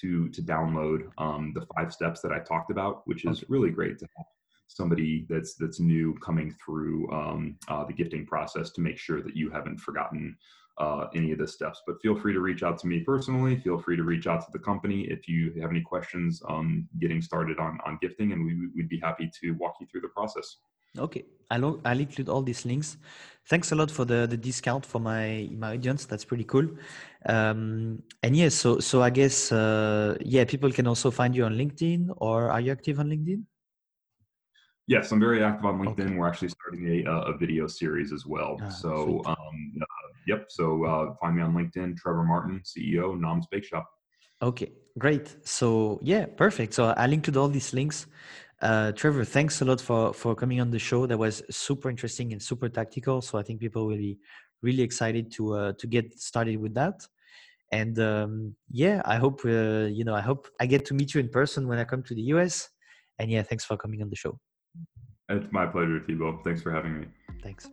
to 0.00 0.28
to 0.28 0.42
download 0.42 1.10
um, 1.18 1.52
the 1.54 1.66
five 1.74 1.92
steps 1.92 2.20
that 2.20 2.30
I 2.30 2.40
talked 2.40 2.70
about, 2.70 3.02
which 3.06 3.24
is 3.24 3.42
really 3.48 3.70
great 3.70 3.98
to 3.98 4.06
help 4.14 4.28
somebody 4.72 5.26
that's 5.28 5.54
that's 5.54 5.80
new 5.80 6.14
coming 6.22 6.54
through 6.64 7.10
um, 7.10 7.56
uh, 7.68 7.84
the 7.84 7.92
gifting 7.92 8.24
process 8.24 8.70
to 8.70 8.80
make 8.80 8.98
sure 8.98 9.20
that 9.22 9.36
you 9.36 9.50
haven't 9.50 9.78
forgotten 9.78 10.36
uh, 10.78 11.06
any 11.14 11.32
of 11.32 11.38
the 11.38 11.46
steps. 11.46 11.82
But 11.86 12.00
feel 12.00 12.16
free 12.16 12.32
to 12.32 12.40
reach 12.40 12.62
out 12.62 12.78
to 12.78 12.86
me 12.86 13.00
personally. 13.00 13.56
Feel 13.56 13.78
free 13.78 13.96
to 13.96 14.04
reach 14.04 14.26
out 14.26 14.40
to 14.46 14.52
the 14.52 14.60
company 14.60 15.02
if 15.02 15.28
you 15.28 15.52
have 15.60 15.70
any 15.70 15.82
questions 15.82 16.40
on 16.42 16.88
getting 17.00 17.20
started 17.20 17.58
on 17.58 17.78
on 17.84 17.98
gifting, 18.00 18.32
and 18.32 18.44
we, 18.46 18.68
would 18.76 18.88
be 18.88 19.00
happy 19.00 19.30
to 19.40 19.52
walk 19.52 19.74
you 19.80 19.86
through 19.88 20.02
the 20.02 20.08
process. 20.08 20.58
Okay, 20.98 21.24
I'll, 21.50 21.80
I'll 21.84 22.00
include 22.00 22.28
all 22.28 22.42
these 22.42 22.64
links. 22.64 22.96
Thanks 23.48 23.70
a 23.70 23.76
lot 23.76 23.90
for 23.90 24.04
the, 24.04 24.26
the 24.26 24.36
discount 24.36 24.86
for 24.86 25.00
my 25.00 25.48
my 25.52 25.74
audience. 25.74 26.04
That's 26.04 26.24
pretty 26.24 26.44
cool. 26.44 26.68
Um, 27.26 28.02
and 28.22 28.36
yeah, 28.36 28.50
so 28.50 28.78
so 28.78 29.02
I 29.02 29.10
guess 29.10 29.52
uh, 29.52 30.16
yeah, 30.20 30.44
people 30.44 30.70
can 30.70 30.86
also 30.86 31.10
find 31.10 31.34
you 31.34 31.44
on 31.44 31.54
LinkedIn, 31.56 32.08
or 32.16 32.50
are 32.50 32.60
you 32.60 32.72
active 32.72 33.00
on 33.00 33.08
LinkedIn? 33.08 33.42
Yes, 34.90 35.12
I'm 35.12 35.20
very 35.20 35.40
active 35.40 35.66
on 35.66 35.78
LinkedIn. 35.78 36.06
Okay. 36.06 36.16
We're 36.16 36.26
actually 36.26 36.48
starting 36.48 37.06
a, 37.06 37.10
a 37.30 37.38
video 37.38 37.68
series 37.68 38.12
as 38.12 38.26
well. 38.26 38.58
Ah, 38.60 38.68
so, 38.70 39.22
um, 39.24 39.72
uh, 39.80 40.08
yep. 40.26 40.46
So 40.48 40.84
uh, 40.84 41.14
find 41.20 41.36
me 41.36 41.42
on 41.42 41.54
LinkedIn, 41.54 41.96
Trevor 41.96 42.24
Martin, 42.24 42.60
CEO, 42.64 43.16
Noms 43.16 43.46
Bake 43.52 43.64
Shop. 43.64 43.88
Okay, 44.42 44.72
great. 44.98 45.36
So 45.46 46.00
yeah, 46.02 46.26
perfect. 46.26 46.74
So 46.74 46.86
I 46.86 47.06
linked 47.06 47.32
to 47.32 47.38
all 47.38 47.48
these 47.48 47.72
links. 47.72 48.08
Uh, 48.60 48.90
Trevor, 48.90 49.24
thanks 49.24 49.62
a 49.62 49.64
lot 49.64 49.80
for 49.80 50.12
for 50.12 50.34
coming 50.34 50.60
on 50.60 50.72
the 50.72 50.80
show. 50.80 51.06
That 51.06 51.18
was 51.18 51.40
super 51.50 51.88
interesting 51.88 52.32
and 52.32 52.42
super 52.42 52.68
tactical. 52.68 53.22
So 53.22 53.38
I 53.38 53.44
think 53.44 53.60
people 53.60 53.86
will 53.86 53.96
be 53.96 54.18
really 54.60 54.82
excited 54.82 55.30
to 55.36 55.54
uh, 55.54 55.72
to 55.78 55.86
get 55.86 56.18
started 56.18 56.56
with 56.56 56.74
that. 56.74 57.06
And 57.70 57.96
um, 58.00 58.56
yeah, 58.72 59.02
I 59.04 59.18
hope 59.18 59.42
uh, 59.44 59.86
you 59.98 60.02
know. 60.02 60.16
I 60.16 60.24
hope 60.30 60.48
I 60.58 60.66
get 60.66 60.84
to 60.86 60.94
meet 60.94 61.14
you 61.14 61.20
in 61.20 61.28
person 61.28 61.68
when 61.68 61.78
I 61.78 61.84
come 61.84 62.02
to 62.02 62.14
the 62.14 62.26
US. 62.34 62.68
And 63.20 63.30
yeah, 63.30 63.44
thanks 63.44 63.64
for 63.64 63.76
coming 63.76 64.02
on 64.02 64.10
the 64.10 64.16
show. 64.16 64.40
It's 65.30 65.52
my 65.52 65.64
pleasure, 65.64 66.00
Thibaut. 66.00 66.42
Thanks 66.44 66.60
for 66.60 66.72
having 66.72 67.00
me. 67.00 67.06
Thanks. 67.42 67.68